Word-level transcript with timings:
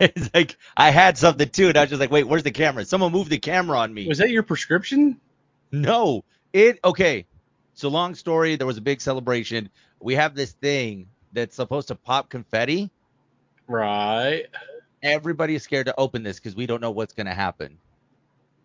it's 0.00 0.30
like 0.34 0.56
I 0.76 0.90
had 0.90 1.18
something 1.18 1.48
too, 1.48 1.68
and 1.68 1.76
I 1.76 1.82
was 1.82 1.90
just 1.90 2.00
like, 2.00 2.10
wait, 2.10 2.24
where's 2.24 2.42
the 2.42 2.50
camera? 2.50 2.84
Someone 2.84 3.12
moved 3.12 3.30
the 3.30 3.38
camera 3.38 3.78
on 3.78 3.92
me. 3.92 4.08
Was 4.08 4.18
that 4.18 4.30
your 4.30 4.42
prescription? 4.42 5.20
No, 5.72 6.24
it 6.52 6.78
okay. 6.84 7.26
So 7.74 7.88
long 7.88 8.14
story. 8.14 8.56
There 8.56 8.66
was 8.66 8.78
a 8.78 8.82
big 8.82 9.00
celebration. 9.00 9.68
We 10.00 10.14
have 10.14 10.34
this 10.34 10.52
thing 10.52 11.08
that's 11.32 11.56
supposed 11.56 11.88
to 11.88 11.94
pop 11.94 12.30
confetti. 12.30 12.90
Right. 13.66 14.44
Everybody 15.02 15.54
is 15.54 15.62
scared 15.62 15.86
to 15.86 15.94
open 15.98 16.22
this 16.22 16.38
because 16.38 16.54
we 16.54 16.66
don't 16.66 16.80
know 16.80 16.90
what's 16.90 17.14
gonna 17.14 17.34
happen. 17.34 17.78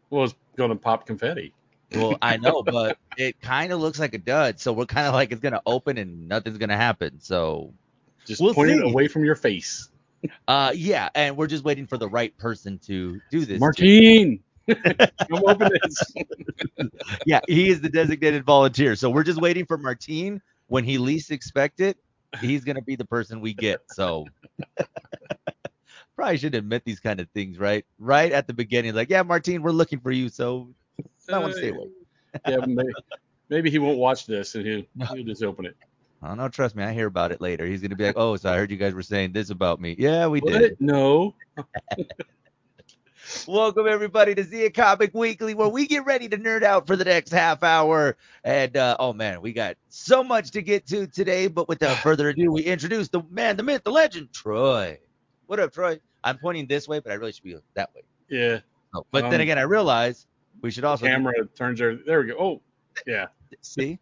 Well, 0.09 0.25
it's 0.25 0.36
going 0.55 0.71
to 0.71 0.75
pop 0.75 1.05
confetti. 1.05 1.54
Well, 1.93 2.18
I 2.21 2.38
know, 2.38 2.64
but 2.66 2.98
it 3.18 3.39
kind 3.41 3.71
of 3.71 3.80
looks 3.80 4.00
like 4.00 4.14
a 4.14 4.18
dud. 4.18 4.59
So 4.59 4.73
we're 4.73 4.86
kind 4.86 5.07
of 5.07 5.14
like 5.14 5.32
it's 5.32 5.41
gonna 5.41 5.61
open 5.66 5.98
and 5.98 6.27
nothing's 6.27 6.57
gonna 6.57 6.77
happen. 6.77 7.20
So 7.20 7.73
Just 8.30 8.41
We'll 8.41 8.54
point 8.54 8.70
it 8.70 8.83
away 8.83 9.07
from 9.07 9.25
your 9.25 9.33
face. 9.33 9.89
uh 10.47 10.71
yeah, 10.75 11.10
and 11.15 11.36
we're 11.36 11.47
just 11.47 11.64
waiting 11.64 11.88
for 11.88 11.97
the 11.97 12.07
right 12.07 12.38
person 12.38 12.78
to 12.86 13.19
do 13.32 13.43
this. 13.43 13.60
Martine, 13.60 14.43
come 14.68 15.42
open 15.47 15.71
this. 15.82 16.14
Yeah, 17.25 17.39
he 17.47 17.71
is 17.71 17.82
the 17.82 17.89
designated 17.89 18.46
volunteer. 18.46 18.96
So 18.96 19.10
we're 19.10 19.24
just 19.24 19.42
waiting 19.42 19.65
for 19.65 19.79
Martine 19.79 20.43
when 20.68 20.83
he 20.83 21.00
least 21.00 21.32
expect 21.32 21.79
it. 21.79 21.97
He's 22.39 22.64
gonna 22.64 22.83
be 22.83 22.96
the 22.96 23.05
person 23.05 23.42
we 23.42 23.55
get. 23.55 23.82
So 23.88 24.28
probably 26.16 26.38
should 26.38 26.54
admit 26.54 26.83
these 26.86 27.00
kind 27.00 27.19
of 27.19 27.27
things, 27.32 27.57
right? 27.57 27.83
Right 27.97 28.32
at 28.32 28.46
the 28.46 28.54
beginning, 28.54 28.93
like, 28.93 29.10
yeah, 29.10 29.24
Martine, 29.24 29.64
we're 29.64 29.71
looking 29.71 30.02
for 30.02 30.11
you. 30.11 30.30
So 30.30 30.69
I 31.33 31.39
want 31.39 31.54
to 31.54 31.57
stay 31.57 31.69
away. 31.69 31.88
yeah, 32.47 32.58
maybe, 32.64 32.94
maybe 33.50 33.72
he 33.72 33.80
won't 33.80 33.97
watch 33.97 34.27
this 34.27 34.53
and 34.53 34.67
he'll, 34.67 34.83
he'll 35.08 35.23
just 35.23 35.41
open 35.41 35.66
it. 35.66 35.75
I 36.22 36.28
don't 36.28 36.38
know. 36.38 36.50
Trust 36.50 36.75
me, 36.75 36.83
I 36.83 36.91
hear 36.91 37.08
about 37.08 37.31
it 37.31 37.39
later. 37.39 37.66
He's 37.66 37.81
gonna 37.81 37.95
be 37.95 38.03
like, 38.03 38.17
oh, 38.17 38.36
so 38.36 38.52
I 38.52 38.58
heard 38.58 38.72
you 38.72 38.77
guys 38.77 38.94
were 38.94 39.03
saying 39.03 39.31
this 39.31 39.50
about 39.50 39.80
me. 39.80 39.95
Yeah, 39.97 40.27
we 40.27 40.41
did. 40.41 40.72
What? 40.72 40.81
No. 40.81 41.35
Welcome 43.47 43.88
everybody 43.88 44.35
to 44.35 44.44
Zia 44.44 44.71
Comic 44.71 45.13
Weekly, 45.13 45.53
where 45.53 45.69
we 45.69 45.88
get 45.88 46.03
ready 46.05 46.27
to 46.27 46.38
nerd 46.38 46.63
out 46.63 46.88
for 46.88 46.95
the 46.95 47.05
next 47.05 47.31
half 47.31 47.63
hour. 47.63 48.17
And 48.44 48.75
uh, 48.75 48.97
oh 48.99 49.13
man, 49.13 49.41
we 49.41 49.53
got 49.53 49.77
so 49.88 50.23
much 50.23 50.52
to 50.52 50.61
get 50.61 50.85
to 50.88 51.07
today. 51.07 51.47
But 51.47 51.69
without 51.69 51.97
further 52.03 52.29
ado, 52.29 52.51
we 52.51 52.63
introduce 52.63 53.07
the 53.07 53.22
man, 53.29 53.55
the 53.55 53.63
myth, 53.63 53.83
the 53.85 53.91
legend, 53.91 54.33
Troy. 54.33 54.99
What 55.45 55.59
up, 55.59 55.72
Troy? 55.72 55.99
I'm 56.23 56.38
pointing 56.38 56.67
this 56.67 56.88
way, 56.88 56.99
but 56.99 57.13
I 57.13 57.16
really 57.16 57.31
should 57.31 57.44
be 57.44 57.55
that 57.75 57.91
way. 57.95 58.01
Yeah. 58.29 58.59
Oh, 58.94 59.05
but 59.11 59.22
then 59.29 59.35
Um, 59.35 59.41
again, 59.41 59.57
I 59.57 59.61
realize 59.63 60.27
we 60.61 60.72
should 60.72 60.83
also 60.83 61.05
Camera 61.05 61.33
turns 61.55 61.79
there. 61.79 61.95
There 61.95 62.22
we 62.22 62.27
go. 62.27 62.35
Oh, 62.38 62.61
yeah. 63.07 63.27
see. 63.61 63.99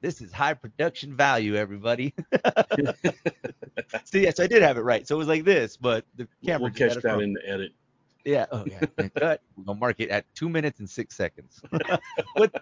This 0.00 0.20
is 0.20 0.32
high 0.32 0.54
production 0.54 1.16
value, 1.16 1.56
everybody. 1.56 2.14
see, 4.04 4.22
yes, 4.22 4.38
I 4.40 4.46
did 4.46 4.62
have 4.62 4.76
it 4.78 4.82
right. 4.82 5.06
So 5.06 5.16
it 5.16 5.18
was 5.18 5.28
like 5.28 5.44
this, 5.44 5.76
but 5.76 6.04
the 6.16 6.28
camera 6.44 6.62
we'll 6.64 6.72
catch 6.72 6.94
that 6.94 7.04
wrong. 7.04 7.22
in 7.22 7.32
the 7.32 7.48
edit. 7.48 7.72
Yeah. 8.24 8.46
Oh 8.52 8.64
yeah. 8.66 8.80
Cut. 9.16 9.42
We're 9.56 9.64
gonna 9.64 9.78
mark 9.78 10.00
it 10.00 10.10
at 10.10 10.24
two 10.34 10.48
minutes 10.48 10.80
and 10.80 10.88
six 10.88 11.16
seconds. 11.16 11.60
what 12.34 12.52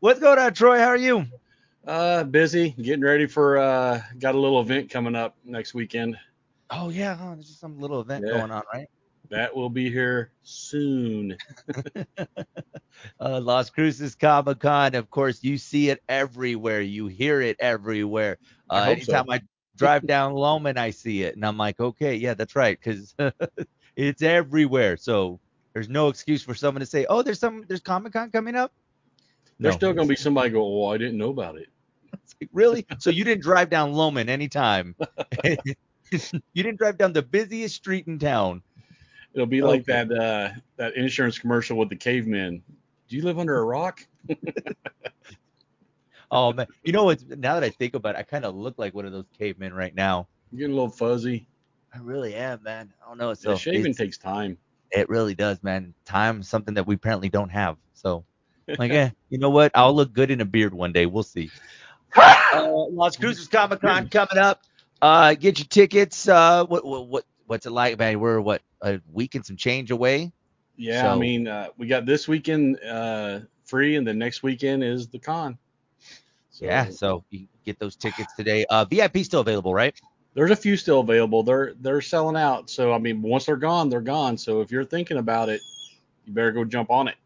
What's 0.00 0.20
going 0.20 0.38
on, 0.38 0.54
Troy? 0.54 0.78
How 0.78 0.86
are 0.86 0.96
you? 0.96 1.26
Uh, 1.86 2.24
busy 2.24 2.70
getting 2.80 3.02
ready 3.04 3.26
for. 3.26 3.58
Uh, 3.58 4.00
got 4.18 4.34
a 4.34 4.38
little 4.38 4.60
event 4.60 4.90
coming 4.90 5.14
up 5.16 5.36
next 5.44 5.74
weekend. 5.74 6.16
Oh 6.70 6.90
yeah. 6.90 7.16
Huh? 7.16 7.34
There's 7.34 7.48
just 7.48 7.60
some 7.60 7.80
little 7.80 8.00
event 8.00 8.24
Yeah. 8.26 8.38
going 8.38 8.50
on, 8.50 8.62
right? 8.72 8.88
That 9.30 9.54
will 9.54 9.70
be 9.70 9.90
here 9.90 10.32
soon. 10.42 11.36
Uh, 13.20 13.40
Las 13.40 13.70
Cruces 13.70 14.16
Comic 14.16 14.58
Con. 14.58 14.96
Of 14.96 15.08
course, 15.08 15.44
you 15.44 15.56
see 15.56 15.88
it 15.90 16.02
everywhere. 16.08 16.80
You 16.80 17.06
hear 17.06 17.40
it 17.40 17.56
everywhere. 17.60 18.38
Uh, 18.68 18.74
I 18.74 18.84
hope 18.86 19.02
so. 19.02 19.12
anytime 19.12 19.30
I 19.30 19.40
drive 19.76 20.04
down 20.06 20.32
Lohman, 20.34 20.76
I 20.76 20.90
see 20.90 21.22
it, 21.22 21.36
and 21.36 21.46
I'm 21.46 21.56
like, 21.56 21.78
okay, 21.78 22.16
yeah, 22.16 22.34
that's 22.34 22.56
right, 22.56 22.76
because 22.76 23.14
it's 23.96 24.22
everywhere. 24.22 24.96
So 24.96 25.38
there's 25.74 25.88
no 25.88 26.08
excuse 26.08 26.42
for 26.42 26.54
someone 26.54 26.80
to 26.80 26.86
say, 26.86 27.06
oh, 27.08 27.22
there's 27.22 27.38
some, 27.38 27.64
there's 27.68 27.80
Comic 27.80 28.12
Con 28.14 28.32
coming 28.32 28.56
up. 28.56 28.72
There's 29.60 29.74
No. 29.74 29.78
still 29.78 29.92
gonna 29.92 30.08
be 30.08 30.16
somebody 30.16 30.50
go. 30.50 30.62
Oh, 30.62 30.88
I 30.92 30.98
didn't 30.98 31.18
know 31.18 31.30
about 31.30 31.56
it. 31.56 31.68
Like, 32.40 32.50
really? 32.52 32.86
So 32.98 33.10
you 33.10 33.24
didn't 33.24 33.42
drive 33.42 33.70
down 33.70 33.92
Lohman 33.92 34.28
anytime? 34.28 34.96
you 35.44 36.62
didn't 36.62 36.78
drive 36.78 36.98
down 36.98 37.12
the 37.12 37.22
busiest 37.22 37.76
street 37.76 38.06
in 38.06 38.18
town. 38.18 38.62
It'll 39.34 39.46
be 39.46 39.62
like 39.62 39.82
Okay. 39.82 40.04
that. 40.06 40.12
Uh, 40.12 40.50
that 40.76 40.96
insurance 40.96 41.38
commercial 41.38 41.76
with 41.76 41.88
the 41.88 41.96
cavemen. 41.96 42.62
Do 43.08 43.16
you 43.16 43.22
live 43.22 43.38
under 43.38 43.58
a 43.58 43.64
rock? 43.64 44.06
Oh 46.30 46.52
man, 46.52 46.66
you 46.84 46.92
know 46.92 47.04
what? 47.04 47.26
Now 47.26 47.54
that 47.54 47.64
I 47.64 47.70
think 47.70 47.94
about 47.94 48.14
it, 48.14 48.18
I 48.18 48.22
kind 48.22 48.44
of 48.44 48.54
look 48.54 48.74
like 48.78 48.94
one 48.94 49.06
of 49.06 49.12
those 49.12 49.24
cavemen 49.38 49.72
right 49.72 49.94
now. 49.94 50.28
You're 50.50 50.58
getting 50.58 50.72
a 50.72 50.76
little 50.76 50.90
fuzzy. 50.90 51.48
I 51.94 51.98
really 51.98 52.34
am, 52.34 52.62
man. 52.62 52.92
I 53.02 53.08
don't 53.08 53.18
know. 53.18 53.32
So 53.32 53.52
So 53.52 53.54
shaving 53.54 53.94
takes 53.94 54.18
time. 54.18 54.58
it 54.90 55.08
really 55.08 55.34
does, 55.34 55.62
man. 55.62 55.94
Time 56.04 56.40
is 56.40 56.48
something 56.48 56.74
that 56.74 56.86
we 56.86 56.96
apparently 56.96 57.30
don't 57.30 57.48
have. 57.48 57.76
So, 57.94 58.24
like, 58.78 58.92
eh, 58.92 59.10
you 59.30 59.38
know 59.38 59.48
what? 59.50 59.72
I'll 59.74 59.94
look 59.94 60.12
good 60.12 60.30
in 60.30 60.40
a 60.42 60.44
beard 60.44 60.74
one 60.74 60.92
day. 60.92 61.06
We'll 61.06 61.22
see. 61.22 61.50
Uh, 62.50 62.86
Las 62.90 63.16
Cruces 63.16 63.46
Comic 63.46 63.80
Con 63.82 64.08
coming 64.08 64.38
up. 64.38 64.62
Uh, 65.02 65.34
get 65.34 65.58
your 65.58 65.66
tickets. 65.66 66.26
Uh, 66.28 66.64
what, 66.64 66.84
what, 66.84 67.06
what, 67.06 67.24
what's 67.48 67.66
it 67.66 67.70
like, 67.70 67.98
man? 67.98 68.20
We're 68.20 68.40
what 68.40 68.62
a 68.82 69.00
week 69.12 69.34
and 69.34 69.44
some 69.44 69.56
change 69.56 69.90
away. 69.90 70.32
Yeah, 70.76 71.12
I 71.12 71.18
mean, 71.18 71.48
uh, 71.48 71.68
we 71.76 71.88
got 71.88 72.06
this 72.06 72.28
weekend 72.28 72.78
uh, 72.84 73.40
free, 73.64 73.96
and 73.96 74.06
the 74.06 74.14
next 74.14 74.44
weekend 74.44 74.84
is 74.84 75.08
the 75.08 75.18
con. 75.18 75.58
So 76.50 76.66
Yeah, 76.66 76.90
so 76.90 77.24
you 77.30 77.48
get 77.64 77.78
those 77.80 77.96
tickets 77.96 78.32
today. 78.36 78.64
Uh, 78.70 78.84
VIP 78.84 79.18
still 79.18 79.40
available, 79.40 79.74
right? 79.74 79.98
there's 80.34 80.50
a 80.52 80.56
few 80.56 80.76
still 80.76 81.00
available. 81.00 81.42
They're 81.42 81.74
they're 81.80 82.00
selling 82.00 82.36
out. 82.36 82.70
So 82.70 82.92
I 82.92 82.98
mean, 82.98 83.22
once 83.22 83.46
they're 83.46 83.56
gone, 83.56 83.88
they're 83.88 84.00
gone. 84.00 84.38
So 84.38 84.60
if 84.60 84.70
you're 84.70 84.84
thinking 84.84 85.16
about 85.16 85.48
it, 85.48 85.60
you 86.24 86.32
better 86.32 86.52
go 86.52 86.64
jump 86.64 86.90
on 86.90 87.08
it. 87.08 87.16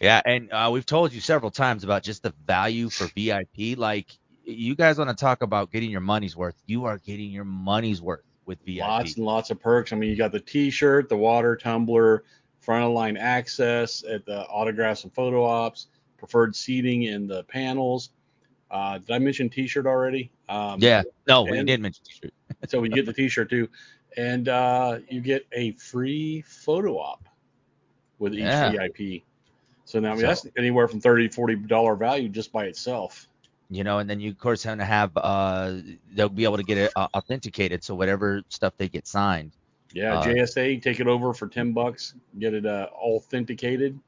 Yeah, 0.00 0.20
and 0.24 0.52
uh, 0.52 0.70
we've 0.72 0.86
told 0.86 1.12
you 1.12 1.20
several 1.20 1.50
times 1.50 1.82
about 1.82 2.04
just 2.04 2.22
the 2.22 2.32
value 2.46 2.88
for 2.88 3.08
VIP. 3.16 3.76
Like, 3.76 4.06
you 4.44 4.76
guys 4.76 4.96
want 4.96 5.10
to 5.10 5.16
talk 5.16 5.42
about 5.42 5.72
getting 5.72 5.90
your 5.90 6.00
money's 6.00 6.36
worth? 6.36 6.54
You 6.66 6.84
are 6.84 6.98
getting 6.98 7.30
your 7.30 7.44
money's 7.44 8.00
worth 8.00 8.22
with 8.46 8.58
VIP. 8.64 8.80
Lots 8.80 9.16
and 9.16 9.24
lots 9.24 9.50
of 9.50 9.60
perks. 9.60 9.92
I 9.92 9.96
mean, 9.96 10.10
you 10.10 10.16
got 10.16 10.32
the 10.32 10.40
T-shirt, 10.40 11.08
the 11.08 11.16
water 11.16 11.56
tumbler, 11.56 12.24
front 12.60 12.84
of 12.84 12.92
line 12.92 13.16
access 13.16 14.04
at 14.04 14.24
the 14.24 14.46
autographs 14.46 15.04
and 15.04 15.12
photo 15.12 15.44
ops, 15.44 15.88
preferred 16.18 16.54
seating 16.54 17.04
in 17.04 17.26
the 17.26 17.42
panels. 17.44 18.10
Uh, 18.70 18.98
did 18.98 19.10
I 19.10 19.18
mention 19.18 19.48
T-shirt 19.50 19.86
already? 19.86 20.30
Um, 20.48 20.80
Yeah, 20.80 21.02
no, 21.28 21.42
we 21.42 21.62
did 21.62 21.80
mention 21.80 22.04
t-shirt. 22.04 22.32
So 22.68 22.82
you 22.84 22.90
get 22.90 23.06
the 23.06 23.12
T-shirt 23.12 23.50
too, 23.50 23.68
and 24.16 24.48
uh, 24.48 24.98
you 25.08 25.20
get 25.20 25.46
a 25.52 25.72
free 25.72 26.42
photo 26.42 26.96
op 26.98 27.24
with 28.20 28.34
each 28.34 28.40
Yeah. 28.40 28.70
VIP. 28.70 29.22
So 29.84 29.98
now 29.98 30.10
I 30.10 30.12
mean, 30.12 30.20
So- 30.20 30.26
that's 30.28 30.46
anywhere 30.56 30.86
from 30.86 31.00
thirty 31.00 31.28
to 31.28 31.34
forty 31.34 31.56
dollar 31.56 31.96
value 31.96 32.28
just 32.28 32.52
by 32.52 32.66
itself. 32.66 33.28
You 33.70 33.84
know, 33.84 33.98
and 33.98 34.08
then 34.08 34.20
you 34.20 34.30
of 34.30 34.38
course 34.38 34.62
have 34.64 34.78
to 34.78 34.84
have 34.84 35.10
uh 35.16 35.76
they'll 36.14 36.28
be 36.28 36.44
able 36.44 36.58
to 36.58 36.62
get 36.62 36.78
it 36.78 36.92
uh, 36.96 37.08
authenticated, 37.14 37.82
so 37.82 37.94
whatever 37.94 38.42
stuff 38.48 38.74
they 38.76 38.88
get 38.88 39.06
signed. 39.06 39.52
Yeah, 39.94 40.18
Uh, 40.18 40.24
JSA, 40.24 40.82
take 40.82 41.00
it 41.00 41.06
over 41.06 41.34
for 41.34 41.48
ten 41.48 41.72
bucks, 41.72 42.14
get 42.38 42.54
it 42.54 42.66
uh, 42.66 42.88
authenticated. 42.94 43.98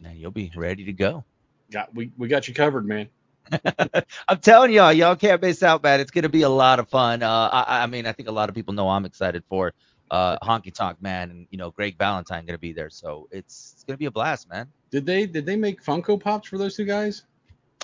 Then 0.00 0.16
you'll 0.16 0.30
be 0.30 0.50
ready 0.56 0.84
to 0.84 0.92
go. 0.92 1.24
Got 1.70 1.94
we, 1.94 2.10
we 2.18 2.28
got 2.28 2.48
you 2.48 2.54
covered, 2.54 2.86
man. 2.86 3.08
I'm 4.28 4.38
telling 4.40 4.72
y'all, 4.72 4.92
y'all 4.92 5.16
can't 5.16 5.40
miss 5.42 5.62
out, 5.62 5.82
man. 5.82 6.00
It's 6.00 6.10
gonna 6.10 6.28
be 6.28 6.42
a 6.42 6.48
lot 6.48 6.78
of 6.78 6.88
fun. 6.88 7.22
Uh, 7.22 7.48
I, 7.52 7.82
I 7.82 7.86
mean, 7.86 8.06
I 8.06 8.12
think 8.12 8.28
a 8.28 8.32
lot 8.32 8.48
of 8.48 8.54
people 8.54 8.74
know 8.74 8.88
I'm 8.88 9.04
excited 9.04 9.42
for 9.48 9.72
uh 10.10 10.38
Honky 10.38 10.72
Tonk 10.72 11.00
Man, 11.02 11.30
and 11.30 11.46
you 11.50 11.58
know, 11.58 11.70
Greg 11.70 11.96
Valentine 11.98 12.44
gonna 12.46 12.58
be 12.58 12.72
there, 12.72 12.90
so 12.90 13.28
it's 13.30 13.72
it's 13.74 13.84
gonna 13.84 13.98
be 13.98 14.06
a 14.06 14.10
blast, 14.10 14.48
man. 14.48 14.68
Did 14.90 15.06
they 15.06 15.26
did 15.26 15.46
they 15.46 15.56
make 15.56 15.82
Funko 15.82 16.20
Pops 16.20 16.48
for 16.48 16.58
those 16.58 16.76
two 16.76 16.84
guys? 16.84 17.24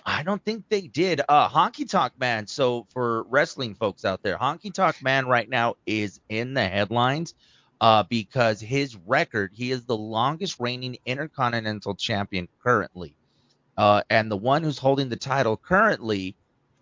I 0.09 0.23
don't 0.23 0.43
think 0.43 0.65
they 0.71 0.83
did. 0.83 1.21
Uh, 1.29 1.49
Honky 1.51 1.89
Tonk 1.89 2.15
Man. 2.19 2.47
So 2.47 2.87
for 2.95 3.25
wrestling 3.25 3.75
folks 3.75 4.07
out 4.07 4.23
there, 4.23 4.39
Honky 4.39 4.73
Tonk 4.73 5.03
Man 5.03 5.27
right 5.27 5.49
now 5.49 5.75
is 5.87 6.19
in 6.31 6.55
the 6.55 6.67
headlines 6.67 7.35
uh, 7.81 8.05
because 8.05 8.59
his 8.59 8.97
record, 8.97 9.53
he 9.55 9.71
is 9.71 9.85
the 9.85 9.97
longest 9.97 10.59
reigning 10.59 10.97
Intercontinental 11.05 11.95
Champion 11.95 12.49
currently, 12.63 13.15
uh, 13.77 14.03
and 14.09 14.31
the 14.31 14.37
one 14.37 14.63
who's 14.63 14.79
holding 14.79 15.11
the 15.11 15.17
title 15.17 15.59
currently 15.59 16.35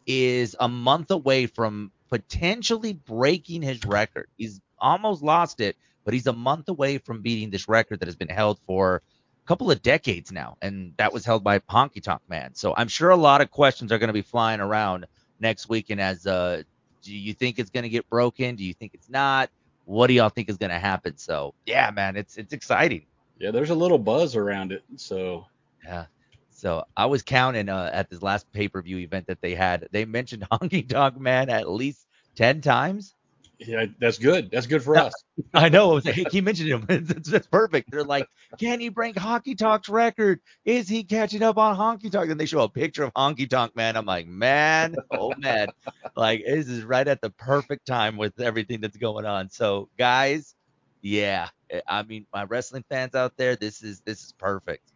is 0.06 0.54
a 0.60 0.68
month 0.68 1.10
away 1.10 1.46
from 1.46 1.90
potentially 2.08 2.92
breaking 2.92 3.60
his 3.60 3.84
record. 3.84 4.28
He's 4.38 4.60
almost 4.78 5.22
lost 5.22 5.60
it, 5.60 5.76
but 6.04 6.14
he's 6.14 6.28
a 6.28 6.32
month 6.32 6.68
away 6.68 6.98
from 6.98 7.22
beating 7.22 7.50
this 7.50 7.68
record 7.68 7.98
that 8.00 8.06
has 8.06 8.16
been 8.16 8.28
held 8.28 8.60
for 8.66 9.02
couple 9.46 9.70
of 9.70 9.82
decades 9.82 10.32
now, 10.32 10.56
and 10.60 10.92
that 10.96 11.12
was 11.12 11.24
held 11.24 11.44
by 11.44 11.58
Honky 11.60 12.02
Tonk 12.02 12.20
Man. 12.28 12.54
So 12.54 12.74
I'm 12.76 12.88
sure 12.88 13.10
a 13.10 13.16
lot 13.16 13.40
of 13.40 13.50
questions 13.50 13.92
are 13.92 13.98
going 13.98 14.08
to 14.08 14.14
be 14.14 14.22
flying 14.22 14.60
around 14.60 15.06
next 15.40 15.68
weekend. 15.68 16.00
As 16.00 16.26
uh, 16.26 16.62
do 17.02 17.14
you 17.14 17.32
think 17.32 17.58
it's 17.58 17.70
going 17.70 17.84
to 17.84 17.88
get 17.88 18.08
broken? 18.10 18.56
Do 18.56 18.64
you 18.64 18.74
think 18.74 18.92
it's 18.94 19.08
not? 19.08 19.50
What 19.84 20.08
do 20.08 20.14
y'all 20.14 20.28
think 20.28 20.48
is 20.48 20.56
going 20.56 20.70
to 20.70 20.78
happen? 20.78 21.16
So 21.16 21.54
yeah, 21.64 21.90
man, 21.90 22.16
it's 22.16 22.36
it's 22.36 22.52
exciting. 22.52 23.06
Yeah, 23.38 23.50
there's 23.50 23.70
a 23.70 23.74
little 23.74 23.98
buzz 23.98 24.36
around 24.36 24.72
it. 24.72 24.82
So 24.96 25.46
Yeah. 25.84 26.06
So 26.50 26.84
I 26.96 27.06
was 27.06 27.22
counting 27.22 27.68
uh, 27.68 27.90
at 27.92 28.08
this 28.08 28.22
last 28.22 28.50
pay 28.52 28.68
per 28.68 28.80
view 28.80 28.98
event 28.98 29.26
that 29.26 29.40
they 29.42 29.54
had. 29.54 29.88
They 29.92 30.04
mentioned 30.04 30.46
Honky 30.52 30.88
Tonk 30.88 31.20
Man 31.20 31.50
at 31.50 31.70
least 31.70 32.06
ten 32.34 32.60
times. 32.60 33.14
Yeah, 33.58 33.86
that's 33.98 34.18
good. 34.18 34.50
That's 34.50 34.66
good 34.66 34.82
for 34.82 34.96
us. 34.98 35.12
I 35.54 35.70
know. 35.70 35.90
He 35.90 35.94
was 35.94 36.04
like, 36.04 36.14
hey, 36.14 36.24
keep 36.24 36.44
mentioning 36.44 36.72
him. 36.86 37.04
That's, 37.06 37.28
it's 37.32 37.46
perfect. 37.46 37.90
They're 37.90 38.04
like, 38.04 38.28
can 38.58 38.80
he 38.80 38.90
break 38.90 39.14
Honky 39.14 39.56
Tonk's 39.56 39.88
record? 39.88 40.40
Is 40.66 40.88
he 40.88 41.04
catching 41.04 41.42
up 41.42 41.56
on 41.56 41.74
Honky 41.76 42.10
Tonk? 42.10 42.30
And 42.30 42.38
they 42.38 42.44
show 42.46 42.60
a 42.60 42.68
picture 42.68 43.04
of 43.04 43.14
Honky 43.14 43.48
Tonk, 43.48 43.74
man. 43.74 43.96
I'm 43.96 44.04
like, 44.04 44.26
man, 44.26 44.96
oh 45.10 45.32
man, 45.38 45.68
like 46.16 46.42
this 46.46 46.68
is 46.68 46.84
right 46.84 47.08
at 47.08 47.22
the 47.22 47.30
perfect 47.30 47.86
time 47.86 48.18
with 48.18 48.38
everything 48.40 48.80
that's 48.82 48.96
going 48.98 49.24
on. 49.24 49.48
So, 49.48 49.88
guys, 49.96 50.54
yeah, 51.00 51.48
eh, 51.70 51.80
I 51.88 52.02
mean, 52.02 52.26
my 52.34 52.44
wrestling 52.44 52.84
fans 52.90 53.14
out 53.14 53.38
there, 53.38 53.56
this 53.56 53.82
is 53.82 54.00
this 54.00 54.22
is 54.22 54.32
perfect. 54.32 54.92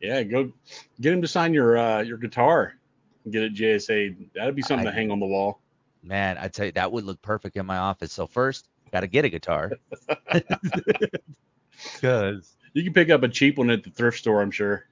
Yeah, 0.00 0.22
go 0.24 0.52
get 1.00 1.12
him 1.12 1.22
to 1.22 1.28
sign 1.28 1.54
your 1.54 1.78
uh, 1.78 2.00
your 2.02 2.18
guitar. 2.18 2.74
and 3.24 3.32
Get 3.32 3.42
it 3.44 3.54
JSA. 3.54 4.32
That'd 4.34 4.56
be 4.56 4.62
something 4.62 4.86
I- 4.86 4.90
to 4.90 4.96
hang 4.96 5.12
on 5.12 5.20
the 5.20 5.26
wall. 5.26 5.60
Man, 6.04 6.38
I 6.38 6.48
tell 6.48 6.66
you, 6.66 6.72
that 6.72 6.92
would 6.92 7.04
look 7.04 7.22
perfect 7.22 7.56
in 7.56 7.66
my 7.66 7.78
office. 7.78 8.12
So 8.12 8.26
first, 8.28 8.68
got 8.92 9.00
to 9.00 9.08
get 9.08 9.24
a 9.24 9.30
guitar. 9.30 9.76
Because 11.94 12.56
You 12.74 12.84
can 12.84 12.92
pick 12.92 13.10
up 13.10 13.22
a 13.22 13.28
cheap 13.28 13.58
one 13.58 13.70
at 13.70 13.84
the 13.84 13.90
thrift 13.90 14.18
store, 14.18 14.42
I'm 14.42 14.50
sure. 14.50 14.84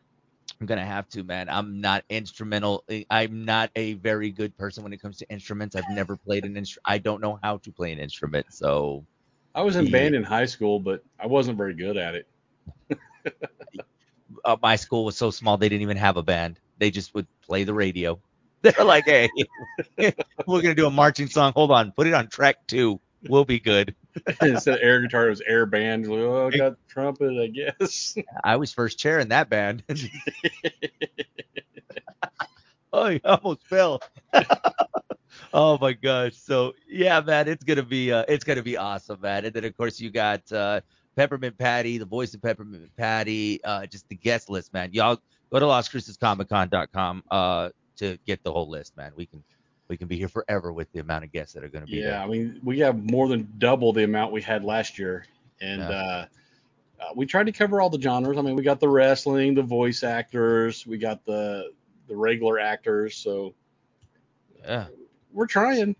I'm 0.60 0.66
gonna 0.66 0.84
have 0.86 1.08
to, 1.10 1.24
man. 1.24 1.48
I'm 1.48 1.80
not 1.80 2.04
instrumental. 2.08 2.84
eh, 2.88 3.04
I'm 3.10 3.44
not 3.44 3.70
a 3.76 3.94
very 3.94 4.30
good 4.30 4.56
person 4.56 4.82
when 4.84 4.92
it 4.92 5.00
comes 5.02 5.18
to 5.18 5.30
instruments. 5.30 5.74
I've 5.76 5.88
never 5.88 6.16
played 6.16 6.44
an 6.46 6.56
instrument. 6.56 6.84
I 6.86 6.98
don't 6.98 7.20
know 7.20 7.38
how 7.42 7.58
to 7.58 7.72
play 7.72 7.92
an 7.92 7.98
instrument. 7.98 8.46
So 8.50 9.06
I 9.54 9.62
was 9.62 9.76
in 9.76 9.88
Yeah. 9.88 9.90
band 9.90 10.14
in 10.14 10.22
high 10.24 10.44
school, 10.46 10.78
but 10.78 11.04
I 11.18 11.26
wasn't 11.26 11.58
very 11.58 11.74
good 11.74 11.96
at 11.96 12.14
it. 12.14 12.26
uh, 14.44 14.56
my 14.62 14.76
school 14.76 15.04
was 15.04 15.16
so 15.16 15.30
small 15.30 15.56
they 15.56 15.68
didn't 15.68 15.82
even 15.82 15.96
have 15.96 16.16
a 16.16 16.22
band. 16.22 16.60
They 16.78 16.90
just 16.90 17.14
would 17.14 17.26
play 17.44 17.64
the 17.64 17.74
radio. 17.74 18.20
They're 18.76 18.84
like, 18.84 19.06
hey, 19.06 19.28
we're 20.46 20.62
gonna 20.62 20.74
do 20.76 20.86
a 20.86 20.90
marching 20.90 21.26
song. 21.26 21.52
Hold 21.56 21.72
on, 21.72 21.90
put 21.92 22.06
it 22.06 22.14
on 22.14 22.28
track 22.28 22.64
two. 22.68 23.00
We'll 23.28 23.44
be 23.44 23.58
good. 23.58 23.96
Instead 24.40 24.74
of 24.74 24.80
air 24.82 25.00
guitar, 25.00 25.26
it 25.26 25.30
was 25.30 25.42
air 25.46 25.66
band. 25.66 26.06
Like, 26.06 26.20
oh, 26.20 26.46
I 26.46 26.56
got 26.56 26.70
the 26.70 26.76
trumpet, 26.88 27.40
I 27.40 27.48
guess. 27.48 28.16
I 28.44 28.56
was 28.56 28.72
first 28.72 28.98
chair 29.00 29.18
in 29.18 29.30
that 29.30 29.48
band. 29.48 29.82
oh, 32.92 33.08
you 33.08 33.20
almost 33.24 33.66
fell. 33.66 34.00
oh 35.52 35.76
my 35.78 35.92
gosh. 35.92 36.36
So 36.36 36.74
yeah, 36.88 37.20
man, 37.20 37.48
it's 37.48 37.64
gonna 37.64 37.82
be 37.82 38.12
uh, 38.12 38.24
it's 38.28 38.44
gonna 38.44 38.62
be 38.62 38.76
awesome, 38.76 39.20
man. 39.20 39.44
And 39.44 39.52
then 39.52 39.64
of 39.64 39.76
course 39.76 39.98
you 39.98 40.10
got 40.10 40.52
uh, 40.52 40.82
Peppermint 41.16 41.58
Patty, 41.58 41.98
the 41.98 42.04
voice 42.04 42.32
of 42.34 42.42
Peppermint 42.42 42.94
Patty, 42.96 43.62
uh, 43.64 43.86
just 43.86 44.08
the 44.08 44.14
guest 44.14 44.48
list, 44.48 44.72
man. 44.72 44.90
Y'all 44.92 45.18
go 45.50 45.58
to 45.58 45.66
LasCrucesComicCon.com 45.66 47.24
uh, 47.28 47.70
to 48.02 48.18
get 48.26 48.44
the 48.44 48.52
whole 48.52 48.70
list, 48.70 48.96
man. 48.96 49.12
We 49.16 49.26
can 49.26 49.44
we 49.88 49.98
can 49.98 50.08
be 50.08 50.18
here 50.18 50.28
forever 50.28 50.72
with 50.72 50.92
the 50.92 51.00
amount 51.00 51.24
of 51.24 51.32
guests 51.32 51.54
that 51.54 51.64
are 51.64 51.70
gonna 51.70 51.88
be 51.88 52.02
Yeah, 52.02 52.12
there. 52.12 52.22
I 52.22 52.26
mean, 52.26 52.60
we 52.64 52.80
have 52.80 53.10
more 53.10 53.28
than 53.28 53.52
double 53.58 53.92
the 53.92 54.04
amount 54.04 54.32
we 54.32 54.42
had 54.42 54.64
last 54.64 54.98
year, 54.98 55.26
and 55.60 55.90
Yeah. 55.90 55.90
uh, 55.90 56.26
uh, 57.00 57.04
we 57.16 57.26
tried 57.26 57.46
to 57.46 57.52
cover 57.52 57.80
all 57.80 57.90
the 57.90 58.00
genres. 58.00 58.38
I 58.38 58.42
mean, 58.42 58.56
we 58.56 58.62
got 58.62 58.80
the 58.80 58.88
wrestling, 58.88 59.54
the 59.54 59.62
voice 59.62 60.02
actors, 60.02 60.86
we 60.86 60.98
got 60.98 61.24
the 61.24 61.72
the 62.08 62.16
regular 62.16 62.58
actors. 62.58 63.16
So 63.16 63.54
Yeah. 64.64 64.88
we're 65.32 65.46
trying. 65.46 65.96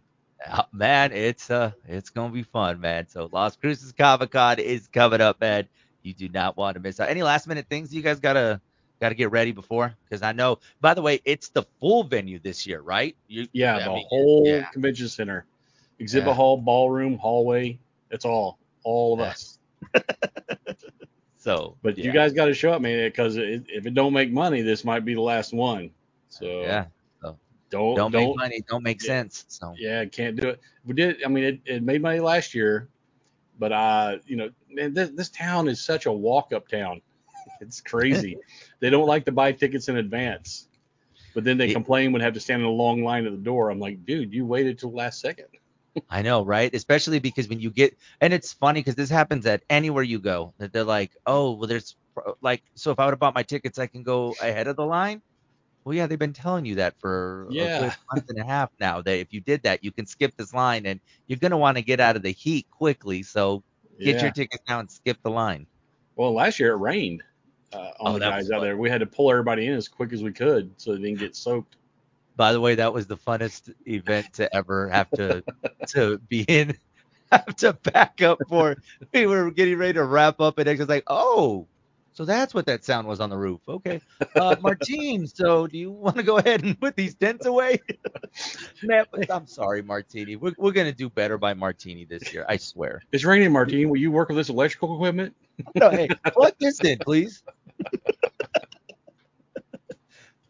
Uh, 0.47 0.63
man, 0.73 1.13
it's 1.13 1.51
uh 1.51 1.73
it's 1.87 2.11
gonna 2.11 2.33
be 2.33 2.43
fun, 2.43 2.81
man. 2.81 3.09
So 3.09 3.29
Las 3.33 3.57
Cruces 3.57 3.93
Comic 3.93 4.31
Con 4.31 4.59
is 4.59 4.89
coming 4.89 5.21
up, 5.21 5.41
man. 5.41 5.69
You 6.03 6.15
do 6.15 6.29
not 6.29 6.57
want 6.57 6.75
to 6.75 6.81
miss 6.81 7.01
out. 7.01 7.09
Any 7.09 7.23
last 7.23 7.47
minute 7.47 7.67
things 7.69 7.95
you 7.95 8.03
guys 8.03 8.21
gotta 8.21 8.61
gotta 9.03 9.15
get 9.15 9.31
ready 9.31 9.53
before? 9.53 9.95
Because 10.05 10.23
I 10.23 10.33
know, 10.33 10.61
by 10.81 10.95
the 10.95 11.03
way, 11.03 11.21
it's 11.25 11.51
the 11.51 11.65
full 11.81 12.05
venue 12.05 12.39
this 12.39 12.67
year, 12.67 12.81
right? 12.81 13.17
You, 13.29 13.49
Yeah, 13.53 13.77
I 13.77 13.85
the 13.85 13.91
mean, 13.91 14.07
whole 14.09 14.47
yeah. 14.47 14.71
convention 14.71 15.09
center, 15.09 15.45
exhibit 15.99 16.29
Yeah. 16.29 16.35
hall, 16.35 16.57
ballroom, 16.57 17.19
hallway. 17.19 17.79
It's 18.11 18.25
all 18.25 18.59
all 18.85 19.15
of 19.15 19.21
us. 19.21 19.59
So, 21.39 21.77
But 21.83 21.99
yeah, 21.99 22.05
you 22.05 22.13
guys 22.13 22.33
got 22.33 22.47
to 22.47 22.55
show 22.55 22.73
up, 22.73 22.83
man, 22.83 23.09
because 23.09 23.37
if 23.37 23.85
it 23.85 23.95
don't 23.95 24.13
make 24.13 24.31
money, 24.31 24.63
this 24.63 24.85
might 24.85 25.05
be 25.05 25.15
the 25.15 25.21
last 25.21 25.53
one. 25.53 25.91
So 26.29 26.47
yeah, 26.47 26.85
don't 27.21 27.97
don't, 27.97 28.13
don't, 28.13 28.13
make 28.13 28.37
money, 28.37 28.63
don't 28.69 28.85
make 28.85 29.03
yeah. 29.03 29.07
sense. 29.09 29.45
So 29.49 29.75
yeah, 29.77 30.05
can't 30.05 30.37
do 30.37 30.51
it. 30.51 30.61
We 30.85 30.95
did. 30.95 31.25
I 31.25 31.29
mean, 31.29 31.45
it, 31.45 31.61
it 31.65 31.83
made 31.83 32.01
money 32.01 32.21
last 32.21 32.55
year, 32.55 32.89
but 33.59 33.73
uh, 33.73 34.19
you 34.25 34.37
know, 34.37 34.51
man, 34.71 34.95
this, 34.95 35.11
this 35.11 35.31
town 35.31 35.67
is 35.67 35.83
such 35.83 36.07
a 36.07 36.13
walk 36.13 36.53
up 36.53 36.69
town. 36.69 37.01
It's 37.61 37.81
crazy. 37.81 38.39
they 38.83 38.91
don't 38.91 39.09
like 39.09 39.27
to 39.27 39.33
buy 39.33 39.53
tickets 39.55 39.89
in 39.89 39.97
advance, 39.97 40.69
but 41.35 41.45
then 41.45 41.59
they 41.59 41.71
It- 41.71 41.75
complain 41.75 42.13
when 42.13 42.21
they 42.21 42.27
have 42.27 42.35
to 42.35 42.41
stand 42.41 42.63
in 42.63 42.69
a 42.69 42.73
long 42.73 43.05
line 43.05 43.27
at 43.27 43.33
the 43.33 43.39
door. 43.39 43.71
I'm 43.71 43.81
like, 43.81 44.07
dude, 44.07 44.35
you 44.35 44.47
waited 44.47 44.79
till 44.81 44.93
last 44.93 45.21
second. 45.23 45.49
I 46.11 46.23
know, 46.23 46.45
right? 46.45 46.75
Especially 46.75 47.21
because 47.21 47.49
when 47.49 47.61
you 47.61 47.71
get, 47.71 47.97
and 48.21 48.33
it's 48.33 48.53
funny 48.55 48.81
because 48.81 48.97
this 48.97 49.11
happens 49.11 49.47
at 49.47 49.65
anywhere 49.71 50.03
you 50.05 50.21
go. 50.21 50.55
That 50.59 50.73
they're 50.73 50.85
like, 50.85 51.13
oh, 51.27 51.53
well, 51.53 51.69
there's 51.69 51.97
like, 52.43 52.63
so 52.77 52.91
if 52.93 52.99
I 53.01 53.07
would 53.07 53.13
have 53.13 53.21
bought 53.21 53.35
my 53.35 53.43
tickets, 53.45 53.79
I 53.79 53.87
can 53.87 54.03
go 54.03 54.37
ahead 54.41 54.69
of 54.69 54.77
the 54.77 54.87
line. 54.87 55.23
Well, 55.85 55.95
yeah, 55.97 56.07
they've 56.07 56.19
been 56.19 56.35
telling 56.35 56.67
you 56.67 56.77
that 56.77 56.97
for 57.01 57.53
a 57.53 57.55
Yeah. 57.55 57.79
good 57.79 57.93
month 58.13 58.27
and 58.31 58.41
a 58.41 58.47
half 58.47 58.71
now. 58.81 59.03
That 59.03 59.19
if 59.19 59.33
you 59.33 59.41
did 59.41 59.63
that, 59.65 59.85
you 59.85 59.93
can 59.93 60.07
skip 60.07 60.35
this 60.39 60.55
line, 60.55 60.87
and 60.87 61.01
you're 61.29 61.39
gonna 61.41 61.59
want 61.59 61.79
to 61.79 61.83
get 61.85 62.01
out 62.01 62.17
of 62.17 62.23
the 62.23 62.33
heat 62.33 62.69
quickly. 62.71 63.23
So 63.25 63.65
get 64.05 64.17
yeah. 64.17 64.23
your 64.23 64.33
tickets 64.33 64.63
now 64.69 64.81
and 64.81 64.91
skip 64.91 65.19
the 65.25 65.31
line. 65.31 65.69
Well, 66.17 66.33
last 66.33 66.59
year 66.61 66.73
it 66.73 66.79
rained 66.79 67.23
uh, 67.73 67.91
on 68.01 68.13
Oh, 68.13 68.13
the 68.15 68.21
guys 68.21 68.51
out 68.51 68.61
there. 68.61 68.77
We 68.77 68.91
had 68.91 69.01
to 69.01 69.07
pull 69.07 69.31
everybody 69.31 69.67
in 69.67 69.75
as 69.75 69.89
quick 69.89 70.13
as 70.13 70.23
we 70.23 70.33
could 70.33 70.73
so 70.77 70.93
they 70.95 71.01
didn't 71.03 71.19
get 71.19 71.37
soaked. 71.37 71.77
By 72.37 72.53
the 72.53 72.61
way, 72.61 72.75
that 72.77 72.93
was 72.93 73.07
the 73.07 73.17
funnest 73.17 73.73
event 73.87 74.33
to 74.35 74.55
ever 74.55 74.89
have 74.89 75.11
to 75.13 75.45
to 75.89 76.19
be 76.29 76.43
in. 76.49 76.77
Have 77.33 77.57
to 77.57 77.73
back 77.73 78.21
up 78.21 78.39
for. 78.47 78.77
We 79.15 79.27
were 79.27 79.51
getting 79.51 79.79
ready 79.79 79.95
to 79.95 80.05
wrap 80.05 80.39
up, 80.39 80.59
and 80.59 80.69
it 80.69 80.79
was 80.79 80.87
like, 80.87 81.05
oh, 81.07 81.67
so 82.13 82.27
that's 82.27 82.53
what 82.53 82.67
that 82.67 82.85
sound 82.85 83.09
was 83.09 83.21
on 83.21 83.31
the 83.31 83.39
roof. 83.39 83.61
Okay, 83.67 84.03
uh, 84.37 84.57
Martine. 84.63 85.27
So 85.27 85.67
do 85.67 85.79
you 85.79 85.91
want 85.91 86.17
to 86.17 86.23
go 86.23 86.37
ahead 86.37 86.63
and 86.63 86.79
put 86.79 86.95
these 86.95 87.15
tents 87.15 87.47
away? 87.47 87.81
I'm 89.31 89.47
sorry, 89.47 89.83
Martini. 89.83 90.37
We're 90.37 90.53
we're 90.59 90.73
gonna 90.73 90.93
do 90.93 91.09
better 91.09 91.39
by 91.39 91.55
Martini 91.55 92.05
this 92.05 92.33
year. 92.35 92.45
I 92.49 92.59
swear. 92.59 93.01
It's 93.13 93.25
raining, 93.25 93.53
Martine. 93.53 93.89
Will 93.89 93.99
you 93.99 94.11
work 94.11 94.29
with 94.29 94.37
this 94.37 94.51
electrical 94.51 94.95
equipment? 94.95 95.35
No, 95.75 95.91
hey, 95.91 96.09
plug 96.33 96.55
this 96.61 96.81
in, 96.81 96.99
please. 96.99 97.43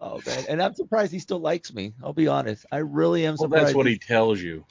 Oh 0.04 0.20
man, 0.26 0.44
and 0.48 0.60
I'm 0.60 0.74
surprised 0.74 1.12
he 1.12 1.20
still 1.20 1.38
likes 1.38 1.72
me. 1.72 1.94
I'll 2.02 2.12
be 2.12 2.26
honest. 2.26 2.66
I 2.72 2.78
really 2.78 3.24
am 3.24 3.34
Well, 3.38 3.44
surprised. 3.48 3.66
that's 3.66 3.76
what 3.76 3.86
he 3.86 3.98
tells 3.98 4.40
you. 4.40 4.64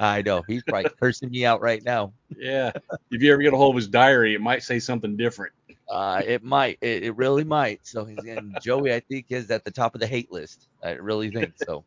I 0.00 0.22
know. 0.22 0.42
He's 0.48 0.64
probably 0.64 0.90
cursing 1.00 1.30
me 1.30 1.44
out 1.46 1.60
right 1.60 1.80
now. 1.84 2.12
Yeah. 2.36 2.72
if 3.12 3.22
you 3.22 3.32
ever 3.32 3.42
get 3.42 3.54
a 3.54 3.56
hold 3.56 3.76
of 3.76 3.76
his 3.76 3.86
diary, 3.86 4.34
it 4.34 4.40
might 4.40 4.64
say 4.64 4.80
something 4.80 5.16
different. 5.16 5.52
Uh, 5.88 6.20
it 6.26 6.42
might. 6.42 6.78
It, 6.80 7.04
it 7.04 7.16
really 7.16 7.44
might. 7.44 7.86
So 7.86 8.04
he's 8.04 8.18
and 8.24 8.56
Joey, 8.60 8.92
I 8.92 8.98
think, 8.98 9.26
is 9.28 9.48
at 9.52 9.64
the 9.64 9.70
top 9.70 9.94
of 9.94 10.00
the 10.00 10.06
hate 10.08 10.32
list. 10.32 10.66
I 10.82 10.92
really 10.92 11.30
think 11.30 11.52
so. 11.64 11.84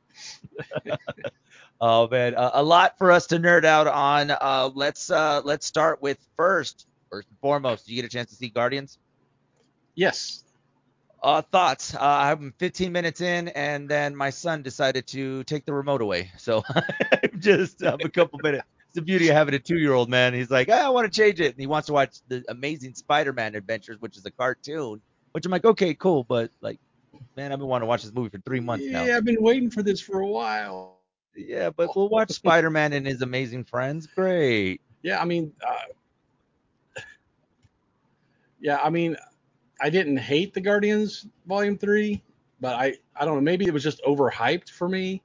oh 1.82 2.08
man, 2.08 2.36
uh, 2.36 2.51
a 2.53 2.63
lot 2.63 2.98
for 2.98 3.12
us 3.12 3.27
to 3.27 3.39
nerd 3.39 3.65
out 3.65 3.88
on. 3.88 4.32
Uh, 4.32 4.70
let's 4.74 5.10
uh, 5.12 5.41
let's 5.44 5.65
start 5.65 6.01
with 6.01 6.18
first. 6.38 6.88
First 7.10 7.30
and 7.30 7.38
foremost, 7.40 7.86
did 7.86 7.94
you 7.94 8.02
get 8.02 8.06
a 8.06 8.10
chance 8.10 8.30
to 8.30 8.36
see 8.36 8.50
Guardians? 8.50 8.98
Yes. 9.96 10.44
Uh, 11.24 11.42
thoughts. 11.42 11.96
Uh, 11.96 12.00
I'm 12.00 12.54
15 12.60 12.92
minutes 12.92 13.22
in, 13.22 13.48
and 13.50 13.90
then 13.90 14.16
my 14.16 14.30
son 14.30 14.62
decided 14.62 15.08
to 15.08 15.44
take 15.46 15.66
the 15.66 15.74
remote 15.74 16.02
away. 16.02 16.32
So 16.38 16.64
I'm 17.24 17.40
just 17.40 17.82
I'm 17.82 18.00
a 18.04 18.10
couple 18.10 18.40
minutes. 18.44 18.64
It's 18.88 18.96
the 18.96 19.02
beauty 19.02 19.30
of 19.30 19.36
having 19.36 19.56
a 19.56 19.60
two-year-old 19.60 20.10
man. 20.10 20.34
He's 20.34 20.52
like, 20.52 20.70
"Ah, 20.70 20.86
I 20.86 20.90
want 20.90 21.12
to 21.12 21.22
change 21.22 21.40
it, 21.40 21.52
and 21.52 21.60
he 21.60 21.68
wants 21.68 21.88
to 21.88 21.94
watch 21.94 22.18
the 22.28 22.44
Amazing 22.50 22.94
Spider-Man 22.94 23.56
Adventures, 23.56 23.98
which 24.00 24.18
is 24.18 24.26
a 24.26 24.32
cartoon. 24.32 25.02
Which 25.32 25.46
I'm 25.46 25.52
like, 25.52 25.66
okay, 25.66 25.94
cool, 25.96 26.24
but 26.24 26.52
like, 26.62 26.80
man, 27.36 27.52
I've 27.52 27.60
been 27.60 27.68
wanting 27.68 27.84
to 27.84 27.88
watch 27.88 28.04
this 28.04 28.14
movie 28.14 28.30
for 28.30 28.38
three 28.46 28.62
months 28.62 28.86
Yeah, 28.86 29.00
now. 29.00 29.06
Yeah, 29.06 29.18
I've 29.18 29.26
been 29.26 29.42
waiting 29.42 29.70
for 29.70 29.84
this 29.84 30.00
for 30.00 30.20
a 30.20 30.28
while. 30.28 31.00
Yeah, 31.36 31.72
but 31.72 31.94
we'll 31.96 32.08
watch 32.08 32.32
Spider-Man 32.32 32.94
and 32.94 33.06
his 33.06 33.22
Amazing 33.22 33.66
Friends. 33.66 34.08
Great. 34.08 34.80
Yeah, 35.02 35.22
I 35.22 35.26
mean, 35.26 35.52
uh, 35.68 35.74
yeah, 38.65 38.79
I 38.84 38.89
mean, 38.89 39.15
I 39.79 39.91
didn't 39.91 40.17
hate 40.17 40.55
the 40.55 40.60
Guardians 40.60 41.27
Volume 41.45 41.77
Three, 41.77 42.24
but 42.60 42.74
I, 42.74 42.95
I 43.15 43.24
don't 43.24 43.36
know, 43.36 43.41
maybe 43.41 43.65
it 43.65 43.74
was 43.74 43.84
just 43.84 44.01
overhyped 44.03 44.72
for 44.72 44.89
me. 44.89 45.22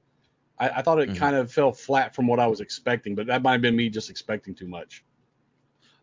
I, 0.59 0.69
I 0.69 0.81
thought 0.83 0.99
it 0.99 1.09
Mhm. 1.09 1.15
kind 1.15 1.35
of 1.35 1.51
fell 1.51 1.71
flat 1.71 2.13
from 2.13 2.27
what 2.27 2.39
I 2.39 2.45
was 2.45 2.61
expecting, 2.61 3.15
but 3.15 3.25
that 3.25 3.41
might 3.41 3.53
have 3.53 3.61
been 3.63 3.75
me 3.75 3.89
just 3.89 4.11
expecting 4.11 4.53
too 4.53 4.67
much. 4.67 5.03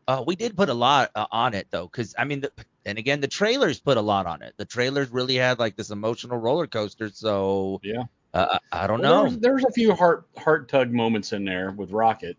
Uh, 0.09 0.25
we 0.26 0.35
did 0.35 0.57
put 0.57 0.68
a 0.68 0.75
lot 0.75 1.12
uh, 1.14 1.26
on 1.30 1.54
it 1.54 1.68
though, 1.71 1.87
because 1.87 2.12
I 2.18 2.25
mean, 2.25 2.40
the, 2.40 2.50
and 2.85 2.99
again, 2.99 3.21
the 3.21 3.28
trailers 3.28 3.78
put 3.78 3.97
a 3.97 4.00
lot 4.00 4.26
on 4.26 4.42
it. 4.42 4.52
The 4.57 4.64
trailers 4.64 5.11
really 5.11 5.37
had 5.37 5.61
like 5.61 5.76
this 5.76 5.90
emotional 5.90 6.38
roller 6.38 6.66
coaster. 6.66 7.09
So 7.11 7.80
Yeah. 7.85 8.02
uh, 8.35 8.59
I 8.73 8.83
I 8.85 8.87
don't 8.88 9.00
Well, 9.00 9.14
know. 9.25 9.28
There's, 9.28 9.38
there 9.38 9.54
was 9.54 9.64
a 9.64 9.71
few 9.71 9.95
heart 9.95 10.26
heart 10.37 10.68
tug 10.68 10.90
moments 10.92 11.33
in 11.33 11.45
there 11.45 11.71
with 11.71 11.92
Rocket. 11.92 12.37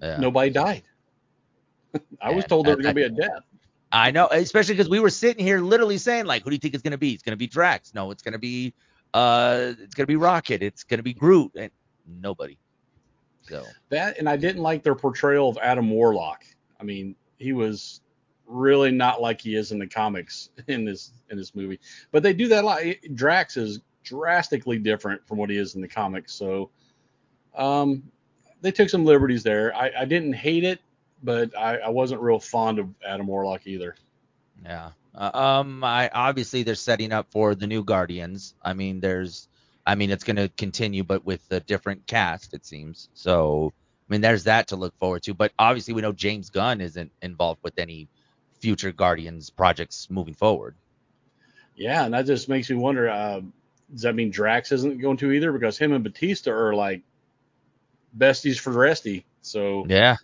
Yeah. 0.00 0.16
Nobody 0.20 0.48
died. 0.48 0.84
I 2.22 2.30
was 2.30 2.46
told 2.46 2.66
there 2.66 2.76
was 2.76 2.84
gonna 2.86 2.94
be 2.94 3.02
a 3.02 3.10
death. 3.10 3.42
I 3.92 4.10
know, 4.10 4.28
especially 4.28 4.74
because 4.74 4.88
we 4.88 5.00
were 5.00 5.10
sitting 5.10 5.44
here 5.44 5.60
literally 5.60 5.98
saying 5.98 6.26
like, 6.26 6.44
who 6.44 6.50
do 6.50 6.54
you 6.54 6.60
think 6.60 6.74
it's 6.74 6.82
gonna 6.82 6.98
be? 6.98 7.12
It's 7.12 7.22
gonna 7.22 7.36
be 7.36 7.46
Drax. 7.46 7.94
No, 7.94 8.10
it's 8.10 8.22
gonna 8.22 8.38
be 8.38 8.72
uh, 9.14 9.72
it's 9.80 9.94
gonna 9.94 10.06
be 10.06 10.16
Rocket. 10.16 10.62
It's 10.62 10.84
gonna 10.84 11.02
be 11.02 11.14
Groot. 11.14 11.52
And 11.56 11.70
nobody. 12.06 12.58
So 13.42 13.64
That 13.88 14.18
and 14.18 14.28
I 14.28 14.36
didn't 14.36 14.62
like 14.62 14.82
their 14.82 14.94
portrayal 14.94 15.48
of 15.48 15.58
Adam 15.60 15.90
Warlock. 15.90 16.44
I 16.80 16.84
mean, 16.84 17.16
he 17.38 17.52
was 17.52 18.00
really 18.46 18.90
not 18.90 19.20
like 19.20 19.40
he 19.40 19.54
is 19.54 19.72
in 19.72 19.78
the 19.78 19.86
comics 19.86 20.50
in 20.68 20.84
this 20.84 21.12
in 21.30 21.36
this 21.36 21.54
movie. 21.54 21.80
But 22.12 22.22
they 22.22 22.32
do 22.32 22.48
that 22.48 22.64
a 22.64 22.66
lot. 22.66 22.82
Drax 23.14 23.56
is 23.56 23.80
drastically 24.04 24.78
different 24.78 25.26
from 25.26 25.38
what 25.38 25.50
he 25.50 25.56
is 25.56 25.74
in 25.74 25.80
the 25.80 25.88
comics. 25.88 26.32
So 26.32 26.70
um, 27.56 28.02
they 28.60 28.70
took 28.70 28.88
some 28.88 29.04
liberties 29.04 29.42
there. 29.42 29.74
I, 29.74 29.90
I 30.00 30.04
didn't 30.04 30.32
hate 30.32 30.64
it, 30.64 30.80
but 31.22 31.56
I, 31.56 31.78
I 31.78 31.88
wasn't 31.90 32.20
real 32.20 32.38
fond 32.40 32.78
of 32.78 32.88
Adam 33.06 33.26
Warlock 33.26 33.66
either. 33.66 33.96
yeah. 34.64 34.90
Uh, 35.14 35.30
um. 35.34 35.82
I 35.82 36.08
obviously 36.12 36.62
they're 36.62 36.76
setting 36.76 37.12
up 37.12 37.32
for 37.32 37.56
the 37.56 37.66
new 37.66 37.82
Guardians. 37.82 38.54
I 38.62 38.74
mean, 38.74 39.00
there's. 39.00 39.48
I 39.84 39.96
mean, 39.96 40.10
it's 40.10 40.24
going 40.24 40.36
to 40.36 40.48
continue, 40.48 41.02
but 41.02 41.24
with 41.24 41.42
a 41.50 41.58
different 41.58 42.06
cast, 42.06 42.54
it 42.54 42.64
seems. 42.64 43.08
So, 43.14 43.72
I 44.08 44.12
mean, 44.12 44.20
there's 44.20 44.44
that 44.44 44.68
to 44.68 44.76
look 44.76 44.96
forward 44.98 45.24
to. 45.24 45.34
But 45.34 45.52
obviously, 45.58 45.94
we 45.94 46.02
know 46.02 46.12
James 46.12 46.50
Gunn 46.50 46.80
isn't 46.80 47.10
involved 47.22 47.60
with 47.64 47.78
any 47.78 48.08
future 48.60 48.92
Guardians 48.92 49.50
projects 49.50 50.08
moving 50.10 50.34
forward. 50.34 50.76
Yeah, 51.74 52.04
and 52.04 52.14
that 52.14 52.26
just 52.26 52.48
makes 52.48 52.70
me 52.70 52.76
wonder. 52.76 53.08
Uh, 53.08 53.40
does 53.92 54.02
that 54.02 54.14
mean 54.14 54.30
Drax 54.30 54.70
isn't 54.70 55.00
going 55.00 55.16
to 55.16 55.32
either? 55.32 55.50
Because 55.50 55.76
him 55.76 55.92
and 55.92 56.04
Batista 56.04 56.52
are 56.52 56.74
like 56.74 57.02
besties 58.16 58.58
for 58.60 58.70
resty. 58.70 59.24
So 59.42 59.86
Yeah. 59.88 60.16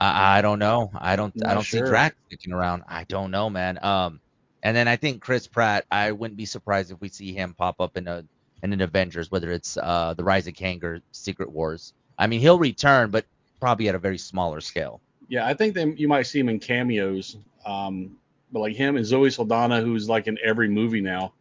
I, 0.00 0.38
I 0.38 0.42
don't 0.42 0.58
know. 0.58 0.90
I 0.98 1.16
don't. 1.16 1.32
I 1.44 1.54
don't 1.54 1.62
sure. 1.62 1.86
see 1.86 1.90
Drax 1.90 2.16
sticking 2.26 2.52
around. 2.52 2.82
I 2.88 3.04
don't 3.04 3.30
know, 3.30 3.48
man. 3.48 3.82
Um, 3.84 4.20
and 4.62 4.76
then 4.76 4.88
I 4.88 4.96
think 4.96 5.22
Chris 5.22 5.46
Pratt. 5.46 5.84
I 5.90 6.12
wouldn't 6.12 6.36
be 6.36 6.46
surprised 6.46 6.90
if 6.90 7.00
we 7.00 7.08
see 7.08 7.32
him 7.32 7.54
pop 7.54 7.80
up 7.80 7.96
in 7.96 8.08
a 8.08 8.24
in 8.62 8.72
an 8.72 8.80
Avengers, 8.80 9.30
whether 9.30 9.50
it's 9.52 9.76
uh 9.76 10.14
the 10.16 10.24
Rise 10.24 10.46
of 10.46 10.54
Kang 10.54 10.84
or 10.84 11.00
Secret 11.12 11.50
Wars. 11.50 11.92
I 12.18 12.26
mean, 12.26 12.40
he'll 12.40 12.58
return, 12.58 13.10
but 13.10 13.24
probably 13.60 13.88
at 13.88 13.94
a 13.94 13.98
very 13.98 14.18
smaller 14.18 14.60
scale. 14.60 15.00
yeah, 15.28 15.46
I 15.46 15.54
think 15.54 15.74
they, 15.74 15.86
you 15.96 16.06
might 16.08 16.24
see 16.24 16.38
him 16.40 16.48
in 16.48 16.58
cameos. 16.60 17.36
Um, 17.64 18.16
but 18.52 18.60
like 18.60 18.76
him 18.76 18.96
and 18.96 19.04
Zoe 19.06 19.30
Saldana, 19.30 19.80
who's 19.80 20.08
like 20.08 20.26
in 20.26 20.38
every 20.44 20.68
movie 20.68 21.00
now. 21.00 21.32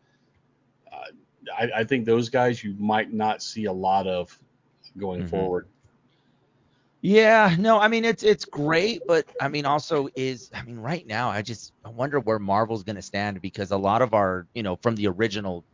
Uh, 0.92 1.06
I, 1.58 1.70
I 1.82 1.84
think 1.84 2.06
those 2.06 2.30
guys 2.30 2.64
you 2.64 2.76
might 2.80 3.12
not 3.14 3.44
see 3.44 3.66
a 3.66 3.74
lot 3.74 4.08
of 4.08 4.38
going 4.98 5.24
Mhm. 5.24 5.30
forward. 5.30 5.68
Yeah, 7.06 7.54
no, 7.60 7.80
I 7.82 7.90
mean 7.90 8.06
it's 8.06 8.24
it's 8.24 8.46
great, 8.46 9.02
but 9.06 9.26
I 9.42 9.50
mean 9.50 9.66
also 9.66 10.08
is 10.16 10.50
I 10.56 10.64
mean 10.64 10.80
right 10.80 11.06
now 11.06 11.30
I 11.30 11.42
just 11.42 11.74
I 11.84 11.90
wonder 11.90 12.18
where 12.22 12.40
Marvel's 12.40 12.84
going 12.84 12.96
to 12.96 13.02
stand 13.02 13.42
because 13.42 13.72
a 13.72 13.78
lot 13.78 14.02
of 14.02 14.14
our, 14.14 14.48
you 14.56 14.64
know, 14.64 14.78
from 14.78 14.96
the 14.96 15.08
original, 15.08 15.66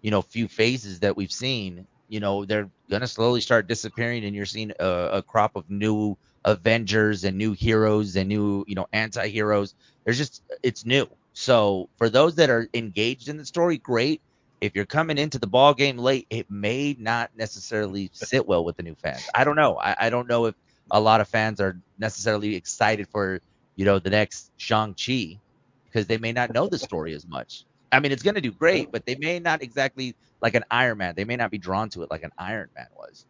you 0.00 0.10
know, 0.10 0.22
few 0.22 0.48
phases 0.48 1.00
that 1.00 1.18
we've 1.18 1.30
seen, 1.32 1.86
you 2.08 2.18
know, 2.20 2.46
they're 2.46 2.70
going 2.88 3.02
to 3.02 3.06
slowly 3.08 3.42
start 3.42 3.68
disappearing 3.68 4.24
and 4.24 4.34
you're 4.34 4.46
seeing 4.46 4.72
a, 4.80 4.88
a 5.18 5.22
crop 5.22 5.54
of 5.54 5.68
new 5.68 6.16
Avengers 6.46 7.24
and 7.24 7.36
new 7.36 7.52
heroes 7.52 8.16
and 8.16 8.30
new, 8.30 8.64
you 8.66 8.74
know, 8.74 8.86
anti-heroes. 8.94 9.74
There's 10.04 10.16
just 10.16 10.42
it's 10.62 10.86
new. 10.86 11.06
So, 11.34 11.90
for 11.98 12.08
those 12.08 12.36
that 12.36 12.48
are 12.48 12.68
engaged 12.72 13.28
in 13.28 13.36
the 13.36 13.44
story, 13.44 13.76
great. 13.76 14.22
If 14.62 14.74
you're 14.74 14.86
coming 14.86 15.18
into 15.18 15.38
the 15.38 15.46
ball 15.46 15.74
game 15.74 15.98
late, 15.98 16.26
it 16.30 16.50
may 16.50 16.96
not 16.98 17.30
necessarily 17.36 18.10
sit 18.14 18.46
well 18.46 18.64
with 18.64 18.76
the 18.76 18.82
new 18.82 18.94
fans. 18.94 19.28
I 19.34 19.44
don't 19.44 19.56
know. 19.56 19.78
I, 19.78 19.96
I 19.98 20.10
don't 20.10 20.28
know 20.28 20.46
if 20.46 20.54
a 20.90 21.00
lot 21.00 21.20
of 21.20 21.28
fans 21.28 21.60
are 21.60 21.78
necessarily 21.98 22.56
excited 22.56 23.08
for 23.08 23.40
you 23.76 23.84
know 23.84 23.98
the 23.98 24.10
next 24.10 24.50
Shang 24.56 24.94
Chi 24.94 25.38
because 25.86 26.06
they 26.06 26.18
may 26.18 26.32
not 26.32 26.52
know 26.52 26.68
the 26.68 26.78
story 26.78 27.14
as 27.14 27.26
much. 27.26 27.64
I 27.92 27.98
mean, 28.00 28.12
it's 28.12 28.22
going 28.22 28.36
to 28.36 28.40
do 28.40 28.52
great, 28.52 28.92
but 28.92 29.04
they 29.04 29.16
may 29.16 29.40
not 29.40 29.62
exactly 29.62 30.14
like 30.40 30.54
an 30.54 30.64
Iron 30.70 30.98
Man. 30.98 31.14
They 31.16 31.24
may 31.24 31.36
not 31.36 31.50
be 31.50 31.58
drawn 31.58 31.88
to 31.90 32.02
it 32.02 32.10
like 32.10 32.22
an 32.22 32.30
Iron 32.38 32.68
Man 32.76 32.86
was. 32.96 33.26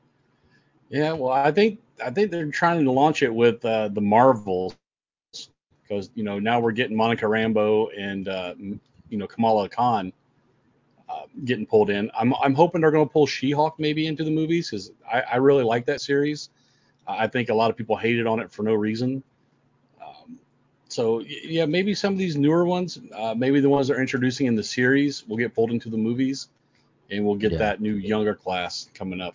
Yeah, 0.91 1.13
well, 1.13 1.33
I 1.33 1.53
think 1.53 1.79
I 2.05 2.11
think 2.11 2.31
they're 2.31 2.51
trying 2.51 2.85
to 2.85 2.91
launch 2.91 3.23
it 3.23 3.33
with 3.33 3.65
uh, 3.65 3.89
the 3.89 4.01
Marvels 4.01 4.77
because 5.83 6.11
you 6.15 6.25
know 6.25 6.39
now 6.39 6.61
we're 6.61 6.73
getting 6.73 6.97
Monica 6.97 7.27
Rambeau 7.27 7.89
and 7.97 8.29
uh, 8.29 8.55
you 8.59 9.19
know 9.19 9.27
Kamala 9.27 9.69
Khan 9.69 10.13
uh, 11.09 11.23
getting 11.45 11.67
pulled 11.67 11.91
in. 11.91 12.11
I'm 12.19 12.35
I'm 12.43 12.55
hoping 12.55 12.81
they're 12.81 12.91
going 12.91 13.07
to 13.07 13.13
pull 13.13 13.27
She-Hulk 13.27 13.79
maybe 13.79 14.07
into 14.07 14.25
the 14.25 14.31
movies 14.31 14.71
because 14.71 14.91
I, 15.11 15.21
I 15.23 15.37
really 15.37 15.65
like 15.65 15.87
that 15.87 16.01
series. 16.01 16.51
I 17.19 17.27
think 17.27 17.49
a 17.49 17.55
lot 17.55 17.71
of 17.71 17.77
people 17.77 17.97
hated 17.97 18.27
on 18.27 18.41
it 18.41 18.53
for 18.53 18.63
no 18.63 18.75
reason. 18.75 19.23
Um, 20.05 20.39
so 20.89 21.21
yeah, 21.21 21.67
maybe 21.67 21.95
some 21.95 22.13
of 22.13 22.19
these 22.19 22.37
newer 22.37 22.65
ones, 22.65 22.99
uh, 23.15 23.35
maybe 23.35 23.61
the 23.61 23.69
ones 23.69 23.89
they're 23.89 24.01
introducing 24.01 24.47
in 24.47 24.57
the 24.57 24.63
series, 24.63 25.27
will 25.27 25.37
get 25.37 25.55
pulled 25.55 25.71
into 25.71 25.91
the 25.91 25.97
movies, 25.97 26.49
and 27.11 27.25
we'll 27.25 27.37
get 27.37 27.53
Yeah. 27.53 27.59
that 27.59 27.81
new 27.81 27.95
younger 27.95 28.35
class 28.35 28.89
coming 28.95 29.21
up. 29.21 29.35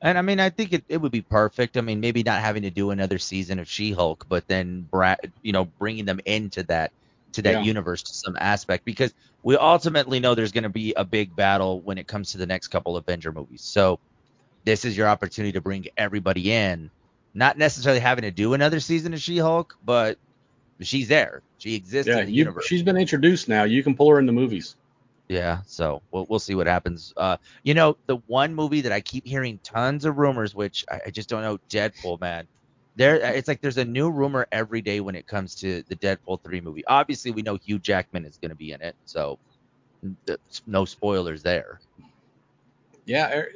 And 0.00 0.18
I 0.18 0.22
mean, 0.22 0.38
I 0.40 0.50
think 0.50 0.72
it, 0.72 0.84
it 0.88 0.98
would 0.98 1.12
be 1.12 1.22
perfect. 1.22 1.76
I 1.76 1.80
mean, 1.80 2.00
maybe 2.00 2.22
not 2.22 2.40
having 2.42 2.62
to 2.62 2.70
do 2.70 2.90
another 2.90 3.18
season 3.18 3.58
of 3.58 3.68
She-Hulk, 3.68 4.26
but 4.28 4.46
then 4.48 4.82
Brad, 4.82 5.32
you 5.42 5.52
know, 5.52 5.64
bringing 5.64 6.04
them 6.04 6.20
into 6.26 6.62
that 6.64 6.92
to 7.34 7.42
that 7.42 7.52
Yeah. 7.52 7.60
universe 7.60 8.02
to 8.02 8.14
some 8.14 8.36
aspect 8.38 8.84
because 8.84 9.12
we 9.42 9.56
ultimately 9.56 10.20
know 10.20 10.34
there's 10.34 10.52
going 10.52 10.64
to 10.64 10.68
be 10.68 10.92
a 10.94 11.04
big 11.04 11.34
battle 11.34 11.82
when 11.82 11.98
it 11.98 12.06
comes 12.06 12.32
to 12.32 12.38
the 12.38 12.46
next 12.46 12.68
couple 12.68 12.96
of 12.96 13.04
Avenger 13.08 13.32
movies. 13.32 13.62
So 13.62 13.98
this 14.64 14.84
is 14.84 14.96
your 14.96 15.08
opportunity 15.08 15.52
to 15.52 15.60
bring 15.60 15.86
everybody 15.96 16.52
in, 16.52 16.90
not 17.34 17.58
necessarily 17.58 18.00
having 18.00 18.22
to 18.22 18.30
do 18.30 18.54
another 18.54 18.80
season 18.80 19.12
of 19.14 19.20
She-Hulk, 19.20 19.76
but 19.84 20.18
she's 20.80 21.08
there. 21.08 21.42
She 21.58 21.74
exists 21.74 22.08
Yeah, 22.08 22.20
in 22.20 22.26
the 22.26 22.32
you, 22.32 22.38
universe. 22.38 22.66
she's 22.66 22.82
been 22.82 22.96
introduced 22.96 23.48
now. 23.48 23.64
You 23.64 23.82
can 23.82 23.94
pull 23.96 24.10
her 24.10 24.18
in 24.18 24.26
the 24.26 24.32
movies. 24.32 24.76
Yeah, 25.28 25.60
so 25.66 26.02
we'll 26.10 26.26
we'll 26.28 26.38
see 26.38 26.54
what 26.54 26.66
happens. 26.66 27.14
Uh, 27.16 27.38
you 27.62 27.72
know, 27.72 27.96
the 28.06 28.16
one 28.26 28.54
movie 28.54 28.82
that 28.82 28.92
I 28.92 29.00
keep 29.00 29.26
hearing 29.26 29.58
tons 29.62 30.04
of 30.04 30.18
rumors, 30.18 30.54
which 30.54 30.84
I, 30.90 31.00
I 31.06 31.10
just 31.10 31.30
don't 31.30 31.40
know, 31.40 31.58
Deadpool, 31.70 32.20
man. 32.20 32.46
There, 32.96 33.16
it's 33.16 33.48
like 33.48 33.60
there's 33.60 33.78
a 33.78 33.84
new 33.84 34.10
rumor 34.10 34.46
every 34.52 34.82
day 34.82 35.00
when 35.00 35.14
it 35.16 35.26
comes 35.26 35.54
to 35.56 35.82
the 35.88 35.96
Deadpool 35.96 36.42
three 36.42 36.60
movie. 36.60 36.84
Obviously, 36.86 37.30
we 37.30 37.40
know 37.42 37.56
Hugh 37.56 37.78
Jackman 37.78 38.26
is 38.26 38.36
going 38.36 38.50
to 38.50 38.54
be 38.54 38.72
in 38.72 38.82
it, 38.82 38.94
so 39.06 39.38
no 40.66 40.84
spoilers 40.84 41.42
there. 41.42 41.80
Yeah, 43.06 43.34
er, 43.34 43.48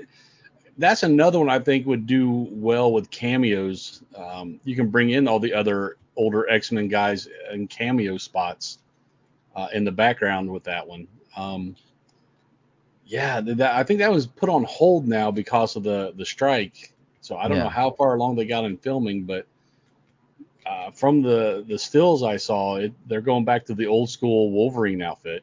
that's 0.78 1.02
another 1.02 1.38
one 1.38 1.50
I 1.50 1.58
think 1.58 1.86
would 1.86 2.06
do 2.06 2.48
well 2.50 2.92
with 2.92 3.10
cameos. 3.10 4.02
Um, 4.16 4.60
you 4.64 4.76
can 4.76 4.88
bring 4.88 5.10
in 5.10 5.28
all 5.28 5.40
the 5.40 5.52
other 5.52 5.96
older 6.16 6.48
X 6.48 6.72
Men 6.72 6.88
guys 6.88 7.28
in 7.52 7.66
cameo 7.66 8.16
spots 8.16 8.78
uh, 9.56 9.68
in 9.72 9.84
the 9.84 9.92
background 9.92 10.50
with 10.50 10.64
that 10.64 10.86
one. 10.86 11.06
Um, 11.36 11.76
yeah, 13.04 13.40
that, 13.40 13.74
I 13.74 13.82
think 13.82 13.98
that 14.00 14.10
was 14.10 14.26
put 14.26 14.48
on 14.48 14.64
hold 14.64 15.08
now 15.08 15.30
because 15.30 15.76
of 15.76 15.82
the 15.82 16.12
the 16.16 16.24
strike. 16.26 16.92
So 17.20 17.36
I 17.36 17.48
don't 17.48 17.58
Yeah. 17.58 17.64
know 17.64 17.70
how 17.70 17.90
far 17.90 18.14
along 18.14 18.36
they 18.36 18.46
got 18.46 18.64
in 18.64 18.76
filming, 18.78 19.24
but 19.24 19.46
uh, 20.66 20.90
from 20.92 21.22
the 21.22 21.64
the 21.66 21.78
stills 21.78 22.22
I 22.22 22.36
saw, 22.36 22.76
it, 22.76 22.92
they're 23.06 23.20
going 23.20 23.44
back 23.44 23.64
to 23.66 23.74
the 23.74 23.86
old 23.86 24.10
school 24.10 24.50
Wolverine 24.52 25.02
outfit. 25.02 25.42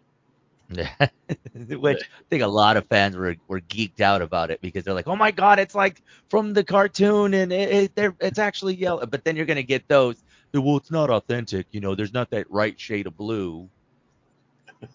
Yeah, 0.74 1.08
which 1.78 2.02
I 2.02 2.24
think 2.30 2.42
a 2.42 2.48
lot 2.48 2.76
of 2.76 2.88
fans 2.88 3.16
were, 3.16 3.36
were 3.48 3.62
geeked 3.62 4.02
out 4.02 4.22
about 4.22 4.50
it 4.50 4.62
because 4.62 4.84
they're 4.84 4.96
like, 4.96 5.08
oh 5.08 5.16
my 5.16 5.32
god, 5.32 5.60
it's 5.60 5.76
like 5.76 6.02
from 6.30 6.54
the 6.54 6.64
cartoon 6.64 7.34
and 7.36 7.52
it, 7.54 7.72
it 7.72 7.96
they're, 7.96 8.16
it's 8.20 8.40
actually 8.40 8.76
yellow. 8.76 9.06
But 9.06 9.24
then 9.24 9.36
you're 9.36 9.46
gonna 9.46 9.64
get 9.64 9.88
those. 9.88 10.24
Well, 10.54 10.78
it's 10.78 10.92
not 10.92 11.10
authentic. 11.10 11.68
You 11.72 11.82
know, 11.82 11.96
there's 11.96 12.14
not 12.14 12.32
that 12.32 12.50
right 12.50 12.80
shade 12.80 13.08
of 13.08 13.18
blue. 13.18 13.70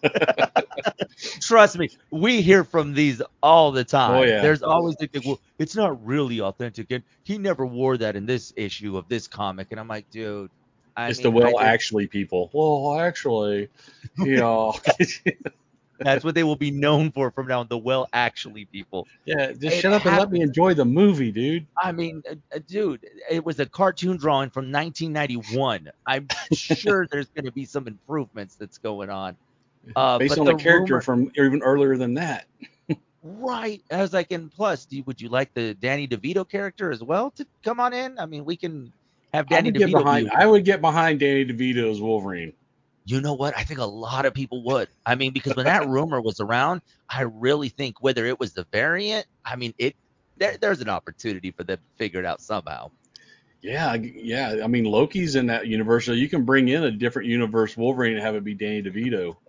Trust 1.41 1.77
me, 1.77 1.89
we 2.09 2.41
hear 2.41 2.63
from 2.63 2.93
these 2.93 3.21
all 3.41 3.71
the 3.71 3.83
time. 3.83 4.11
Oh, 4.19 4.23
yeah. 4.23 4.41
There's 4.41 4.63
always 4.63 4.95
the 4.97 5.09
well, 5.25 5.39
it's 5.59 5.75
not 5.75 6.03
really 6.05 6.41
authentic, 6.41 6.91
and 6.91 7.03
he 7.23 7.37
never 7.37 7.65
wore 7.65 7.97
that 7.97 8.15
in 8.15 8.25
this 8.25 8.53
issue 8.55 8.97
of 8.97 9.07
this 9.07 9.27
comic. 9.27 9.67
And 9.71 9.79
I'm 9.79 9.87
like, 9.87 10.09
dude, 10.09 10.49
I 10.95 11.09
it's 11.09 11.19
mean, 11.19 11.23
the 11.23 11.31
well 11.31 11.59
actually 11.59 12.07
people. 12.07 12.49
Well, 12.53 12.99
actually, 12.99 13.69
you 14.17 14.37
know, 14.37 14.75
that's 16.03 16.23
what 16.23 16.35
they 16.35 16.43
will 16.43 16.55
be 16.55 16.71
known 16.71 17.11
for 17.11 17.31
from 17.31 17.47
now 17.47 17.61
on. 17.61 17.67
The 17.67 17.77
well, 17.77 18.07
actually, 18.13 18.65
people. 18.65 19.07
yeah, 19.25 19.51
just 19.51 19.63
It 19.63 19.81
shut 19.81 19.93
up 19.93 20.05
and 20.05 20.17
let 20.17 20.31
me 20.31 20.41
enjoy 20.41 20.73
the 20.73 20.85
movie, 20.85 21.31
dude. 21.31 21.65
I 21.81 21.91
mean, 21.91 22.23
uh, 22.29 22.35
uh, 22.55 22.59
dude, 22.67 23.05
it 23.29 23.43
was 23.43 23.59
a 23.59 23.65
cartoon 23.65 24.17
drawing 24.17 24.49
from 24.49 24.71
1991. 24.71 25.89
I'm 26.07 26.27
sure 26.53 27.07
there's 27.11 27.27
going 27.27 27.45
to 27.45 27.51
be 27.51 27.65
some 27.65 27.87
improvements 27.87 28.55
that's 28.55 28.77
going 28.77 29.09
on. 29.09 29.35
Uh, 29.95 30.19
Based 30.19 30.37
on 30.37 30.45
the 30.45 30.55
a 30.55 30.57
character 30.57 30.93
rumor- 30.95 31.01
from 31.01 31.31
even 31.35 31.61
earlier 31.63 31.97
than 31.97 32.13
that. 32.15 32.45
Right. 33.23 33.81
As 33.91 33.99
I 33.99 34.01
was 34.01 34.13
like, 34.13 34.31
and 34.31 34.51
plus, 34.51 34.87
you, 34.89 35.03
would 35.03 35.21
you 35.21 35.29
like 35.29 35.53
the 35.53 35.75
Danny 35.75 36.07
DeVito 36.07 36.47
character 36.47 36.91
as 36.91 37.03
well 37.03 37.29
to 37.31 37.45
come 37.63 37.79
on 37.79 37.93
in? 37.93 38.17
I 38.17 38.25
mean, 38.25 38.45
we 38.45 38.55
can 38.57 38.91
have 39.33 39.47
Danny 39.47 39.71
get 39.71 39.89
DeVito. 39.89 39.99
behind. 39.99 40.31
I 40.31 40.47
would 40.47 40.65
get 40.65 40.81
behind 40.81 41.19
Danny 41.19 41.45
DeVito's 41.45 42.01
Wolverine. 42.01 42.53
You 43.11 43.21
know 43.21 43.33
what? 43.33 43.55
I 43.57 43.63
think 43.63 43.79
a 43.79 43.85
lot 43.85 44.25
of 44.25 44.33
people 44.33 44.63
would. 44.63 44.87
I 45.05 45.15
mean, 45.15 45.33
because 45.33 45.55
when 45.55 45.65
that 45.65 45.87
rumor 45.87 46.21
was 46.21 46.39
around, 46.39 46.81
I 47.09 47.23
really 47.23 47.69
think 47.69 48.01
whether 48.01 48.25
it 48.25 48.39
was 48.39 48.53
the 48.53 48.65
variant, 48.71 49.25
I 49.43 49.55
mean, 49.57 49.73
it 49.77 49.95
there, 50.37 50.57
there's 50.57 50.81
an 50.81 50.89
opportunity 50.89 51.51
for 51.51 51.63
them 51.63 51.77
to 51.77 51.83
figure 51.97 52.19
it 52.19 52.25
out 52.25 52.41
somehow. 52.41 52.89
Yeah, 53.61 53.93
yeah. 53.95 54.61
I 54.63 54.67
mean, 54.67 54.85
Loki's 54.85 55.35
in 55.35 55.45
that 55.47 55.67
universe, 55.67 56.05
so 56.05 56.13
you 56.13 56.29
can 56.29 56.45
bring 56.45 56.69
in 56.69 56.83
a 56.83 56.91
different 56.91 57.27
universe 57.27 57.77
Wolverine 57.77 58.13
and 58.13 58.21
have 58.21 58.35
it 58.35 58.43
be 58.43 58.53
Danny 58.55 58.81
DeVito. 58.81 59.35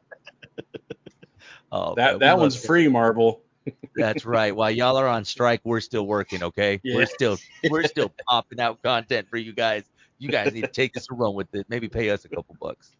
Oh, 1.75 1.95
That 1.95 2.13
man, 2.13 2.19
that 2.19 2.39
one's 2.39 2.63
free, 2.63 2.87
Marvel. 2.87 3.41
That's 3.97 4.27
right. 4.27 4.55
While 4.55 4.71
y'all 4.71 4.97
are 4.99 5.09
on 5.09 5.25
strike, 5.25 5.63
we're 5.65 5.81
still 5.81 6.07
working. 6.07 6.43
Okay, 6.43 6.79
Yeah. 6.83 6.97
we're 6.97 7.07
still 7.07 7.39
we're 7.71 7.85
still 7.85 8.13
popping 8.29 8.61
out 8.61 8.83
content 8.83 9.27
for 9.31 9.39
you 9.39 9.55
guys. 9.55 9.85
You 10.19 10.29
guys 10.29 10.53
need 10.53 10.63
to 10.63 10.67
take 10.69 10.93
this 10.93 11.09
and 11.09 11.19
run 11.19 11.33
with 11.35 11.55
it. 11.55 11.65
Maybe 11.71 11.89
pay 11.89 12.11
us 12.11 12.27
a 12.27 12.29
couple 12.29 12.57
bucks. 12.61 12.93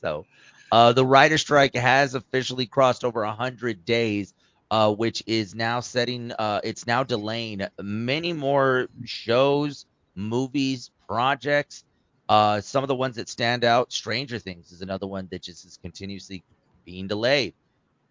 So, 0.00 0.26
uh, 0.72 0.92
the 0.92 1.04
writer 1.04 1.38
strike 1.38 1.74
has 1.74 2.14
officially 2.14 2.66
crossed 2.66 3.04
over 3.04 3.24
hundred 3.24 3.84
days, 3.84 4.34
uh, 4.70 4.92
which 4.92 5.22
is 5.26 5.54
now 5.54 5.80
setting. 5.80 6.32
Uh, 6.38 6.60
it's 6.64 6.86
now 6.86 7.04
delaying 7.04 7.62
many 7.80 8.32
more 8.32 8.88
shows, 9.04 9.86
movies, 10.14 10.90
projects. 11.08 11.84
Uh, 12.28 12.60
some 12.60 12.82
of 12.82 12.88
the 12.88 12.94
ones 12.94 13.16
that 13.16 13.28
stand 13.28 13.64
out, 13.64 13.92
Stranger 13.92 14.38
Things 14.38 14.72
is 14.72 14.82
another 14.82 15.06
one 15.06 15.28
that 15.30 15.42
just 15.42 15.64
is 15.64 15.76
continuously 15.76 16.42
being 16.84 17.06
delayed. 17.06 17.54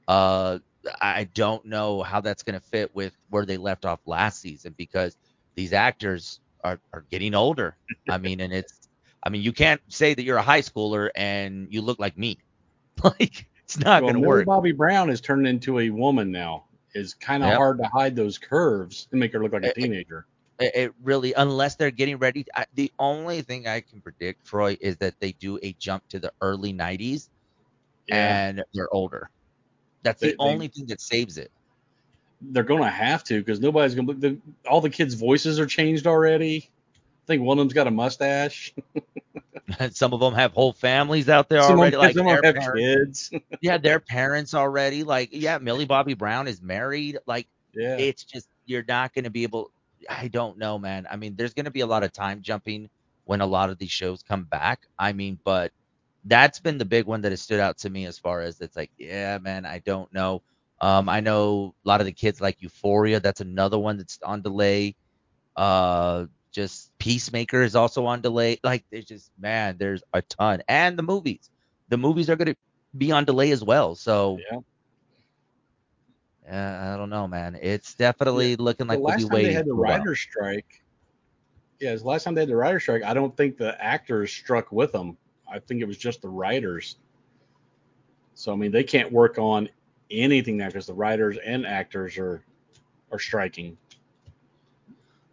Uh, 0.08 0.60
I 1.01 1.25
don't 1.34 1.65
know 1.65 2.04
how 2.04 2.22
that's 2.22 2.44
going 2.44 2.60
to 2.60 2.65
fit 2.65 2.96
with 2.96 3.18
where 3.30 3.46
they 3.46 3.58
left 3.58 3.86
off 3.86 4.00
last 4.06 4.39
season 4.39 4.74
because 4.77 5.18
these 5.56 5.74
actors 5.74 6.39
are, 6.63 6.80
are 6.94 7.04
getting 7.12 7.34
older. 7.34 7.75
I 8.10 8.18
mean, 8.18 8.39
and 8.39 8.54
it's, 8.54 8.85
I 9.25 9.29
mean, 9.29 9.41
you 9.41 9.51
can't 9.53 9.82
say 9.88 10.13
that 10.13 10.24
you're 10.24 10.38
a 10.38 10.41
high 10.44 10.62
schooler 10.62 11.10
and 11.15 11.67
you 11.72 11.82
look 11.82 12.00
like 12.00 12.17
me. 12.17 12.38
Like, 13.03 13.48
it's 13.63 13.77
not 13.77 14.03
well, 14.03 14.13
going 14.13 14.22
to 14.24 14.27
work. 14.27 14.46
Bobby 14.46 14.72
Brown 14.72 15.10
is 15.10 15.20
turned 15.20 15.46
into 15.48 15.79
a 15.79 15.89
woman 15.89 16.32
now. 16.32 16.65
It's 16.94 17.13
kind 17.13 17.44
of 17.44 17.50
Yep. 17.50 17.58
hard 17.58 17.77
to 17.79 17.84
hide 17.86 18.15
those 18.15 18.38
curves 18.38 19.08
and 19.12 19.20
make 19.20 19.34
her 19.34 19.44
look 19.44 19.51
like 19.51 19.63
a 19.65 19.74
teenager. 19.74 20.25
It, 20.60 20.72
it 20.75 20.94
really, 21.03 21.34
unless 21.34 21.75
they're 21.75 21.91
getting 21.91 22.17
ready. 22.17 22.46
I, 22.55 22.65
the 22.75 22.89
only 23.00 23.41
thing 23.41 23.67
I 23.67 23.82
can 23.82 24.00
predict, 24.00 24.46
Troy, 24.46 24.77
is 24.79 24.96
that 24.98 25.15
they 25.20 25.34
do 25.34 25.60
a 25.62 25.74
jump 25.74 26.08
to 26.10 26.20
the 26.20 26.32
early 26.39 26.72
90s 26.74 27.27
Yeah, 28.08 28.48
and 28.48 28.63
they're 28.74 28.94
older. 28.94 29.29
That's 30.03 30.22
They- 30.22 30.27
the 30.29 30.34
they- 30.38 30.44
only 30.44 30.67
thing 30.70 30.86
that 30.86 31.01
saves 31.01 31.38
it. 31.38 31.51
they're 32.41 32.63
gonna 32.63 32.89
have 32.89 33.24
to 33.25 33.39
because 33.39 33.60
nobody's 33.60 33.96
gonna. 33.96 34.13
The, 34.13 34.38
all 34.70 34.79
the 34.79 34.89
kids' 34.89 35.15
voices 35.15 35.60
are 35.60 35.65
changed 35.65 36.08
already. 36.08 36.70
I 37.25 37.27
think 37.27 37.41
one 37.41 37.58
of 37.58 37.63
them's 37.63 37.74
got 37.74 37.88
a 37.88 37.91
mustache. 37.91 38.74
Some 39.91 40.13
of 40.13 40.20
them 40.20 40.36
have 40.36 40.53
whole 40.53 40.74
families 40.74 41.27
out 41.27 41.50
there 41.50 41.62
Some 41.63 41.79
already, 41.79 41.96
them, 41.96 42.01
like 42.01 42.15
some 42.15 42.27
their 42.27 42.39
have 42.44 42.55
parents. 42.55 43.29
kids. 43.29 43.44
yeah, 43.62 43.79
their 43.79 44.00
parents 44.00 44.53
already. 44.53 45.03
Like, 45.03 45.29
yeah, 45.32 45.58
Millie 45.58 45.86
Bobby 45.86 46.13
Brown 46.13 46.48
is 46.48 46.62
married. 46.62 47.17
Like, 47.25 47.48
yeah, 47.74 47.98
it's 47.98 48.24
just 48.24 48.48
you're 48.67 48.86
not 48.88 49.15
going 49.15 49.24
to 49.24 49.32
be 49.32 49.41
able. 49.41 49.72
I 50.08 50.27
don't 50.27 50.60
know, 50.60 50.77
man. 50.77 51.08
I 51.10 51.15
mean, 51.15 51.36
there's 51.36 51.55
going 51.55 51.65
to 51.65 51.72
be 51.72 51.79
a 51.79 51.88
lot 51.88 52.03
of 52.03 52.13
time 52.13 52.44
jumping 52.44 52.89
when 53.24 53.41
a 53.41 53.46
lot 53.48 53.72
of 53.72 53.79
these 53.79 53.89
shows 53.89 54.22
come 54.22 54.44
back. 54.44 54.82
I 55.00 55.13
mean, 55.13 55.39
but 55.44 55.72
that's 56.25 56.60
been 56.60 56.77
the 56.77 56.86
big 56.86 57.08
one 57.08 57.22
that 57.22 57.32
has 57.32 57.41
stood 57.41 57.60
out 57.60 57.79
to 57.79 57.89
me 57.89 58.05
as 58.05 58.20
far 58.20 58.41
as 58.41 58.62
it's 58.62 58.75
like, 58.75 58.91
yeah, 59.00 59.39
man, 59.39 59.65
I 59.65 59.79
don't 59.79 60.13
know. 60.13 60.44
Um, 60.79 61.10
I 61.10 61.22
know 61.22 61.74
a 61.84 61.88
lot 61.88 62.01
of 62.01 62.05
the 62.05 62.12
kids 62.12 62.39
like 62.39 62.62
Euphoria. 62.62 63.20
That's 63.20 63.41
another 63.41 63.79
one 63.79 63.98
that's 63.98 64.20
on 64.22 64.44
delay. 64.44 64.96
Uh, 65.55 66.25
just 66.56 66.98
Peacemaker 66.98 67.62
is 67.62 67.76
also 67.76 68.06
on 68.06 68.22
delay. 68.22 68.60
Like, 68.64 68.86
there's 68.90 69.06
just 69.06 69.30
man, 69.38 69.76
there's 69.78 70.02
a 70.14 70.22
ton, 70.22 70.64
and 70.68 70.98
the 70.98 71.04
movies. 71.04 71.50
The 71.90 71.98
movies 71.98 72.30
are 72.30 72.36
going 72.36 72.48
to 72.48 72.56
be 72.98 73.12
on 73.12 73.26
delay 73.26 73.52
as 73.52 73.64
well. 73.64 73.94
So 73.96 74.40
yeah. 74.52 74.60
yeah, 76.48 76.94
I 76.94 76.98
don't 76.98 77.10
know, 77.10 77.28
man. 77.28 77.60
It's 77.62 77.94
definitely 77.94 78.56
looking 78.56 78.88
like 78.88 78.98
the 78.98 79.02
we'll 79.02 79.12
last 79.12 79.30
be 79.30 79.30
time 79.30 79.44
they 79.44 79.54
had 79.54 79.66
the 79.66 79.74
writer's 79.74 80.22
strike, 80.22 80.82
yeah, 81.80 81.94
the 81.96 82.04
last 82.04 82.24
time 82.24 82.36
they 82.36 82.42
had 82.42 82.50
the 82.50 82.56
writer's 82.56 82.84
strike, 82.84 83.04
I 83.04 83.14
don't 83.14 83.36
think 83.36 83.58
the 83.58 83.80
actors 83.84 84.32
struck 84.32 84.72
with 84.72 84.92
them. 84.92 85.18
I 85.52 85.60
think 85.60 85.82
it 85.82 85.86
was 85.86 85.98
just 85.98 86.22
the 86.22 86.30
writers. 86.30 86.98
So 88.34 88.54
I 88.54 88.56
mean, 88.56 88.72
they 88.72 88.84
can't 88.84 89.12
work 89.12 89.38
on 89.38 89.70
anything 90.10 90.58
now 90.58 90.68
because 90.68 90.88
the 90.88 90.94
writers 90.94 91.38
and 91.46 91.66
actors 91.66 92.18
are 92.18 92.44
are 93.12 93.20
striking. 93.20 93.78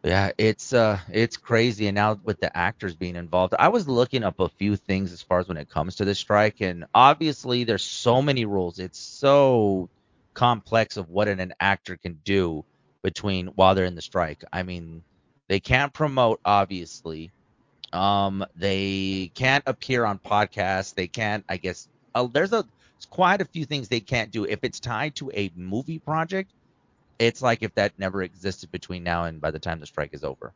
Yeah, 0.04 0.32
it's 0.36 0.72
uh 0.72 0.98
it's 1.12 1.36
crazy 1.36 1.86
and 1.86 1.94
now 1.94 2.18
with 2.24 2.40
the 2.40 2.56
actors 2.56 2.96
being 2.96 3.14
involved. 3.14 3.54
I 3.58 3.68
was 3.68 3.86
looking 3.86 4.24
up 4.24 4.40
a 4.40 4.48
few 4.48 4.74
things 4.76 5.12
as 5.12 5.22
far 5.22 5.38
as 5.38 5.46
when 5.48 5.56
it 5.56 5.68
comes 5.68 5.94
to 5.96 6.04
the 6.04 6.14
strike 6.14 6.60
and 6.60 6.86
obviously 6.94 7.62
there's 7.64 7.84
so 7.84 8.20
many 8.20 8.44
rules. 8.44 8.80
It's 8.80 8.98
so 8.98 9.88
complex 10.34 10.96
of 10.96 11.10
what 11.10 11.28
an, 11.28 11.38
an 11.38 11.54
actor 11.60 11.96
can 11.96 12.18
do 12.24 12.64
between 13.02 13.48
while 13.48 13.74
they're 13.76 13.84
in 13.84 13.94
the 13.94 14.02
strike. 14.02 14.42
I 14.52 14.64
mean, 14.64 15.04
they 15.48 15.60
can't 15.60 15.92
promote 15.92 16.40
obviously. 16.44 17.30
Um 17.92 18.44
they 18.56 19.30
can't 19.34 19.64
appear 19.68 20.04
on 20.04 20.18
podcasts. 20.18 20.94
They 20.94 21.06
can't 21.06 21.44
I 21.48 21.58
guess 21.58 21.88
uh, 22.16 22.26
there's 22.32 22.52
a 22.52 22.64
quite 23.10 23.40
a 23.40 23.44
few 23.44 23.66
things 23.66 23.88
they 23.88 24.00
can't 24.00 24.32
do 24.32 24.44
if 24.46 24.60
it's 24.64 24.80
tied 24.80 25.14
to 25.16 25.30
a 25.34 25.50
movie 25.56 26.00
project 26.00 26.50
it's 27.22 27.42
like 27.42 27.62
if 27.62 27.74
that 27.74 27.92
never 27.98 28.22
existed 28.22 28.70
between 28.72 29.02
now 29.02 29.24
and 29.24 29.40
by 29.40 29.50
the 29.50 29.58
time 29.58 29.80
the 29.80 29.86
strike 29.86 30.12
is 30.12 30.24
over. 30.24 30.52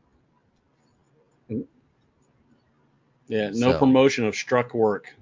Yeah, 3.28 3.50
no 3.52 3.72
So- 3.72 3.78
promotion 3.78 4.24
of 4.24 4.34
struck 4.34 4.74
work. 4.74 5.14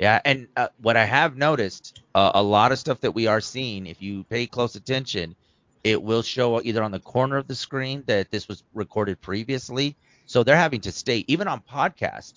Yeah, 0.00 0.20
and 0.24 0.46
uh, 0.56 0.68
what 0.80 0.96
I 0.96 1.04
have 1.04 1.36
noticed, 1.36 2.00
uh, 2.14 2.30
a 2.34 2.42
lot 2.42 2.70
of 2.70 2.78
stuff 2.78 3.00
that 3.00 3.12
we 3.12 3.26
are 3.26 3.40
seeing, 3.40 3.86
if 3.86 4.00
you 4.00 4.22
pay 4.24 4.46
close 4.46 4.76
attention, 4.76 5.34
it 5.82 6.00
will 6.00 6.22
show 6.22 6.62
either 6.62 6.84
on 6.84 6.92
the 6.92 7.00
corner 7.00 7.36
of 7.36 7.48
the 7.48 7.54
screen 7.56 8.04
that 8.06 8.30
this 8.30 8.46
was 8.46 8.62
recorded 8.74 9.20
previously. 9.20 9.96
So 10.26 10.44
they're 10.44 10.56
having 10.56 10.80
to 10.82 10.92
state, 10.92 11.24
even 11.26 11.48
on 11.48 11.62
podcast, 11.62 12.34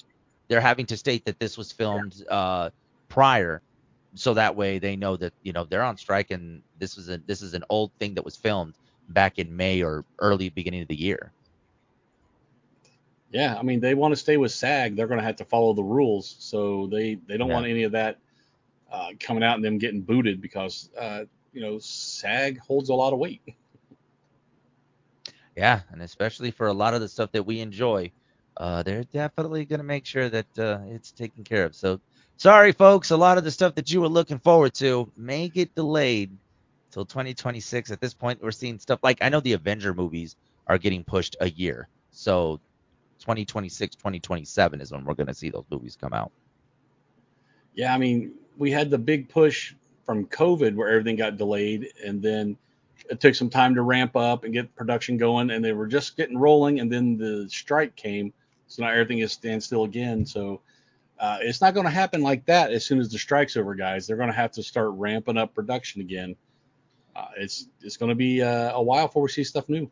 they're 0.47 0.61
having 0.61 0.87
to 0.87 0.97
state 0.97 1.25
that 1.25 1.39
this 1.39 1.55
was 1.55 1.71
filmed 1.71 2.23
uh, 2.29 2.71
prior, 3.09 3.61
so 4.15 4.33
that 4.33 4.55
way 4.55 4.79
they 4.79 4.95
know 4.95 5.15
that 5.17 5.33
you 5.41 5.53
know 5.53 5.65
they're 5.65 5.83
on 5.83 5.97
strike 5.97 6.31
and 6.31 6.63
this 6.77 6.95
was 6.95 7.09
a 7.09 7.17
this 7.19 7.41
is 7.41 7.53
an 7.53 7.63
old 7.69 7.91
thing 7.99 8.15
that 8.15 8.25
was 8.25 8.37
filmed 8.37 8.75
back 9.07 9.37
in 9.39 9.55
May 9.55 9.81
or 9.83 10.05
early 10.19 10.49
beginning 10.49 10.81
of 10.81 10.87
the 10.87 10.99
year. 10.99 11.33
Yeah, 13.31 13.55
I 13.57 13.63
mean 13.63 13.79
they 13.79 13.93
want 13.95 14.11
to 14.13 14.15
stay 14.17 14.37
with 14.37 14.51
SAG, 14.51 14.95
they're 14.95 15.07
going 15.07 15.19
to 15.19 15.25
have 15.25 15.37
to 15.37 15.45
follow 15.45 15.73
the 15.73 15.83
rules. 15.83 16.35
So 16.39 16.87
they 16.91 17.15
they 17.27 17.37
don't 17.37 17.49
Yeah. 17.49 17.63
want 17.63 17.67
any 17.67 17.83
of 17.83 17.93
that 17.93 18.19
uh, 18.91 19.11
coming 19.19 19.43
out 19.43 19.55
and 19.55 19.63
them 19.63 19.77
getting 19.77 20.01
booted 20.01 20.41
because 20.41 20.89
uh, 20.97 21.25
you 21.53 21.61
know 21.61 21.77
SAG 21.79 22.59
holds 22.59 22.89
a 22.89 22.95
lot 22.95 23.13
of 23.13 23.19
weight. 23.19 23.41
Yeah, 25.55 25.81
and 25.89 26.01
especially 26.01 26.51
for 26.51 26.67
a 26.67 26.73
lot 26.73 26.93
of 26.93 27.01
the 27.01 27.07
stuff 27.09 27.31
that 27.31 27.43
we 27.43 27.59
enjoy, 27.59 28.11
uh, 28.57 28.83
they're 28.83 29.03
definitely 29.03 29.65
going 29.65 29.79
to 29.79 29.85
make 29.85 30.05
sure 30.05 30.29
that 30.29 30.57
uh, 30.57 30.79
it's 30.85 31.11
taken 31.11 31.43
care 31.43 31.65
of. 31.65 31.75
So, 31.75 32.01
sorry, 32.41 32.71
folks, 32.71 33.11
a 33.11 33.17
lot 33.17 33.37
of 33.37 33.43
the 33.43 33.51
stuff 33.51 33.75
that 33.75 33.91
you 33.91 34.01
were 34.01 34.07
looking 34.07 34.39
forward 34.39 34.73
to 34.73 35.11
may 35.15 35.47
get 35.47 35.75
delayed 35.75 36.35
till 36.89 37.05
2026. 37.05 37.91
At 37.91 38.01
this 38.01 38.15
point, 38.15 38.41
we're 38.41 38.49
seeing 38.49 38.79
stuff 38.79 38.99
like 39.03 39.19
I 39.21 39.29
know 39.29 39.41
the 39.41 39.53
Avenger 39.53 39.93
movies 39.93 40.35
are 40.65 40.79
getting 40.79 41.03
pushed 41.03 41.35
a 41.39 41.51
year. 41.51 41.87
So, 42.09 42.59
2026, 43.19 43.95
2027 43.95 44.81
is 44.81 44.91
when 44.91 45.05
we're 45.05 45.13
going 45.13 45.27
to 45.27 45.35
see 45.35 45.51
those 45.51 45.65
movies 45.69 45.95
come 46.01 46.13
out. 46.13 46.31
Yeah, 47.75 47.93
I 47.93 47.99
mean 47.99 48.33
we 48.57 48.71
had 48.71 48.89
the 48.89 48.97
big 48.97 49.29
push 49.29 49.75
from 50.03 50.25
COVID 50.25 50.73
where 50.73 50.89
everything 50.89 51.17
got 51.17 51.37
delayed, 51.37 51.89
and 52.03 52.23
then 52.23 52.57
it 53.07 53.19
took 53.19 53.35
some 53.35 53.51
time 53.51 53.75
to 53.75 53.83
ramp 53.83 54.15
up 54.15 54.45
and 54.45 54.53
get 54.53 54.75
production 54.75 55.15
going, 55.15 55.51
and 55.51 55.63
they 55.63 55.73
were 55.73 55.85
just 55.85 56.17
getting 56.17 56.39
rolling, 56.39 56.79
and 56.79 56.91
then 56.91 57.17
the 57.17 57.47
strike 57.49 57.95
came, 57.95 58.33
so 58.65 58.81
now 58.81 58.89
everything 58.89 59.19
is 59.19 59.31
standstill 59.31 59.83
again. 59.83 60.25
So 60.25 60.61
uh, 61.21 61.39
it's 61.41 61.61
not 61.61 61.75
going 61.75 61.85
to 61.87 61.91
happen 61.91 62.21
like 62.23 62.47
that 62.47 62.73
as 62.73 62.85
soon 62.85 62.99
as 62.99 63.11
the 63.11 63.19
strike's 63.19 63.57
over, 63.57 63.75
guys. 63.75 64.07
They're 64.07 64.17
going 64.17 64.29
to 64.31 64.35
have 64.35 64.53
to 64.53 64.63
start 64.63 64.91
ramping 64.95 65.37
up 65.37 65.55
production 65.55 66.01
again. 66.01 66.35
Uh, 67.15 67.27
it's 67.37 67.67
it's 67.81 67.97
going 67.97 68.09
to 68.09 68.15
be 68.15 68.41
uh, 68.43 68.73
a 68.73 68.83
while 68.83 69.07
before 69.07 69.23
we 69.23 69.29
see 69.29 69.45
stuff 69.45 69.69
new. 69.69 69.91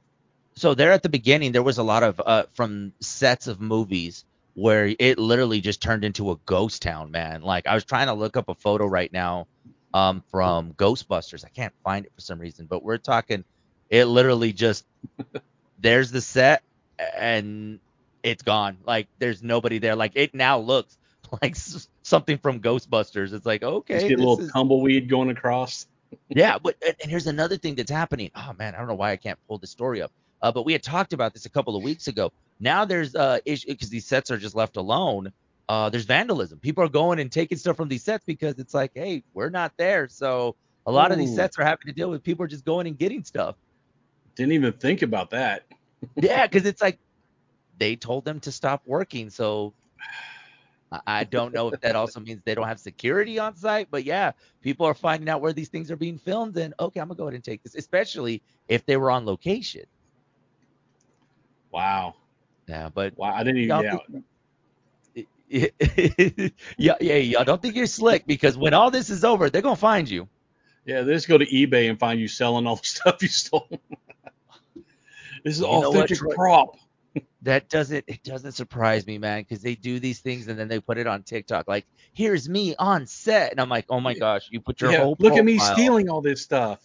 so 0.55 0.75
there 0.75 0.91
at 0.93 1.03
the 1.03 1.09
beginning 1.09 1.53
there 1.53 1.63
was 1.63 1.79
a 1.79 1.83
lot 1.83 2.03
of 2.03 2.21
uh 2.25 2.45
from 2.53 2.93
sets 3.01 3.47
of 3.47 3.61
movies 3.61 4.25
where 4.55 4.93
it 4.99 5.19
literally 5.19 5.61
just 5.61 5.81
turned 5.81 6.05
into 6.05 6.31
a 6.31 6.37
ghost 6.45 6.81
town 6.83 7.11
man 7.11 7.41
like 7.43 7.67
i 7.67 7.75
was 7.75 7.85
trying 7.85 8.07
to 8.07 8.13
look 8.13 8.37
up 8.37 8.49
a 8.49 8.55
photo 8.55 8.85
right 8.87 9.13
now 9.13 9.47
um 9.93 10.23
from 10.31 10.73
ghostbusters 10.73 11.45
i 11.45 11.49
can't 11.49 11.73
find 11.83 12.05
it 12.05 12.13
for 12.15 12.21
some 12.21 12.39
reason 12.39 12.67
but 12.67 12.83
we're 12.83 12.97
talking 12.97 13.45
it 13.89 14.05
literally 14.05 14.53
just 14.53 14.85
there's 15.79 16.11
the 16.11 16.21
set 16.21 16.63
and 17.17 17.79
it's 18.23 18.43
gone 18.43 18.77
like 18.85 19.07
there's 19.19 19.43
nobody 19.43 19.79
there 19.79 19.95
like 19.95 20.13
it 20.15 20.33
now 20.35 20.59
looks 20.59 20.97
like 21.41 21.55
something 22.03 22.37
from 22.37 22.59
ghostbusters 22.59 23.33
it's 23.33 23.45
like 23.45 23.63
okay 23.63 23.95
Just 23.95 24.07
get 24.07 24.15
a 24.15 24.21
little 24.21 24.39
is- 24.39 24.51
tumbleweed 24.51 25.09
going 25.09 25.29
across. 25.29 25.87
yeah, 26.29 26.57
but 26.57 26.75
and 26.81 27.09
here's 27.11 27.27
another 27.27 27.55
thing 27.57 27.75
that's 27.75 27.91
happening. 27.91 28.31
Oh 28.35 28.53
man, 28.57 28.73
I 28.73 28.79
don't 28.79 28.87
know 28.87 28.95
why 28.95 29.11
I 29.11 29.15
can't 29.17 29.37
pull 29.47 29.57
the 29.59 29.67
story 29.67 30.01
up. 30.01 30.11
Uh, 30.41 30.51
but 30.51 30.63
we 30.65 30.73
had 30.73 30.81
talked 30.81 31.13
about 31.13 31.33
this 31.33 31.45
a 31.45 31.49
couple 31.49 31.75
of 31.75 31.83
weeks 31.83 32.07
ago. 32.07 32.31
Now 32.59 32.83
there's 32.85 33.13
uh 33.15 33.39
issue 33.45 33.67
because 33.67 33.89
these 33.89 34.05
sets 34.07 34.31
are 34.31 34.37
just 34.37 34.55
left 34.55 34.77
alone. 34.77 35.31
Uh, 35.67 35.87
there's 35.91 36.05
vandalism. 36.05 36.57
People 36.57 36.83
are 36.83 36.89
going 36.89 37.19
and 37.19 37.31
taking 37.31 37.55
stuff 37.59 37.77
from 37.77 37.89
these 37.89 38.01
sets 38.03 38.23
because 38.25 38.57
it's 38.57 38.73
like, 38.73 38.89
hey, 38.95 39.23
we're 39.35 39.51
not 39.51 39.71
there. 39.77 40.07
So 40.07 40.55
a 40.87 40.91
lot 40.91 41.11
of 41.11 41.19
these 41.19 41.35
sets 41.35 41.59
are 41.59 41.63
having 41.63 41.85
to 41.85 41.93
deal 41.93 42.09
with 42.09 42.23
people 42.23 42.47
just 42.47 42.65
going 42.65 42.87
and 42.87 42.97
getting 42.97 43.23
stuff. 43.23 43.55
Didn't 44.33 44.53
even 44.53 44.73
think 44.73 45.03
about 45.03 45.29
that. 45.29 45.65
Yeah, 46.15 46.47
because 46.47 46.65
it's 46.65 46.81
like 46.81 46.97
they 47.77 47.95
told 47.95 48.25
them 48.25 48.39
to 48.39 48.51
stop 48.51 48.81
working. 48.87 49.29
So 49.29 49.73
I- 51.05 51.23
don't 51.23 51.53
know 51.53 51.69
if 51.69 51.79
that 51.81 51.95
also 51.95 52.19
means 52.27 52.41
they 52.45 52.55
don't 52.55 52.67
have 52.67 52.79
security 52.79 53.37
on 53.39 53.55
site, 53.55 53.87
but 53.91 54.03
yeah, 54.03 54.31
people 54.61 54.85
are 54.85 54.93
finding 54.95 55.29
out 55.29 55.41
where 55.41 55.53
these 55.53 55.69
things 55.69 55.91
are 55.91 55.95
being 55.95 56.17
filmed, 56.17 56.57
and 56.57 56.73
okay, 56.79 56.99
I'm 56.99 57.07
gonna 57.07 57.17
go 57.17 57.25
ahead 57.25 57.35
and 57.35 57.43
take 57.43 57.61
this, 57.63 57.75
especially 57.75 58.41
if 58.67 58.85
they 58.85 58.97
were 58.97 59.11
on 59.11 59.25
location. 59.25 59.83
Wow. 61.71 62.15
Yeah, 62.67 62.89
but 62.89 63.17
Wow. 63.17 63.33
I 63.33 63.43
didn't 63.43 63.61
even. 63.61 63.81
Yeah. 63.83 63.97
think- 64.11 64.25
yeah, 66.77 66.95
yeah, 67.01 67.15
y'all 67.15 67.43
don't 67.43 67.59
think 67.61 67.75
you're 67.75 67.87
slick 67.87 68.27
because 68.27 68.55
when 68.57 68.73
all 68.75 68.91
this 68.91 69.09
is 69.09 69.23
over, 69.23 69.49
they're 69.49 69.63
gonna 69.63 69.75
find 69.75 70.07
you. 70.09 70.27
Yeah. 70.85 71.01
They 71.01 71.13
just 71.13 71.27
go 71.27 71.37
to 71.39 71.45
eBay 71.45 71.89
and 71.89 71.99
find 71.99 72.19
you 72.19 72.27
selling 72.27 72.67
all 72.67 72.75
the 72.75 72.83
stuff 72.85 73.21
you 73.21 73.27
stole. 73.29 73.67
this 75.43 75.55
is 75.55 75.59
You 75.61 75.65
authentic 75.67 76.19
prop. 76.35 76.75
That 77.43 77.69
doesn't 77.69 78.03
it 78.07 78.23
doesn't 78.23 78.51
surprise 78.51 79.07
me, 79.07 79.17
man, 79.17 79.41
because 79.41 79.61
they 79.63 79.75
do 79.75 79.99
these 79.99 80.19
things 80.19 80.47
and 80.47 80.59
then 80.59 80.67
they 80.67 80.79
put 80.79 80.97
it 80.97 81.07
on 81.07 81.23
TikTok. 81.23 81.67
Like, 81.67 81.85
here's 82.13 82.49
me 82.49 82.75
on 82.77 83.07
set, 83.07 83.51
and 83.51 83.61
I'm 83.61 83.69
like, 83.69 83.85
oh 83.89 83.99
my 84.01 84.13
gosh, 84.13 84.49
you 84.51 84.59
put 84.59 84.81
your 84.81 84.91
Yeah. 84.91 85.03
whole 85.03 85.15
Look 85.19 85.37
at 85.37 85.45
me 85.45 85.57
stealing 85.57 86.09
all 86.09 86.21
this 86.21 86.41
stuff. 86.41 86.79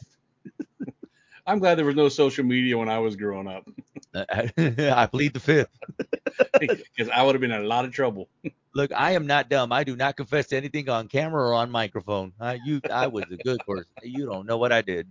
I'm 1.47 1.59
glad 1.59 1.77
there 1.77 1.85
was 1.85 1.97
no 1.97 2.09
social 2.09 2.45
media 2.45 2.79
when 2.79 2.89
I 2.89 2.99
was 3.01 3.17
growing 3.17 3.49
up 3.49 3.69
I 4.15 5.09
plead 5.11 5.35
the 5.35 5.41
fifth. 5.41 5.69
because 6.61 7.09
I 7.09 7.23
would 7.23 7.35
have 7.35 7.41
been 7.41 7.51
in 7.51 7.63
a 7.63 7.67
lot 7.67 7.85
of 7.85 7.93
trouble. 7.93 8.29
Look, 8.75 8.93
I 8.93 9.13
am 9.13 9.27
not 9.27 9.49
dumb. 9.49 9.73
I 9.73 9.85
do 9.85 9.97
not 9.97 10.17
confess 10.17 10.49
to 10.49 10.57
anything 10.57 10.89
on 10.89 11.09
camera 11.09 11.49
or 11.49 11.55
on 11.55 11.71
microphone. 11.71 12.33
Uh, 12.41 12.57
you, 12.65 12.81
I 12.91 13.07
was 13.07 13.25
a 13.31 13.37
good 13.37 13.61
person. 13.67 13.87
You 14.03 14.27
don't 14.27 14.47
know 14.47 14.57
what 14.57 14.73
I 14.73 14.83
did. 14.83 15.09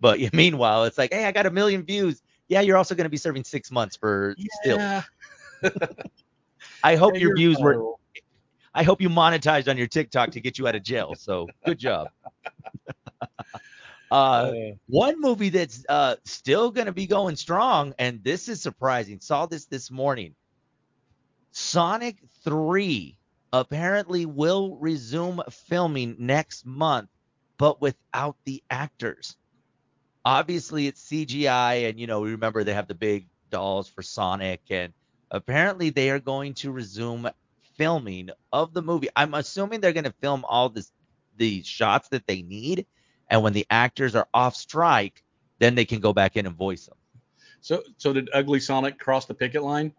But 0.00 0.20
meanwhile, 0.34 0.84
it's 0.84 0.98
like, 0.98 1.12
hey, 1.12 1.24
I 1.24 1.32
got 1.32 1.46
a 1.46 1.50
million 1.50 1.84
views. 1.84 2.20
Yeah, 2.48 2.60
you're 2.60 2.76
also 2.76 2.94
going 2.94 3.04
to 3.04 3.10
be 3.10 3.16
serving 3.16 3.44
six 3.44 3.70
months 3.70 3.96
for 3.96 4.34
still. 4.62 4.78
I 6.82 6.96
hope 6.96 7.14
Yeah, 7.14 7.20
your 7.20 7.36
views 7.36 7.58
were. 7.60 7.94
I 8.74 8.82
hope 8.82 9.00
you 9.00 9.08
monetized 9.08 9.68
on 9.68 9.76
your 9.76 9.86
TikTok 9.86 10.32
to 10.32 10.40
get 10.40 10.58
you 10.58 10.66
out 10.66 10.74
of 10.74 10.82
jail. 10.82 11.14
So 11.14 11.48
good 11.64 11.78
job. 11.78 12.08
uh, 13.22 13.58
Uh, 14.10 14.52
one 14.86 15.20
movie 15.20 15.48
that's 15.48 15.84
uh, 15.88 16.16
still 16.24 16.70
going 16.70 16.86
to 16.86 16.92
be 16.92 17.06
going 17.06 17.36
strong, 17.36 17.94
and 17.98 18.22
this 18.22 18.48
is 18.48 18.60
surprising. 18.60 19.20
Saw 19.20 19.46
this 19.46 19.66
this 19.66 19.90
morning. 19.90 20.34
Sonic 21.52 22.18
3 22.42 23.16
apparently 23.52 24.26
will 24.26 24.76
resume 24.76 25.40
filming 25.50 26.16
next 26.18 26.66
month, 26.66 27.08
but 27.58 27.80
without 27.80 28.36
the 28.44 28.62
actors. 28.70 29.36
Obviously, 30.24 30.86
it's 30.86 31.04
CGI, 31.04 31.88
and 31.88 32.00
you 32.00 32.06
know, 32.06 32.22
remember 32.24 32.64
they 32.64 32.74
have 32.74 32.88
the 32.88 32.94
big 32.94 33.26
dolls 33.50 33.88
for 33.88 34.02
Sonic, 34.02 34.62
and 34.70 34.92
apparently 35.30 35.90
they 35.90 36.10
are 36.10 36.18
going 36.18 36.54
to 36.54 36.72
resume 36.72 37.28
filming 37.76 38.30
of 38.52 38.72
the 38.72 38.82
movie. 38.82 39.08
I'm 39.14 39.34
assuming 39.34 39.80
they're 39.80 39.92
going 39.92 40.04
to 40.04 40.14
film 40.20 40.44
all 40.48 40.68
this 40.70 40.90
the 41.36 41.62
shots 41.62 42.08
that 42.08 42.26
they 42.26 42.42
need, 42.42 42.86
and 43.28 43.42
when 43.42 43.52
the 43.52 43.66
actors 43.68 44.14
are 44.14 44.28
off 44.32 44.54
strike, 44.54 45.22
then 45.58 45.74
they 45.74 45.84
can 45.84 46.00
go 46.00 46.12
back 46.12 46.36
in 46.36 46.46
and 46.46 46.56
voice 46.56 46.86
them. 46.86 46.96
so, 47.60 47.82
so 47.98 48.12
did 48.12 48.30
Ugly 48.32 48.60
Sonic 48.60 48.98
cross 48.98 49.26
the 49.26 49.34
picket 49.34 49.62
line? 49.62 49.92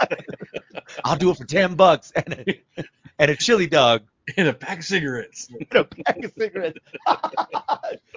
I'll 1.04 1.16
do 1.16 1.30
it 1.30 1.36
for 1.36 1.44
ten 1.44 1.74
bucks 1.74 2.12
and 2.16 2.34
a, 2.34 2.62
and 3.18 3.30
a 3.30 3.36
chili 3.36 3.66
dog 3.66 4.02
And 4.38 4.48
a 4.48 4.52
pack 4.52 4.80
of 4.80 4.84
cigarettes. 4.84 5.48
and 5.70 5.80
a 5.80 5.84
pack 5.84 6.22
of 6.22 6.32
cigarettes. 6.36 6.78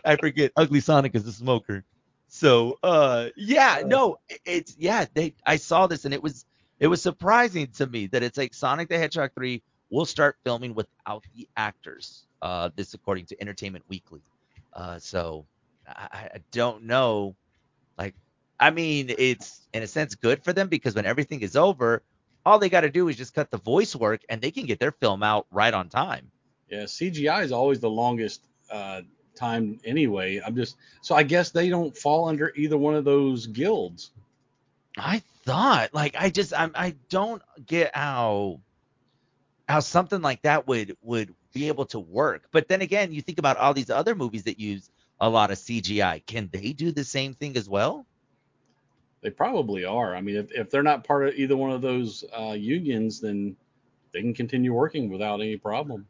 I 0.06 0.18
forget. 0.20 0.52
Ugly 0.58 0.82
Sonic 0.82 1.16
is 1.16 1.26
a 1.26 1.32
smoker. 1.32 1.86
So, 2.28 2.78
uh, 2.84 3.30
yeah, 3.38 3.84
no, 3.86 4.20
it's 4.46 4.76
yeah. 4.78 5.06
They 5.14 5.34
I 5.46 5.56
saw 5.56 5.88
this 5.88 6.04
and 6.04 6.14
it 6.14 6.22
was 6.22 6.46
it 6.80 6.88
was 6.88 7.02
surprising 7.02 7.68
to 7.78 7.88
me 7.88 8.08
that 8.08 8.22
it's 8.22 8.38
like 8.38 8.54
Sonic 8.54 8.90
the 8.90 8.98
Hedgehog 8.98 9.32
three 9.34 9.64
will 9.90 10.06
start 10.06 10.38
filming 10.44 10.76
without 10.76 11.26
the 11.36 11.48
actors. 11.56 12.26
Uh, 12.42 12.70
this 12.76 12.94
according 12.94 13.26
to 13.28 13.42
Entertainment 13.42 13.86
Weekly. 13.88 14.22
Uh, 14.74 15.00
so 15.00 15.46
I, 15.88 16.30
I 16.36 16.40
don't 16.52 16.84
know. 16.84 17.36
Like, 17.98 18.16
I 18.60 18.72
mean, 18.72 19.14
it's 19.18 19.68
in 19.74 19.84
a 19.84 19.88
sense 19.88 20.16
good 20.16 20.44
for 20.44 20.54
them 20.54 20.68
because 20.68 20.96
when 20.96 21.06
everything 21.06 21.42
is 21.42 21.56
over, 21.56 22.04
all 22.50 22.58
they 22.58 22.70
got 22.70 22.82
to 22.82 22.90
do 22.90 23.08
is 23.08 23.16
just 23.16 23.36
cut 23.36 23.52
the 23.52 23.58
voice 23.58 23.96
work 23.96 24.22
and 24.28 24.42
they 24.42 24.50
can 24.50 24.66
get 24.66 24.80
their 24.80 24.92
film 24.92 25.22
out 25.22 25.46
right 25.52 25.74
on 25.74 25.88
time. 25.88 26.32
Yeah, 26.68 26.84
CGI 26.84 27.44
is 27.44 27.52
always 27.52 27.80
the 27.80 27.90
longest 27.90 28.42
uh, 28.72 29.02
time 29.36 29.80
anyway. 29.86 30.42
I'm 30.44 30.56
just 30.56 30.76
so 31.02 31.16
I 31.16 31.24
guess 31.24 31.52
they 31.52 31.70
don't 31.70 31.96
fall 31.96 32.28
under 32.28 32.52
either 32.56 32.78
one 32.78 32.96
of 32.96 33.06
those 33.06 33.46
guilds. 33.46 34.12
I 34.98 35.22
thought 35.46 35.94
like 35.94 36.16
I 36.18 36.32
just 36.32 36.54
I'm 36.54 36.72
I 36.74 36.96
don't 37.10 37.42
get 37.66 37.96
how 37.96 38.62
how 39.68 39.80
something 39.80 40.22
like 40.22 40.42
that 40.42 40.68
would 40.68 40.98
would 41.04 41.34
be 41.54 41.68
able 41.68 41.86
to 41.88 42.00
work. 42.00 42.48
But 42.52 42.68
then 42.68 42.82
again, 42.82 43.12
you 43.12 43.22
think 43.22 43.38
about 43.38 43.58
all 43.58 43.76
these 43.76 43.92
other 43.92 44.16
movies 44.16 44.44
that 44.44 44.60
use 44.60 44.90
a 45.20 45.30
lot 45.30 45.52
of 45.52 45.58
CGI. 45.58 46.26
Can 46.26 46.50
they 46.52 46.74
do 46.74 46.92
the 46.92 47.04
same 47.04 47.36
thing 47.36 47.58
as 47.58 47.70
well? 47.70 48.08
They 49.22 49.30
probably 49.30 49.86
are. 49.86 50.16
I 50.16 50.22
mean, 50.22 50.38
if, 50.38 50.52
if 50.52 50.70
they're 50.70 50.84
not 50.84 51.04
part 51.04 51.28
of 51.28 51.36
either 51.36 51.58
one 51.58 51.72
of 51.72 51.82
those 51.82 52.24
uh, 52.38 52.54
unions, 52.54 53.20
then 53.20 53.56
they 54.14 54.22
can 54.22 54.34
continue 54.34 54.74
working 54.74 55.10
without 55.10 55.42
any 55.42 55.58
problem. 55.58 56.08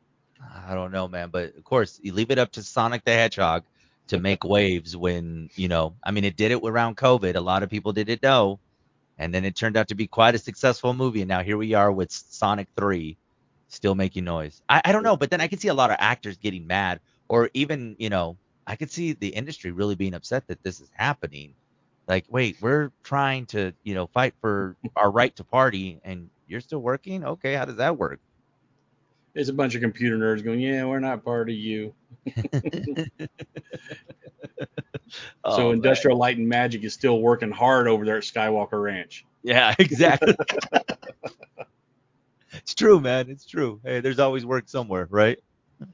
I 0.68 0.74
don't 0.74 0.92
know, 0.92 1.08
man. 1.08 1.30
But 1.30 1.56
of 1.56 1.64
course, 1.64 2.00
you 2.02 2.14
leave 2.14 2.32
it 2.32 2.40
up 2.40 2.52
to 2.54 2.64
Sonic 2.64 3.04
the 3.04 3.12
Hedgehog 3.12 3.64
to 4.08 4.20
make 4.20 4.44
waves 4.44 4.96
when, 4.96 5.50
you 5.56 5.68
know, 5.68 5.96
I 6.04 6.12
mean, 6.12 6.24
it 6.24 6.38
did 6.38 6.52
it 6.52 6.62
around 6.64 6.98
COVID. 6.98 7.36
A 7.36 7.42
lot 7.42 7.64
of 7.64 7.70
people 7.70 7.94
didn't 7.94 8.24
know. 8.24 8.60
And 9.18 9.34
then 9.34 9.44
it 9.44 9.56
turned 9.56 9.76
out 9.76 9.90
to 9.90 9.96
be 9.96 10.08
quite 10.08 10.36
a 10.36 10.40
successful 10.40 10.94
movie. 10.94 11.22
And 11.22 11.28
now 11.28 11.44
here 11.44 11.58
we 11.58 11.74
are 11.74 11.92
with 11.92 12.12
Sonic 12.12 12.68
3 12.78 13.18
still 13.68 13.96
making 13.96 14.24
noise. 14.24 14.62
I, 14.70 14.82
I 14.86 14.92
don't 14.92 15.04
know. 15.04 15.18
But 15.18 15.30
then 15.30 15.42
I 15.42 15.48
could 15.48 15.60
see 15.60 15.68
a 15.68 15.74
lot 15.74 15.92
of 15.92 15.98
actors 16.00 16.38
getting 16.38 16.66
mad 16.66 17.02
or 17.28 17.50
even, 17.54 17.96
you 18.00 18.10
know, 18.10 18.38
I 18.66 18.76
could 18.76 18.92
see 18.92 19.14
the 19.14 19.30
industry 19.30 19.72
really 19.72 19.96
being 19.96 20.14
upset 20.14 20.48
that 20.48 20.64
this 20.64 20.80
is 20.80 20.90
happening. 20.94 21.54
Like, 22.10 22.26
wait, 22.28 22.58
we're 22.60 22.92
trying 23.04 23.46
to, 23.48 23.72
you 23.84 23.94
know, 23.94 24.08
fight 24.08 24.34
for 24.42 24.76
our 24.96 25.12
right 25.12 25.34
to 25.38 25.44
party 25.44 26.02
and 26.04 26.30
you're 26.48 26.60
still 26.60 26.80
working? 26.80 27.24
Okay, 27.24 27.54
how 27.54 27.66
does 27.66 27.78
that 27.78 27.98
work? 27.98 28.20
It's 29.36 29.50
a 29.50 29.54
bunch 29.54 29.76
of 29.76 29.82
computer 29.82 30.18
nerds 30.18 30.44
going, 30.44 30.60
"Yeah, 30.60 30.86
we're 30.86 31.00
not 31.00 31.24
part 31.24 31.50
of 31.50 31.56
you." 31.56 31.94
Oh, 35.44 35.56
so 35.56 35.64
man. 35.64 35.74
Industrial 35.76 36.18
Light 36.18 36.38
and 36.38 36.48
Magic 36.48 36.84
is 36.84 36.94
still 36.94 37.20
working 37.20 37.52
hard 37.52 37.88
over 37.88 38.06
there 38.06 38.18
at 38.18 38.24
Skywalker 38.24 38.82
Ranch. 38.82 39.26
Yeah, 39.42 39.74
exactly. 39.80 40.36
it's 42.54 42.76
true, 42.76 43.00
man. 43.00 43.30
It's 43.30 43.46
true. 43.46 43.80
Hey, 43.84 44.02
there's 44.02 44.20
always 44.20 44.46
work 44.46 44.70
somewhere, 44.70 45.08
right? 45.10 45.40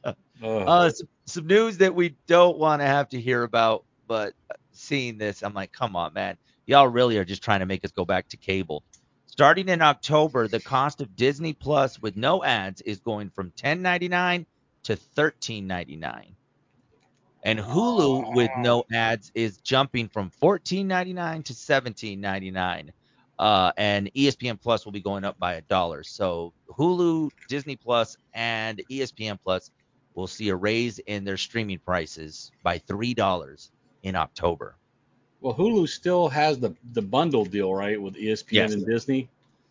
Ugh. 0.04 0.15
Uh, 0.43 0.89
some, 0.89 1.08
some 1.25 1.47
news 1.47 1.78
that 1.78 1.95
we 1.95 2.15
don't 2.28 2.58
want 2.58 2.82
to 2.82 2.86
have 2.86 3.08
to 3.10 3.21
hear 3.21 3.43
about, 3.43 3.86
but 4.08 4.34
seeing 4.75 5.17
this, 5.17 5.43
I'm 5.43 5.53
like, 5.53 5.71
come 5.71 5.95
on, 5.95 6.13
man. 6.13 6.38
Y'all 6.65 6.88
really 6.88 7.17
are 7.17 7.25
just 7.25 7.43
trying 7.43 7.59
to 7.59 7.65
make 7.65 7.85
us 7.85 7.91
go 7.91 8.05
back 8.05 8.27
to 8.29 8.38
cable. 8.38 8.83
Starting 9.27 9.69
in 9.69 9.81
October, 9.81 10.47
the 10.47 10.59
cost 10.59 11.01
of 11.01 11.15
Disney 11.15 11.53
Plus 11.53 12.01
with 12.01 12.15
no 12.15 12.43
ads 12.43 12.81
is 12.81 12.99
going 12.99 13.29
from 13.29 13.51
$10.99 13.51 14.45
to 14.83 14.95
$13.99. 14.95 16.35
And 17.43 17.59
Hulu 17.59 18.35
with 18.35 18.49
no 18.57 18.83
ads 18.91 19.31
is 19.35 19.57
jumping 19.57 20.09
from 20.09 20.31
$14.99 20.41 21.45
to 21.45 21.53
$17.99. 21.53 22.89
Uh, 23.38 23.71
and 23.77 24.11
ESPN 24.15 24.59
Plus 24.59 24.85
will 24.85 24.93
be 24.93 25.01
going 25.01 25.23
up 25.23 25.38
by 25.38 25.55
a 25.55 25.61
dollar. 25.61 26.03
So 26.03 26.53
Hulu, 26.69 27.29
Disney 27.47 27.75
Plus, 27.75 28.17
and 28.33 28.81
ESPN 28.89 29.38
Plus 29.43 29.69
will 30.15 30.27
see 30.27 30.49
a 30.49 30.55
raise 30.55 30.99
in 30.99 31.25
their 31.25 31.38
streaming 31.38 31.79
prices 31.79 32.51
by 32.63 32.79
three 32.79 33.13
dollars 33.13 33.71
in 34.05 34.15
October. 34.15 34.75
well, 35.41 35.53
Hulu 35.55 35.87
still 35.89 36.29
has 36.29 36.59
the 36.59 36.73
the 36.93 37.01
bundle 37.01 37.43
deal, 37.45 37.73
right, 37.73 38.01
with 38.01 38.15
ESPN 38.15 38.51
Yes. 38.51 38.73
and 38.73 38.85
Disney. 38.85 39.27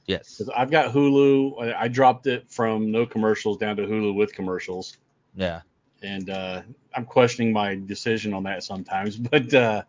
Yes. 0.07 0.43
I've 0.55 0.71
got 0.71 0.93
Hulu. 0.93 1.63
I, 1.63 1.83
I 1.85 1.89
dropped 1.89 2.27
it 2.27 2.45
from 2.51 2.91
no 2.91 3.07
commercials 3.07 3.57
down 3.59 3.77
to 3.77 3.85
Hulu 3.87 4.15
with 4.15 4.35
commercials, 4.35 4.99
Yeah. 5.35 5.61
and 6.03 6.29
uh, 6.29 6.63
I'm 6.95 7.07
questioning 7.07 7.53
my 7.53 7.77
decision 7.77 8.35
on 8.35 8.43
that 8.45 8.63
sometimes. 8.65 9.17
But 9.31 9.55
uh, 9.55 9.83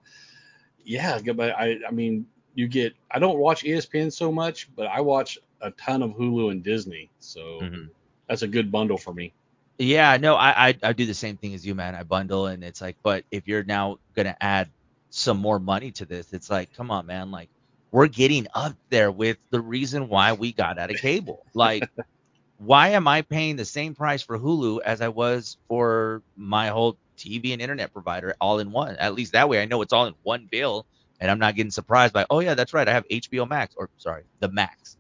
yeah, 0.86 1.20
but 1.36 1.52
I 1.52 1.80
I 1.88 1.92
mean, 1.92 2.28
you 2.54 2.68
get. 2.68 2.94
I 3.12 3.18
don't 3.20 3.40
watch 3.40 3.64
ESPN 3.64 4.14
so 4.14 4.32
much, 4.32 4.70
but 4.76 4.88
I 4.88 5.02
watch 5.02 5.38
a 5.62 5.72
ton 5.72 6.02
of 6.04 6.12
Hulu 6.12 6.52
and 6.52 6.64
Disney, 6.64 7.10
so 7.20 7.42
Mhm. 7.64 7.90
that's 8.28 8.44
a 8.44 8.48
good 8.48 8.72
bundle 8.72 8.98
for 8.98 9.14
me. 9.14 9.34
Yeah, 9.78 10.18
no, 10.18 10.36
I, 10.36 10.70
I 10.70 10.78
I 10.84 10.94
do 10.94 11.06
the 11.06 11.14
same 11.14 11.38
thing 11.38 11.54
as 11.54 11.66
you, 11.66 11.76
man. 11.76 11.96
I 11.96 12.04
bundle, 12.04 12.48
and 12.48 12.64
it's 12.64 12.82
like, 12.82 12.96
but 13.04 13.26
if 13.30 13.48
you're 13.48 13.64
now 13.64 14.00
gonna 14.16 14.38
add 14.40 14.70
some 15.10 15.38
more 15.38 15.60
money 15.60 15.92
to 15.92 16.06
this, 16.06 16.32
it's 16.34 16.50
like, 16.50 16.74
come 16.74 16.92
on, 16.92 17.06
man. 17.06 17.32
Like, 17.32 17.50
we're 17.92 18.08
getting 18.08 18.48
up 18.54 18.76
there 18.90 19.12
with 19.12 19.38
the 19.50 19.60
reason 19.60 20.08
why 20.08 20.34
we 20.34 20.54
got 20.54 20.78
out 20.78 20.92
of 20.92 20.98
cable. 20.98 21.46
Like, 21.54 21.90
why 22.58 22.90
am 22.90 23.08
I 23.08 23.22
paying 23.22 23.58
the 23.58 23.66
same 23.66 23.96
price 23.96 24.22
for 24.22 24.40
Hulu 24.40 24.82
as 24.82 25.02
I 25.02 25.10
was 25.10 25.58
for 25.68 26.22
my 26.38 26.68
whole 26.68 26.98
TV 27.18 27.52
and 27.54 27.62
internet 27.62 27.92
provider 27.92 28.36
all 28.40 28.60
in 28.60 28.72
one? 28.72 28.96
At 28.96 29.14
least 29.14 29.34
that 29.34 29.50
way, 29.50 29.62
I 29.62 29.66
know 29.66 29.82
it's 29.82 29.94
all 29.94 30.06
in 30.06 30.16
one 30.24 30.48
bill, 30.50 30.86
and 31.20 31.30
I'm 31.30 31.40
not 31.40 31.56
getting 31.56 31.72
surprised 31.72 32.14
by, 32.14 32.26
oh 32.30 32.40
yeah, 32.40 32.54
that's 32.54 32.74
right, 32.74 32.88
I 32.88 32.94
have 32.94 33.08
HBO 33.10 33.48
Max, 33.48 33.76
or 33.78 33.90
sorry, 33.98 34.24
the 34.40 34.50
Max. 34.50 34.98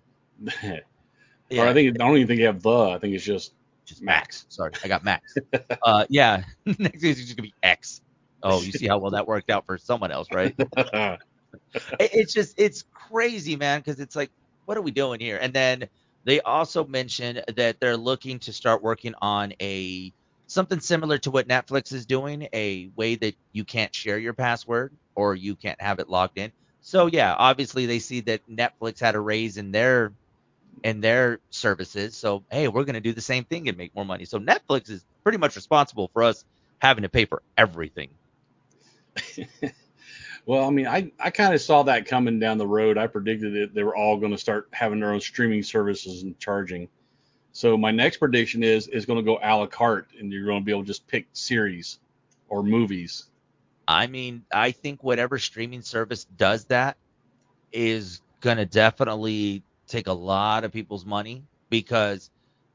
Yeah. 0.63 0.79
Or 1.51 1.67
I 1.67 1.73
think 1.73 2.01
I 2.01 2.05
don't 2.07 2.17
even 2.17 2.27
think 2.27 2.39
you 2.39 2.47
have 2.47 2.63
the. 2.63 2.89
I 2.89 2.97
think 2.97 3.13
it's 3.13 3.23
just 3.23 3.53
just 3.85 4.01
Max. 4.01 4.45
Sorry, 4.49 4.71
I 4.83 4.87
got 4.87 5.03
Max. 5.03 5.35
uh, 5.83 6.05
yeah. 6.09 6.43
Next 6.65 7.03
is 7.03 7.17
just 7.17 7.37
gonna 7.37 7.47
be 7.47 7.53
X. 7.63 8.01
Oh, 8.43 8.61
you 8.61 8.71
see 8.71 8.87
how 8.87 8.97
well 8.99 9.11
that 9.11 9.27
worked 9.27 9.49
out 9.49 9.65
for 9.65 9.77
someone 9.77 10.11
else, 10.11 10.27
right? 10.33 10.55
it's 11.99 12.33
just 12.33 12.53
it's 12.57 12.83
crazy, 12.93 13.55
man, 13.55 13.79
because 13.79 13.99
it's 13.99 14.15
like, 14.15 14.31
what 14.65 14.77
are 14.77 14.81
we 14.81 14.91
doing 14.91 15.19
here? 15.19 15.37
And 15.41 15.53
then 15.53 15.87
they 16.25 16.41
also 16.41 16.85
mentioned 16.85 17.43
that 17.55 17.79
they're 17.79 17.97
looking 17.97 18.39
to 18.39 18.53
start 18.53 18.83
working 18.83 19.13
on 19.21 19.53
a 19.61 20.13
something 20.47 20.79
similar 20.79 21.17
to 21.19 21.31
what 21.31 21.47
Netflix 21.47 21.93
is 21.93 22.05
doing, 22.05 22.47
a 22.53 22.89
way 22.95 23.15
that 23.15 23.35
you 23.51 23.63
can't 23.63 23.93
share 23.93 24.17
your 24.17 24.33
password 24.33 24.93
or 25.15 25.35
you 25.35 25.55
can't 25.55 25.81
have 25.81 25.99
it 25.99 26.09
logged 26.09 26.37
in. 26.37 26.51
So 26.81 27.07
yeah, 27.07 27.33
obviously 27.37 27.85
they 27.85 27.99
see 27.99 28.21
that 28.21 28.41
Netflix 28.49 28.99
had 28.99 29.15
a 29.15 29.19
raise 29.19 29.57
in 29.57 29.71
their 29.71 30.13
in 30.83 31.01
their 31.01 31.39
services. 31.49 32.15
So 32.15 32.43
hey, 32.51 32.67
we're 32.67 32.83
gonna 32.83 33.01
do 33.01 33.13
the 33.13 33.21
same 33.21 33.43
thing 33.43 33.67
and 33.69 33.77
make 33.77 33.95
more 33.95 34.05
money. 34.05 34.25
So 34.25 34.39
Netflix 34.39 34.89
is 34.89 35.03
pretty 35.23 35.37
much 35.37 35.55
responsible 35.55 36.09
for 36.13 36.23
us 36.23 36.45
having 36.79 37.03
to 37.03 37.09
pay 37.09 37.25
for 37.25 37.41
everything. 37.57 38.09
well, 40.45 40.65
I 40.65 40.69
mean, 40.69 40.87
I, 40.87 41.11
I 41.19 41.29
kind 41.29 41.53
of 41.53 41.61
saw 41.61 41.83
that 41.83 42.05
coming 42.05 42.39
down 42.39 42.57
the 42.57 42.67
road. 42.67 42.97
I 42.97 43.07
predicted 43.07 43.53
that 43.53 43.73
they 43.73 43.83
were 43.83 43.95
all 43.95 44.17
going 44.17 44.31
to 44.31 44.37
start 44.37 44.67
having 44.71 44.99
their 44.99 45.11
own 45.11 45.21
streaming 45.21 45.63
services 45.63 46.23
and 46.23 46.37
charging. 46.39 46.87
So 47.53 47.77
my 47.77 47.91
next 47.91 48.17
prediction 48.17 48.63
is 48.63 48.87
is 48.87 49.05
going 49.05 49.17
to 49.17 49.23
go 49.23 49.39
a 49.41 49.55
la 49.55 49.65
carte, 49.65 50.09
and 50.19 50.31
you're 50.31 50.45
going 50.45 50.61
to 50.61 50.65
be 50.65 50.71
able 50.71 50.81
to 50.81 50.87
just 50.87 51.07
pick 51.07 51.27
series 51.31 51.99
or 52.49 52.63
movies. 52.63 53.25
I 53.87 54.07
mean, 54.07 54.43
I 54.51 54.71
think 54.71 55.03
whatever 55.03 55.39
streaming 55.39 55.81
service 55.81 56.25
does 56.37 56.65
that 56.65 56.97
is 57.71 58.21
going 58.41 58.57
to 58.57 58.65
definitely 58.65 59.63
take 59.95 60.07
a 60.07 60.13
lot 60.13 60.63
of 60.63 60.71
people's 60.71 61.05
money 61.05 61.45
because 61.69 62.29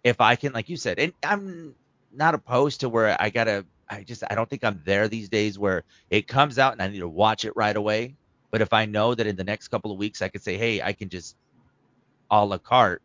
if 0.04 0.20
I 0.20 0.36
can, 0.36 0.52
like 0.52 0.68
you 0.68 0.76
said, 0.76 0.98
and 0.98 1.12
I'm 1.24 1.74
not 2.12 2.34
opposed 2.34 2.80
to 2.80 2.88
where 2.88 3.16
I 3.20 3.30
gotta, 3.30 3.66
I 3.88 4.04
just, 4.04 4.24
I 4.30 4.34
don't 4.34 4.48
think 4.48 4.64
I'm 4.64 4.82
there 4.84 5.08
these 5.08 5.28
days 5.28 5.58
where 5.58 5.84
it 6.10 6.28
comes 6.28 6.58
out 6.58 6.72
and 6.72 6.82
I 6.82 6.88
need 6.88 7.00
to 7.00 7.08
watch 7.08 7.44
it 7.44 7.52
right 7.56 7.76
away. 7.76 8.16
But 8.52 8.62
if 8.62 8.72
I 8.72 8.86
know 8.86 9.14
that 9.14 9.26
in 9.26 9.36
the 9.36 9.44
next 9.44 9.68
couple 9.68 9.92
of 9.92 9.98
weeks 9.98 10.22
I 10.22 10.28
could 10.28 10.42
say, 10.42 10.56
hey, 10.58 10.82
I 10.82 10.92
can 10.92 11.08
just 11.08 11.36
a 12.30 12.44
la 12.44 12.58
carte 12.58 13.02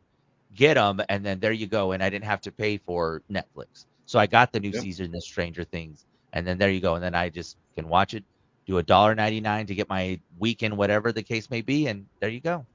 get 0.53 0.75
them, 0.75 1.01
and 1.09 1.25
then 1.25 1.39
there 1.39 1.51
you 1.51 1.67
go, 1.67 1.91
and 1.91 2.03
I 2.03 2.09
didn't 2.09 2.25
have 2.25 2.41
to 2.41 2.51
pay 2.51 2.77
for 2.77 3.23
Netflix. 3.31 3.85
So 4.05 4.19
I 4.19 4.27
got 4.27 4.53
the 4.53 4.59
new 4.59 4.73
season 4.73 5.13
of 5.15 5.23
Stranger 5.23 5.63
Things, 5.65 6.05
and 6.33 6.47
then 6.47 6.57
there 6.57 6.71
you 6.71 6.81
go, 6.81 6.95
and 6.95 7.03
then 7.03 7.15
I 7.15 7.29
just 7.29 7.57
can 7.75 7.87
watch 7.89 8.13
it, 8.13 8.25
do 8.67 8.77
a 8.77 8.83
dollar 8.83 9.15
ninety 9.15 9.41
nine 9.41 9.67
to 9.67 9.75
get 9.75 9.89
my 9.89 10.21
weekend, 10.37 10.77
whatever 10.77 11.11
the 11.11 11.23
case 11.23 11.49
may 11.49 11.61
be, 11.61 11.87
and 11.87 12.07
there 12.21 12.29
you 12.29 12.41
go. 12.41 12.67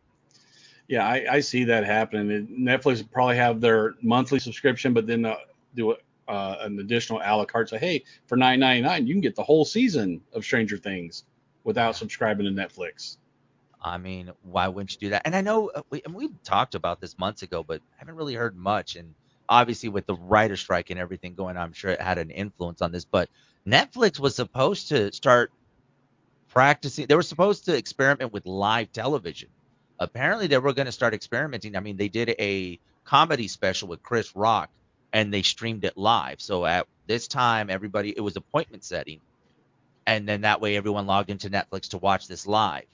Yeah, 0.90 1.06
I, 1.06 1.24
I 1.30 1.40
see 1.40 1.62
that 1.64 1.84
happening. 1.84 2.48
Netflix 2.48 3.08
probably 3.08 3.36
have 3.36 3.60
their 3.60 3.94
monthly 4.02 4.40
subscription, 4.40 4.92
but 4.92 5.06
then 5.06 5.24
uh, 5.24 5.36
do 5.76 5.94
uh, 6.26 6.56
an 6.62 6.80
additional 6.80 7.20
a 7.24 7.30
la 7.36 7.44
carte. 7.44 7.68
Say, 7.68 7.78
hey, 7.78 8.04
for 8.26 8.36
nine 8.36 8.58
ninety 8.58 8.82
nine, 8.82 9.06
you 9.06 9.14
can 9.14 9.20
get 9.20 9.36
the 9.36 9.44
whole 9.44 9.64
season 9.64 10.20
of 10.32 10.42
Stranger 10.42 10.76
Things 10.76 11.22
without 11.62 11.94
subscribing 11.94 12.44
to 12.46 12.50
Netflix. 12.50 13.18
I 13.80 13.98
mean, 13.98 14.32
why 14.42 14.66
wouldn't 14.66 14.92
you 14.94 14.98
do 14.98 15.10
that? 15.10 15.22
And 15.26 15.36
I 15.36 15.42
know 15.42 15.68
uh, 15.68 15.82
we, 15.90 16.02
we 16.12 16.28
talked 16.42 16.74
about 16.74 17.00
this 17.00 17.16
months 17.20 17.42
ago, 17.42 17.62
but 17.62 17.80
I 17.80 17.98
haven't 17.98 18.16
really 18.16 18.34
heard 18.34 18.56
much. 18.56 18.96
And 18.96 19.14
obviously, 19.48 19.90
with 19.90 20.06
the 20.06 20.16
writer 20.16 20.56
strike 20.56 20.90
and 20.90 20.98
everything 20.98 21.34
going 21.34 21.56
on, 21.56 21.62
I'm 21.62 21.72
sure 21.72 21.92
it 21.92 22.00
had 22.00 22.18
an 22.18 22.30
influence 22.30 22.82
on 22.82 22.90
this. 22.90 23.04
But 23.04 23.28
Netflix 23.64 24.18
was 24.18 24.34
supposed 24.34 24.88
to 24.88 25.12
start 25.12 25.52
practicing. 26.48 27.06
They 27.06 27.14
were 27.14 27.22
supposed 27.22 27.66
to 27.66 27.76
experiment 27.76 28.32
with 28.32 28.44
live 28.44 28.90
television 28.90 29.50
apparently 30.00 30.46
they 30.46 30.58
were 30.58 30.72
going 30.72 30.86
to 30.86 30.92
start 30.92 31.14
experimenting. 31.14 31.76
I 31.76 31.80
mean, 31.80 31.96
they 31.96 32.08
did 32.08 32.34
a 32.38 32.80
comedy 33.04 33.48
special 33.48 33.88
with 33.88 34.02
Chris 34.02 34.34
Rock 34.34 34.70
and 35.12 35.32
they 35.32 35.42
streamed 35.42 35.84
it 35.84 35.96
live. 35.96 36.40
So 36.40 36.64
at 36.64 36.86
this 37.06 37.28
time, 37.28 37.70
everybody, 37.70 38.14
it 38.16 38.20
was 38.20 38.36
appointment 38.36 38.82
setting. 38.82 39.20
And 40.06 40.28
then 40.28 40.40
that 40.40 40.60
way 40.60 40.76
everyone 40.76 41.06
logged 41.06 41.30
into 41.30 41.50
Netflix 41.50 41.90
to 41.90 41.98
watch 41.98 42.26
this 42.26 42.46
live. 42.46 42.84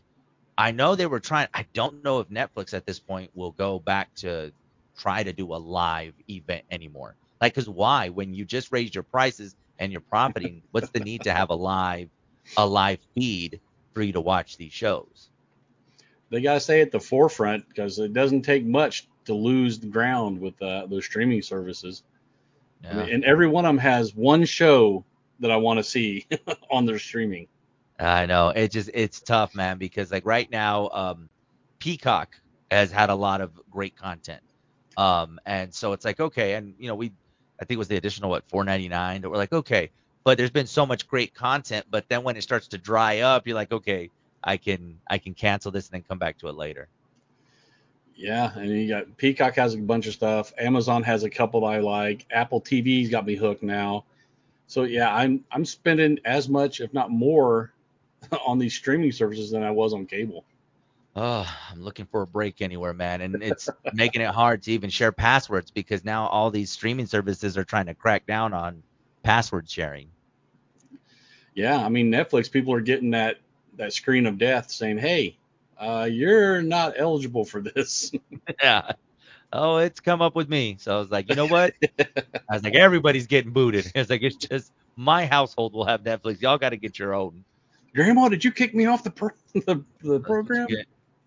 I 0.58 0.72
know 0.72 0.94
they 0.94 1.06
were 1.06 1.20
trying, 1.20 1.48
I 1.54 1.66
don't 1.72 2.02
know 2.02 2.20
if 2.20 2.28
Netflix 2.28 2.74
at 2.74 2.86
this 2.86 2.98
point 2.98 3.30
will 3.34 3.52
go 3.52 3.78
back 3.78 4.14
to 4.16 4.52
try 4.98 5.22
to 5.22 5.32
do 5.32 5.54
a 5.54 5.56
live 5.56 6.14
event 6.28 6.64
anymore. 6.70 7.14
Like, 7.40 7.54
cause 7.54 7.68
why? 7.68 8.08
When 8.08 8.34
you 8.34 8.44
just 8.44 8.72
raised 8.72 8.94
your 8.94 9.04
prices 9.04 9.54
and 9.78 9.92
you're 9.92 10.00
profiting, 10.00 10.62
what's 10.70 10.90
the 10.90 11.00
need 11.00 11.24
to 11.24 11.32
have 11.32 11.50
a 11.50 11.54
live, 11.54 12.08
a 12.56 12.66
live 12.66 12.98
feed 13.14 13.60
for 13.92 14.02
you 14.02 14.14
to 14.14 14.20
watch 14.20 14.56
these 14.56 14.72
shows? 14.72 15.28
They 16.30 16.40
got 16.40 16.54
to 16.54 16.60
stay 16.60 16.80
at 16.80 16.92
the 16.92 17.00
forefront 17.00 17.68
because 17.68 17.98
it 17.98 18.12
doesn't 18.12 18.42
take 18.42 18.64
much 18.64 19.08
to 19.26 19.34
lose 19.34 19.78
the 19.78 19.86
ground 19.86 20.40
with 20.40 20.60
uh, 20.62 20.86
those 20.86 21.04
streaming 21.04 21.42
services. 21.42 22.02
Yeah. 22.82 22.90
I 22.90 22.94
mean, 22.94 23.14
and 23.14 23.24
every 23.24 23.48
one 23.48 23.64
of 23.64 23.70
them 23.70 23.78
has 23.78 24.14
one 24.14 24.44
show 24.44 25.04
that 25.40 25.50
I 25.50 25.56
want 25.56 25.78
to 25.78 25.84
see 25.84 26.26
on 26.70 26.86
their 26.86 26.98
streaming. 26.98 27.48
I 27.98 28.26
know 28.26 28.50
it 28.50 28.70
just 28.70 28.90
it's 28.92 29.20
tough, 29.20 29.54
man, 29.54 29.78
because 29.78 30.10
like 30.10 30.26
right 30.26 30.50
now, 30.50 30.90
um, 30.90 31.28
Peacock 31.78 32.38
has 32.70 32.90
had 32.90 33.10
a 33.10 33.14
lot 33.14 33.40
of 33.40 33.52
great 33.70 33.96
content, 33.96 34.42
um, 34.96 35.40
and 35.46 35.72
so 35.72 35.92
it's 35.92 36.04
like 36.04 36.20
okay, 36.20 36.54
and 36.54 36.74
you 36.78 36.88
know 36.88 36.94
we, 36.94 37.12
I 37.60 37.64
think 37.64 37.76
it 37.76 37.78
was 37.78 37.88
the 37.88 37.96
additional 37.96 38.28
what 38.28 38.46
4.99 38.48 39.22
that 39.22 39.30
we're 39.30 39.36
like 39.36 39.52
okay, 39.52 39.90
but 40.24 40.36
there's 40.36 40.50
been 40.50 40.66
so 40.66 40.84
much 40.84 41.08
great 41.08 41.34
content, 41.34 41.86
but 41.90 42.06
then 42.08 42.22
when 42.22 42.36
it 42.36 42.42
starts 42.42 42.68
to 42.68 42.78
dry 42.78 43.20
up, 43.20 43.46
you're 43.46 43.56
like 43.56 43.72
okay, 43.72 44.10
I 44.46 44.56
can 44.56 45.00
I 45.08 45.18
can 45.18 45.34
cancel 45.34 45.72
this 45.72 45.88
and 45.88 45.94
then 45.94 46.04
come 46.08 46.18
back 46.18 46.38
to 46.38 46.48
it 46.48 46.54
later. 46.54 46.88
Yeah, 48.14 48.56
and 48.56 48.70
you 48.70 48.88
got 48.88 49.16
Peacock 49.18 49.56
has 49.56 49.74
a 49.74 49.78
bunch 49.78 50.06
of 50.06 50.14
stuff. 50.14 50.52
Amazon 50.56 51.02
has 51.02 51.24
a 51.24 51.30
couple 51.30 51.66
I 51.66 51.80
like. 51.80 52.24
Apple 52.30 52.62
TV's 52.62 53.10
got 53.10 53.26
me 53.26 53.34
hooked 53.34 53.62
now. 53.62 54.04
So 54.68 54.84
yeah, 54.84 55.14
I'm 55.14 55.44
I'm 55.50 55.64
spending 55.64 56.18
as 56.24 56.48
much, 56.48 56.80
if 56.80 56.94
not 56.94 57.10
more, 57.10 57.72
on 58.46 58.58
these 58.58 58.74
streaming 58.74 59.12
services 59.12 59.50
than 59.50 59.62
I 59.62 59.72
was 59.72 59.92
on 59.92 60.06
cable. 60.06 60.44
Oh, 61.18 61.46
I'm 61.70 61.82
looking 61.82 62.06
for 62.06 62.22
a 62.22 62.26
break 62.26 62.60
anywhere, 62.60 62.92
man, 62.92 63.22
and 63.22 63.42
it's 63.42 63.68
making 63.92 64.22
it 64.22 64.28
hard 64.28 64.62
to 64.64 64.72
even 64.72 64.90
share 64.90 65.12
passwords 65.12 65.70
because 65.70 66.04
now 66.04 66.26
all 66.26 66.50
these 66.50 66.70
streaming 66.70 67.06
services 67.06 67.56
are 67.58 67.64
trying 67.64 67.86
to 67.86 67.94
crack 67.94 68.26
down 68.26 68.52
on 68.52 68.82
password 69.22 69.68
sharing. 69.68 70.08
Yeah, 71.54 71.84
I 71.84 71.88
mean 71.88 72.12
Netflix, 72.12 72.50
people 72.50 72.72
are 72.74 72.80
getting 72.80 73.10
that 73.10 73.38
that 73.76 73.92
screen 73.92 74.26
of 74.26 74.38
death 74.38 74.70
saying, 74.70 74.98
"Hey, 74.98 75.36
uh, 75.78 76.08
you're 76.10 76.62
not 76.62 76.94
eligible 76.96 77.44
for 77.44 77.60
this." 77.60 78.12
yeah. 78.62 78.92
Oh, 79.52 79.76
it's 79.78 80.00
come 80.00 80.20
up 80.20 80.34
with 80.34 80.48
me. 80.48 80.76
So 80.80 80.96
I 80.96 80.98
was 80.98 81.10
like, 81.10 81.28
you 81.28 81.36
know 81.36 81.46
what? 81.46 81.74
I 81.98 82.06
was 82.50 82.64
like, 82.64 82.74
everybody's 82.74 83.26
getting 83.26 83.52
booted. 83.52 83.90
It's 83.94 84.10
like 84.10 84.22
it's 84.22 84.36
just 84.36 84.72
my 84.96 85.24
household 85.24 85.72
will 85.72 85.84
have 85.84 86.02
Netflix. 86.02 86.40
Y'all 86.40 86.58
got 86.58 86.70
to 86.70 86.76
get 86.76 86.98
your 86.98 87.14
own. 87.14 87.44
Grandma, 87.94 88.28
did 88.28 88.44
you 88.44 88.50
kick 88.52 88.74
me 88.74 88.86
off 88.86 89.04
the 89.04 89.10
pro- 89.10 89.30
the, 89.54 89.82
the 90.02 90.20
program? 90.20 90.66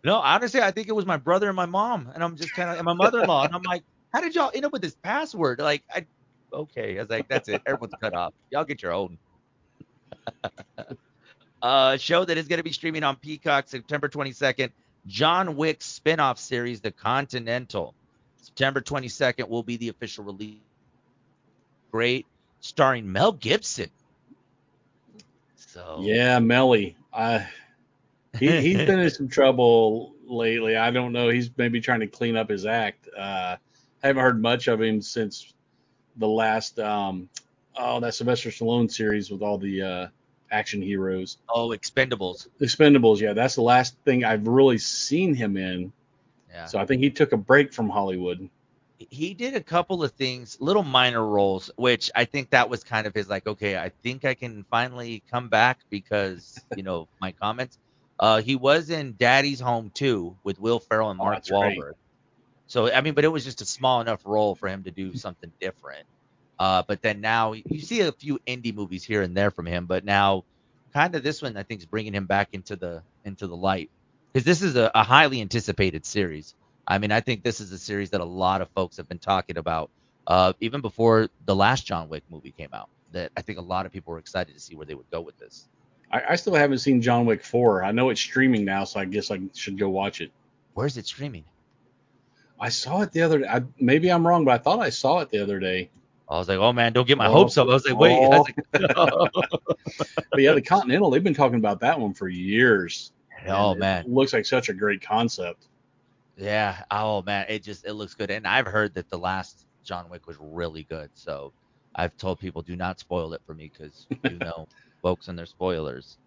No, 0.04 0.16
honestly, 0.16 0.62
I 0.62 0.72
think 0.72 0.88
it 0.88 0.96
was 0.96 1.06
my 1.06 1.18
brother 1.18 1.48
and 1.48 1.56
my 1.56 1.66
mom, 1.66 2.12
and 2.14 2.24
I'm 2.24 2.36
just 2.36 2.54
kind 2.54 2.70
of 2.70 2.78
and 2.78 2.86
my 2.86 2.94
mother-in-law, 2.94 3.46
and 3.46 3.56
I'm 3.56 3.64
like, 3.64 3.84
how 4.14 4.22
did 4.22 4.36
y'all 4.36 4.52
end 4.54 4.66
up 4.66 4.72
with 4.72 4.82
this 4.82 4.96
password? 4.96 5.60
Like, 5.60 5.84
I 5.94 6.06
okay. 6.54 6.98
I 6.98 7.02
was 7.02 7.10
like, 7.10 7.28
that's 7.28 7.50
it. 7.50 7.62
Everyone's 7.66 7.94
cut 8.00 8.14
off. 8.14 8.34
Y'all 8.52 8.64
get 8.64 8.82
your 8.82 8.94
own. 8.94 9.18
A 11.62 11.98
show 12.00 12.24
that 12.24 12.38
is 12.38 12.48
going 12.48 12.58
to 12.58 12.64
be 12.64 12.72
streaming 12.72 13.04
on 13.04 13.16
Peacock 13.18 13.68
September 13.68 14.08
22nd. 14.08 14.72
John 15.08 15.56
Wick 15.56 15.82
spin-off 15.82 16.40
series, 16.40 16.82
The 16.82 16.92
Continental. 16.92 17.94
September 18.38 18.82
22nd 18.82 19.48
will 19.48 19.64
be 19.64 19.78
the 19.78 19.90
official 19.90 20.24
release. 20.24 20.60
Great, 21.92 22.26
starring 22.60 23.12
Mel 23.12 23.32
Gibson. 23.32 23.90
So 25.56 26.00
yeah, 26.02 26.40
Melly. 26.40 26.96
I 27.14 27.48
he 28.38 28.62
he's 28.62 28.78
been 28.78 29.00
in 29.00 29.10
some 29.10 29.28
trouble 29.28 30.14
lately. 30.26 30.76
I 30.78 30.92
don't 30.92 31.12
know. 31.12 31.30
He's 31.30 31.50
maybe 31.58 31.82
trying 31.82 32.02
to 32.02 32.08
clean 32.08 32.36
up 32.36 32.50
his 32.50 32.66
act. 32.66 33.08
Uh, 33.16 33.58
I 34.04 34.08
haven't 34.08 34.22
heard 34.22 34.42
much 34.42 34.68
of 34.68 34.82
him 34.82 35.02
since 35.02 35.54
the 36.18 36.28
last 36.28 36.80
um, 36.80 37.30
oh 37.78 38.00
that 38.00 38.14
Sylvester 38.14 38.50
Stallone 38.50 38.92
series 38.92 39.30
with 39.32 39.42
all 39.42 39.58
the 39.58 39.82
uh, 39.82 40.08
action 40.52 40.82
heroes. 40.82 41.38
Oh, 41.48 41.70
Expendables. 41.70 42.48
Expendables, 42.60 43.20
yeah, 43.20 43.34
that's 43.34 43.56
the 43.56 43.62
last 43.62 43.96
thing 44.06 44.24
I've 44.24 44.48
really 44.48 44.78
seen 44.78 45.34
him 45.36 45.58
in. 45.58 45.92
Yeah. 46.50 46.66
So 46.66 46.80
I 46.80 46.86
think 46.86 47.02
he 47.02 47.10
took 47.10 47.32
a 47.32 47.38
break 47.38 47.74
from 47.74 47.90
Hollywood. 47.90 48.50
He 48.98 49.34
did 49.34 49.56
a 49.56 49.62
couple 49.62 50.04
of 50.04 50.12
things, 50.12 50.58
little 50.60 50.84
minor 50.84 51.26
roles, 51.26 51.72
which 51.78 52.12
I 52.16 52.26
think 52.26 52.50
that 52.50 52.70
was 52.70 52.84
kind 52.84 53.08
of 53.08 53.14
his 53.14 53.30
like, 53.30 53.48
okay, 53.48 53.78
I 53.78 53.90
think 54.04 54.26
I 54.26 54.34
can 54.34 54.66
finally 54.70 55.24
come 55.32 55.48
back 55.48 55.80
because 55.90 56.60
you 56.76 56.84
know 56.84 57.08
my 57.22 57.32
comments. 57.32 57.78
Uh, 58.20 58.42
he 58.42 58.58
was 58.58 58.90
in 58.90 59.16
Daddy's 59.18 59.62
Home 59.62 59.92
too 59.94 60.36
with 60.44 60.60
Will 60.60 60.80
Ferrell 60.80 61.12
and 61.12 61.22
oh, 61.22 61.24
Mark 61.24 61.44
oh, 61.50 61.54
Wahlberg. 61.54 61.86
Right. 61.86 61.96
So 62.68 62.92
I 62.92 63.02
mean, 63.02 63.14
but 63.14 63.24
it 63.24 63.30
was 63.30 63.46
just 63.46 63.62
a 63.62 63.66
small 63.66 64.02
enough 64.02 64.22
role 64.26 64.56
for 64.56 64.68
him 64.68 64.84
to 64.84 64.92
do 64.92 65.16
something 65.16 65.52
different. 65.62 66.06
Uh, 66.60 66.84
but 66.86 67.02
then 67.02 67.22
now 67.22 67.54
you 67.54 67.80
see 67.80 68.02
a 68.02 68.12
few 68.12 68.38
indie 68.46 68.76
movies 68.76 69.04
here 69.04 69.22
and 69.22 69.36
there 69.36 69.50
from 69.50 69.66
him, 69.66 69.86
but 69.86 70.04
now 70.04 70.44
kind 70.94 71.16
of 71.16 71.24
this 71.24 71.42
one 71.42 71.56
I 71.56 71.64
think 71.64 71.80
is 71.80 71.86
bringing 71.86 72.14
him 72.14 72.26
back 72.26 72.50
into 72.52 72.76
the 72.76 73.02
into 73.24 73.48
the 73.48 73.56
light 73.56 73.90
because 74.32 74.46
this 74.46 74.62
is 74.62 74.76
a, 74.76 74.92
a, 74.94 75.04
highly 75.04 75.42
anticipated 75.42 76.06
series. 76.06 76.56
I 76.88 76.98
mean, 76.98 77.12
I 77.12 77.22
think 77.22 77.44
this 77.44 77.60
is 77.60 77.72
a 77.72 77.78
series 77.78 78.12
that 78.12 78.22
a 78.22 78.26
lot 78.26 78.62
of 78.62 78.70
folks 78.70 78.98
have 78.98 79.08
been 79.08 79.20
talking 79.20 79.58
about, 79.58 79.90
uh, 80.28 80.54
even 80.60 80.82
before 80.82 81.30
the 81.46 81.56
last 81.56 81.86
John 81.86 82.10
Wick 82.10 82.24
movie 82.30 82.52
came 82.52 82.70
out. 82.74 82.90
That 83.12 83.32
I 83.36 83.42
think 83.42 83.58
a 83.58 83.62
lot 83.62 83.86
of 83.86 83.92
people 83.92 84.14
were 84.14 84.20
excited 84.20 84.54
to 84.54 84.60
see 84.60 84.76
where 84.76 84.86
they 84.86 84.94
would 84.94 85.10
go 85.10 85.22
with 85.22 85.38
this. 85.40 85.68
I, 86.12 86.22
I 86.30 86.36
still 86.36 86.56
haven't 86.56 86.80
seen 86.80 87.02
John 87.02 87.26
Wick 87.26 87.44
4. 87.44 87.84
I 87.84 87.92
know 87.92 88.10
it's 88.10 88.22
streaming 88.22 88.66
now, 88.66 88.84
so 88.84 89.00
I 89.00 89.06
guess 89.06 89.32
I 89.32 89.40
should 89.56 89.80
go 89.80 89.90
watch 89.90 90.22
it. 90.22 90.32
Where's 90.74 90.98
it 90.98 91.08
streaming? 91.08 91.46
I 92.60 92.70
saw 92.70 93.02
it 93.02 93.12
the 93.12 93.22
other 93.22 93.40
day. 93.40 93.62
Maybe 93.80 94.10
I'm 94.10 94.28
wrong, 94.28 94.46
but 94.46 94.54
I 94.54 94.58
thought 94.58 94.80
I 94.80 94.90
saw 94.90 95.20
it 95.20 95.30
the 95.32 95.40
other 95.40 95.60
day. 95.60 95.90
I 96.30 96.38
was 96.38 96.48
like, 96.48 96.60
oh 96.60 96.72
man, 96.72 96.94
don't 96.94 97.08
get 97.08 97.18
my 97.18 97.28
oh, 97.28 97.34
hopes 97.34 97.58
up. 97.58 97.68
I 97.68 97.74
was 97.74 97.86
like, 97.86 97.98
wait. 97.98 98.12
Oh. 98.22 98.30
Was 98.30 99.34
like, 99.36 100.26
but 100.32 100.42
yeah, 100.42 100.54
the 100.54 100.62
Continental, 100.62 101.10
they've 101.10 101.24
been 101.24 101.34
talking 101.34 101.58
about 101.58 101.80
that 101.80 102.00
one 102.00 102.14
for 102.14 102.28
years. 102.28 103.12
Oh 103.48 103.74
man, 103.74 104.06
it 104.06 104.10
looks 104.10 104.34
like 104.34 104.46
such 104.46 104.70
a 104.70 104.74
great 104.74 105.02
concept. 105.02 105.68
Yeah. 106.38 106.84
Oh 106.92 107.22
man, 107.24 107.46
it 107.50 107.64
just 107.64 107.86
it 107.86 107.94
looks 107.94 108.14
good, 108.14 108.30
and 108.30 108.46
I've 108.48 108.68
heard 108.68 108.94
that 108.94 109.10
the 109.10 109.18
last 109.18 109.66
John 109.84 110.10
Wick 110.10 110.28
was 110.28 110.38
really 110.40 110.84
good. 110.84 111.10
So 111.14 111.52
I've 111.96 112.16
told 112.18 112.40
people 112.40 112.62
do 112.62 112.76
not 112.76 113.00
spoil 113.00 113.34
it 113.34 113.42
for 113.46 113.54
me 113.54 113.72
because 113.74 114.08
you 114.24 114.38
know 114.40 114.68
folks 115.02 115.28
and 115.28 115.38
their 115.38 115.46
spoilers. 115.46 116.18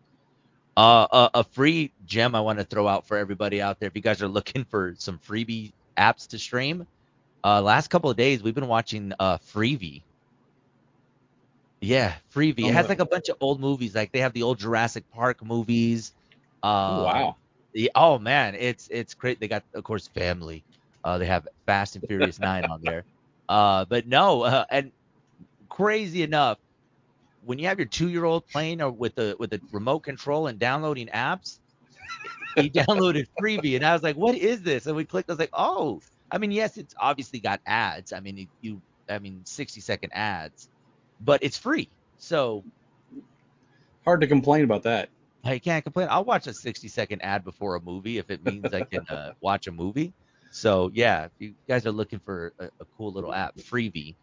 Uh, 0.74 1.06
a, 1.12 1.40
a, 1.40 1.44
free 1.44 1.92
gem 2.06 2.34
I 2.34 2.40
want 2.40 2.58
to 2.58 2.64
throw 2.64 2.88
out 2.88 3.06
for 3.06 3.18
everybody 3.18 3.60
out 3.60 3.78
there. 3.78 3.88
If 3.88 3.94
you 3.94 4.00
guys 4.00 4.22
are 4.22 4.28
looking 4.28 4.64
for 4.64 4.94
some 4.96 5.18
freebie 5.18 5.72
apps 5.98 6.26
to 6.28 6.38
stream, 6.38 6.86
uh, 7.44 7.60
last 7.62 7.88
couple 7.88 8.10
of 8.10 8.16
days 8.16 8.42
we've 8.42 8.54
been 8.54 8.68
watching 8.68 9.12
uh 9.18 9.38
Freevee. 9.38 10.04
Yeah, 11.80 12.14
Freevee. 12.34 12.64
Oh, 12.64 12.68
it 12.68 12.74
has 12.74 12.88
like 12.88 13.00
a 13.00 13.06
bunch 13.06 13.28
of 13.28 13.36
old 13.40 13.60
movies. 13.60 13.94
Like 13.94 14.12
they 14.12 14.20
have 14.20 14.32
the 14.32 14.42
old 14.42 14.58
Jurassic 14.58 15.04
Park 15.10 15.44
movies. 15.44 16.12
Uh, 16.62 16.66
oh, 16.68 17.02
wow. 17.04 17.36
The, 17.74 17.90
oh 17.94 18.18
man, 18.18 18.54
it's 18.54 18.88
it's 18.90 19.14
great. 19.14 19.40
They 19.40 19.48
got 19.48 19.64
of 19.74 19.84
course 19.84 20.08
Family. 20.08 20.64
Uh, 21.04 21.18
they 21.18 21.26
have 21.26 21.46
Fast 21.66 21.96
and 21.96 22.04
Furious 22.06 22.38
Nine 22.38 22.66
on 22.66 22.80
there. 22.82 23.04
Uh, 23.48 23.84
but 23.84 24.06
no, 24.06 24.42
uh, 24.42 24.64
and 24.70 24.92
crazy 25.68 26.22
enough, 26.22 26.58
when 27.42 27.58
you 27.58 27.66
have 27.66 27.78
your 27.78 27.88
two-year-old 27.88 28.46
playing 28.46 28.80
or 28.80 28.90
with 28.90 29.14
the 29.14 29.36
with 29.38 29.50
the 29.50 29.60
remote 29.72 30.00
control 30.00 30.46
and 30.46 30.58
downloading 30.58 31.08
apps, 31.08 31.58
he 32.54 32.70
downloaded 32.74 33.26
Freevee, 33.40 33.76
and 33.76 33.84
I 33.84 33.92
was 33.92 34.02
like, 34.02 34.16
"What 34.16 34.36
is 34.36 34.62
this?" 34.62 34.86
And 34.86 34.96
we 34.96 35.04
clicked. 35.04 35.30
I 35.30 35.34
was 35.34 35.40
like, 35.40 35.50
"Oh, 35.52 36.02
I 36.32 36.38
mean, 36.38 36.50
yes, 36.50 36.78
it's 36.78 36.94
obviously 36.98 37.40
got 37.40 37.60
ads. 37.66 38.12
I 38.12 38.20
mean, 38.20 38.48
you, 38.62 38.80
I 39.08 39.18
mean, 39.18 39.42
60-second 39.44 40.10
ads, 40.14 40.68
but 41.20 41.42
it's 41.42 41.58
free, 41.58 41.88
so 42.18 42.64
hard 44.04 44.22
to 44.22 44.26
complain 44.26 44.64
about 44.64 44.84
that. 44.84 45.10
I 45.44 45.58
can't 45.58 45.84
complain. 45.84 46.08
I'll 46.10 46.24
watch 46.24 46.46
a 46.46 46.50
60-second 46.50 47.20
ad 47.22 47.44
before 47.44 47.74
a 47.74 47.80
movie 47.80 48.18
if 48.18 48.30
it 48.30 48.44
means 48.44 48.72
I 48.72 48.82
can 48.82 49.04
uh, 49.08 49.32
watch 49.40 49.66
a 49.66 49.72
movie. 49.72 50.12
So 50.50 50.90
yeah, 50.94 51.24
if 51.24 51.30
you 51.38 51.54
guys 51.68 51.86
are 51.86 51.92
looking 51.92 52.18
for 52.18 52.52
a, 52.58 52.66
a 52.80 52.84
cool 52.96 53.12
little 53.12 53.32
app, 53.32 53.56
Freevee, 53.56 54.14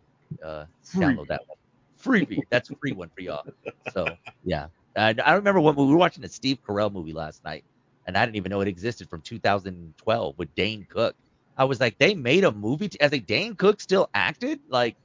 uh, 0.44 0.66
download 0.96 1.28
that 1.28 1.42
one. 1.48 1.58
Freevee. 2.02 2.42
That's 2.50 2.70
a 2.70 2.76
free 2.76 2.94
one 2.94 3.10
for 3.10 3.22
y'all. 3.22 3.46
So 3.94 4.08
yeah, 4.46 4.68
and 4.96 5.20
I 5.22 5.34
remember 5.34 5.60
when 5.60 5.76
we 5.76 5.86
were 5.86 5.98
watching 5.98 6.24
a 6.24 6.30
Steve 6.30 6.60
Carell 6.66 6.92
movie 6.92 7.14
last 7.14 7.44
night, 7.44 7.64
and 8.08 8.18
I 8.18 8.26
didn't 8.26 8.38
even 8.38 8.50
know 8.52 8.62
it 8.62 8.68
existed 8.68 9.10
from 9.10 9.22
2012 9.22 10.38
with 10.38 10.54
Dane 10.56 10.88
Cook. 10.90 11.16
I 11.60 11.66
was 11.66 11.82
like, 11.82 11.98
they 12.00 12.16
made 12.16 12.46
a 12.46 12.54
movie. 12.54 12.88
T- 12.88 13.02
as 13.02 13.12
a 13.12 13.20
Dane 13.20 13.56
Cook 13.56 13.82
still 13.82 14.10
acted 14.14 14.62
like 14.70 14.96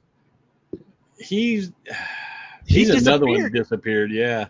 he's 1.19 1.71
he's 2.65 2.91
he 2.91 2.97
another 2.97 3.27
one 3.27 3.51
disappeared. 3.51 4.11
Yeah. 4.11 4.47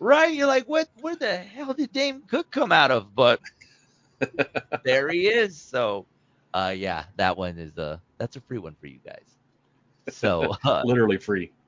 Right. 0.00 0.34
You're 0.34 0.46
like, 0.46 0.64
what? 0.64 0.88
Where 1.00 1.14
the 1.14 1.36
hell 1.36 1.74
did 1.74 1.92
Dane 1.92 2.22
Cook 2.28 2.50
come 2.50 2.72
out 2.72 2.90
of? 2.90 3.14
But 3.14 3.40
there 4.84 5.10
he 5.10 5.28
is. 5.28 5.60
So, 5.60 6.06
uh, 6.54 6.74
yeah, 6.74 7.04
that 7.16 7.36
one 7.36 7.58
is 7.58 7.76
uh 7.76 7.98
that's 8.18 8.36
a 8.36 8.40
free 8.40 8.58
one 8.58 8.74
for 8.80 8.86
you 8.86 9.00
guys. 9.04 9.36
So 10.08 10.56
uh, 10.64 10.82
literally 10.86 11.18
free. 11.18 11.52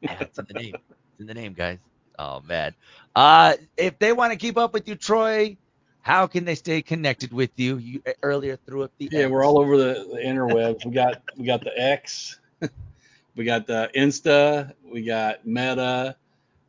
Yeah, 0.00 0.18
it's 0.20 0.38
in 0.38 0.44
the 0.48 0.54
name. 0.54 0.74
It's 0.74 1.20
in 1.20 1.26
the 1.26 1.34
name, 1.34 1.54
guys. 1.54 1.78
Oh 2.18 2.40
man. 2.42 2.74
Uh, 3.16 3.54
if 3.76 3.98
they 3.98 4.12
want 4.12 4.32
to 4.32 4.38
keep 4.38 4.58
up 4.58 4.74
with 4.74 4.86
you, 4.86 4.96
Troy, 4.96 5.56
how 6.04 6.26
can 6.26 6.44
they 6.44 6.54
stay 6.54 6.82
connected 6.82 7.32
with 7.32 7.50
you? 7.56 7.78
You 7.78 8.02
uh, 8.06 8.12
earlier 8.22 8.56
threw 8.56 8.82
up 8.82 8.92
the 8.98 9.08
yeah. 9.10 9.20
X. 9.20 9.30
We're 9.30 9.42
all 9.42 9.58
over 9.58 9.78
the, 9.78 10.06
the 10.12 10.18
interwebs. 10.18 10.84
we 10.84 10.92
got 10.92 11.22
we 11.34 11.46
got 11.46 11.64
the 11.64 11.72
X, 11.80 12.38
we 13.36 13.44
got 13.44 13.66
the 13.66 13.90
Insta, 13.96 14.74
we 14.84 15.02
got 15.02 15.46
Meta, 15.46 16.14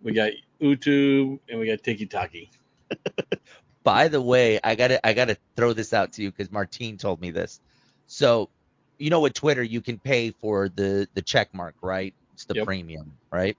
we 0.02 0.14
got 0.14 0.32
YouTube, 0.62 1.40
and 1.50 1.60
we 1.60 1.68
got 1.68 1.84
TikTok. 1.84 2.32
By 3.84 4.08
the 4.08 4.22
way, 4.22 4.58
I 4.64 4.76
gotta 4.76 5.06
I 5.06 5.12
gotta 5.12 5.36
throw 5.58 5.74
this 5.74 5.92
out 5.92 6.14
to 6.14 6.24
you 6.24 6.32
because 6.32 6.50
Martine 6.50 6.98
told 6.98 7.20
me 7.20 7.32
this. 7.32 7.60
So, 8.08 8.50
you 8.98 9.10
know, 9.10 9.20
with 9.20 9.34
Twitter, 9.34 9.64
you 9.64 9.82
can 9.82 10.00
pay 10.00 10.32
for 10.32 10.70
the 10.70 11.10
the 11.14 11.22
check 11.22 11.54
mark, 11.54 11.76
right? 11.82 12.14
It's 12.34 12.46
the 12.46 12.56
yep. 12.56 12.66
premium, 12.66 13.12
right? 13.32 13.58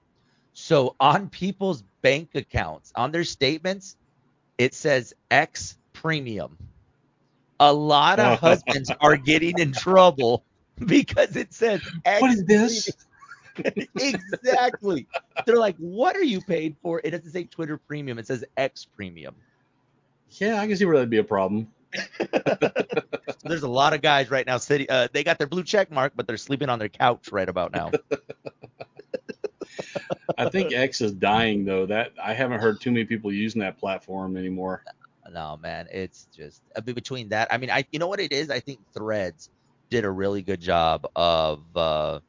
So 0.55 0.95
on 0.99 1.29
people's 1.29 1.83
bank 2.01 2.29
accounts, 2.33 2.91
on 2.95 3.11
their 3.11 3.23
statements, 3.23 3.95
it 4.57 4.73
says 4.73 5.13
X 5.31 5.77
premium. 5.93 6.57
A 7.59 7.73
lot 7.73 8.19
of 8.19 8.39
husbands 8.39 8.91
are 9.01 9.17
getting 9.17 9.57
in 9.57 9.71
trouble 9.71 10.43
because 10.85 11.35
it 11.35 11.53
says 11.53 11.81
X. 12.05 12.21
What 12.21 12.31
is 12.31 12.45
this? 12.45 12.89
exactly. 13.95 15.07
They're 15.45 15.57
like, 15.57 15.75
what 15.77 16.15
are 16.15 16.23
you 16.23 16.41
paid 16.41 16.75
for? 16.81 17.01
It 17.03 17.11
doesn't 17.11 17.31
say 17.31 17.45
Twitter 17.45 17.77
premium. 17.77 18.19
It 18.19 18.27
says 18.27 18.45
X 18.57 18.85
premium. 18.85 19.35
Yeah, 20.31 20.61
I 20.61 20.67
can 20.67 20.77
see 20.77 20.85
where 20.85 20.95
that'd 20.95 21.09
be 21.09 21.17
a 21.17 21.23
problem. 21.23 21.67
so 21.95 22.27
there's 23.43 23.63
a 23.63 23.69
lot 23.69 23.93
of 23.93 24.01
guys 24.01 24.29
right 24.29 24.45
now 24.45 24.57
sitting. 24.57 24.87
Uh, 24.89 25.07
they 25.11 25.23
got 25.23 25.37
their 25.37 25.47
blue 25.47 25.63
check 25.63 25.91
mark, 25.91 26.13
but 26.15 26.27
they're 26.27 26.37
sleeping 26.37 26.69
on 26.69 26.79
their 26.79 26.89
couch 26.89 27.31
right 27.31 27.47
about 27.47 27.71
now. 27.71 27.91
I 30.37 30.49
think 30.49 30.73
X 30.73 31.01
is 31.01 31.13
dying 31.13 31.65
though. 31.65 31.85
That 31.85 32.11
I 32.21 32.33
haven't 32.33 32.59
heard 32.59 32.81
too 32.81 32.91
many 32.91 33.05
people 33.05 33.31
using 33.31 33.61
that 33.61 33.77
platform 33.77 34.37
anymore. 34.37 34.83
No, 35.31 35.57
man, 35.61 35.87
it's 35.91 36.27
just 36.35 36.61
between 36.85 37.29
that. 37.29 37.47
I 37.51 37.57
mean, 37.57 37.69
I 37.69 37.85
you 37.91 37.99
know 37.99 38.07
what 38.07 38.19
it 38.19 38.31
is. 38.31 38.49
I 38.49 38.59
think 38.59 38.79
Threads 38.93 39.49
did 39.89 40.05
a 40.05 40.09
really 40.09 40.41
good 40.41 40.61
job 40.61 41.07
of 41.15 41.63
uh, 41.75 42.19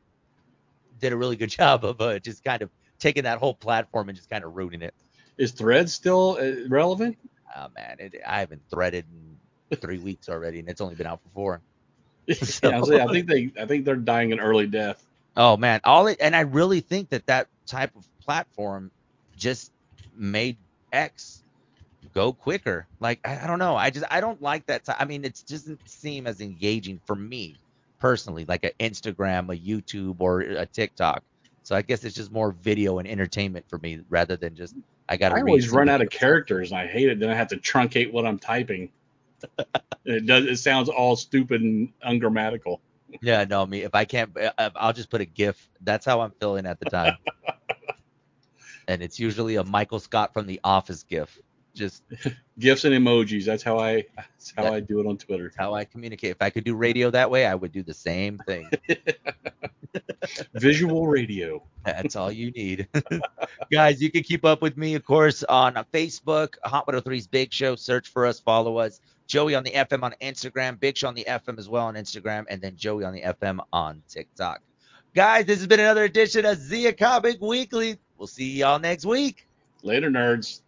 did 1.00 1.12
a 1.12 1.16
really 1.16 1.36
good 1.36 1.50
job 1.58 1.84
of 1.84 2.00
uh, 2.00 2.18
just 2.18 2.44
kind 2.44 2.62
of 2.62 2.70
taking 2.98 3.24
that 3.24 3.38
whole 3.38 3.54
platform 3.54 4.08
and 4.08 4.16
just 4.16 4.30
kind 4.30 4.44
of 4.44 4.56
rooting 4.56 4.82
it. 4.82 4.94
Is 5.36 5.52
Threads 5.52 5.92
still 5.92 6.38
uh, 6.40 6.68
relevant? 6.68 7.16
Oh 7.56 7.68
man, 7.74 7.96
it, 7.98 8.16
I 8.26 8.40
haven't 8.40 8.62
threaded 8.70 9.04
in 9.70 9.76
three 9.76 9.98
weeks 9.98 10.28
already, 10.28 10.58
and 10.58 10.68
it's 10.68 10.80
only 10.80 10.94
been 10.94 11.06
out 11.06 11.20
for 11.22 11.28
four. 11.34 11.60
So. 12.42 12.68
yeah, 12.92 13.06
I 13.06 13.12
think 13.12 13.26
they 13.26 13.50
I 13.60 13.66
think 13.66 13.84
they're 13.84 13.96
dying 13.96 14.32
an 14.32 14.40
early 14.40 14.66
death. 14.66 15.02
Oh 15.38 15.56
man, 15.56 15.80
all 15.84 16.08
it 16.08 16.18
and 16.20 16.34
I 16.34 16.40
really 16.40 16.80
think 16.80 17.10
that 17.10 17.24
that 17.26 17.46
type 17.64 17.94
of 17.94 18.04
platform 18.20 18.90
just 19.36 19.70
made 20.16 20.56
X 20.92 21.44
go 22.12 22.32
quicker. 22.32 22.88
Like 22.98 23.20
I, 23.24 23.44
I 23.44 23.46
don't 23.46 23.60
know, 23.60 23.76
I 23.76 23.90
just 23.90 24.04
I 24.10 24.20
don't 24.20 24.42
like 24.42 24.66
that. 24.66 24.84
T- 24.84 24.92
I 24.98 25.04
mean, 25.04 25.24
it 25.24 25.44
doesn't 25.46 25.88
seem 25.88 26.26
as 26.26 26.40
engaging 26.40 27.00
for 27.06 27.14
me 27.14 27.54
personally, 28.00 28.46
like 28.46 28.64
an 28.64 28.72
Instagram, 28.80 29.54
a 29.54 29.56
YouTube, 29.56 30.16
or 30.18 30.40
a 30.40 30.66
TikTok. 30.66 31.22
So 31.62 31.76
I 31.76 31.82
guess 31.82 32.02
it's 32.02 32.16
just 32.16 32.32
more 32.32 32.50
video 32.50 32.98
and 32.98 33.06
entertainment 33.06 33.64
for 33.68 33.78
me 33.78 34.00
rather 34.08 34.36
than 34.36 34.56
just 34.56 34.74
I 35.08 35.16
got. 35.16 35.30
I 35.30 35.38
always 35.38 35.70
run 35.70 35.88
out 35.88 36.02
of 36.02 36.10
characters 36.10 36.72
and 36.72 36.80
I 36.80 36.88
hate 36.88 37.10
it. 37.10 37.20
Then 37.20 37.30
I 37.30 37.34
have 37.34 37.48
to 37.48 37.58
truncate 37.58 38.10
what 38.12 38.26
I'm 38.26 38.40
typing. 38.40 38.90
it 40.04 40.26
does. 40.26 40.46
It 40.46 40.56
sounds 40.56 40.88
all 40.88 41.14
stupid 41.14 41.62
and 41.62 41.92
ungrammatical 42.02 42.80
yeah, 43.20 43.44
no, 43.44 43.66
me. 43.66 43.82
If 43.82 43.94
I 43.94 44.04
can't, 44.04 44.36
uh, 44.36 44.52
uh, 44.58 44.70
I'll 44.76 44.92
just 44.92 45.10
put 45.10 45.20
a 45.20 45.24
GIF. 45.24 45.68
That's 45.80 46.04
how 46.04 46.20
I'm 46.20 46.32
feeling 46.32 46.66
at 46.66 46.78
the 46.78 46.86
time. 46.86 47.16
and 48.88 49.02
it's 49.02 49.18
usually 49.18 49.56
a 49.56 49.64
Michael 49.64 50.00
Scott 50.00 50.32
from 50.32 50.46
The 50.46 50.60
Office 50.64 51.02
GIF. 51.02 51.38
Just 51.74 52.02
gifs 52.58 52.84
and 52.84 52.94
emojis. 52.94 53.44
That's 53.44 53.62
how 53.62 53.78
I. 53.78 54.04
That's 54.16 54.52
how 54.56 54.64
that, 54.64 54.72
I 54.72 54.80
do 54.80 55.00
it 55.00 55.06
on 55.06 55.16
Twitter. 55.16 55.44
That's 55.44 55.56
how 55.56 55.74
I 55.74 55.84
communicate. 55.84 56.30
If 56.30 56.42
I 56.42 56.50
could 56.50 56.64
do 56.64 56.74
radio 56.74 57.10
that 57.10 57.30
way, 57.30 57.46
I 57.46 57.54
would 57.54 57.72
do 57.72 57.82
the 57.82 57.94
same 57.94 58.38
thing. 58.46 58.68
Visual 60.54 61.06
radio. 61.06 61.62
That's 61.84 62.16
all 62.16 62.32
you 62.32 62.50
need. 62.50 62.88
Guys, 63.70 64.02
you 64.02 64.10
can 64.10 64.22
keep 64.22 64.44
up 64.44 64.60
with 64.60 64.76
me, 64.76 64.94
of 64.94 65.04
course, 65.04 65.44
on 65.44 65.74
Facebook, 65.92 66.54
Hot 66.64 66.86
103's 66.86 67.26
Big 67.26 67.52
Show. 67.52 67.76
Search 67.76 68.08
for 68.08 68.26
us, 68.26 68.40
follow 68.40 68.78
us. 68.78 69.00
Joey 69.28 69.54
on 69.54 69.62
the 69.62 69.70
FM 69.70 70.02
on 70.02 70.14
Instagram, 70.22 70.80
Big 70.80 70.96
Show 70.96 71.06
on 71.06 71.14
the 71.14 71.26
FM 71.28 71.58
as 71.58 71.68
well 71.68 71.86
on 71.86 71.94
Instagram, 71.94 72.46
and 72.48 72.60
then 72.60 72.74
Joey 72.76 73.04
on 73.04 73.12
the 73.12 73.20
FM 73.20 73.60
on 73.72 74.02
TikTok. 74.08 74.62
Guys, 75.14 75.44
this 75.44 75.58
has 75.58 75.66
been 75.66 75.80
another 75.80 76.04
edition 76.04 76.46
of 76.46 76.56
Zia 76.56 76.92
Comic 76.92 77.40
Weekly. 77.40 77.98
We'll 78.16 78.26
see 78.26 78.50
y'all 78.58 78.78
next 78.78 79.04
week. 79.04 79.46
Later, 79.82 80.10
nerds. 80.10 80.62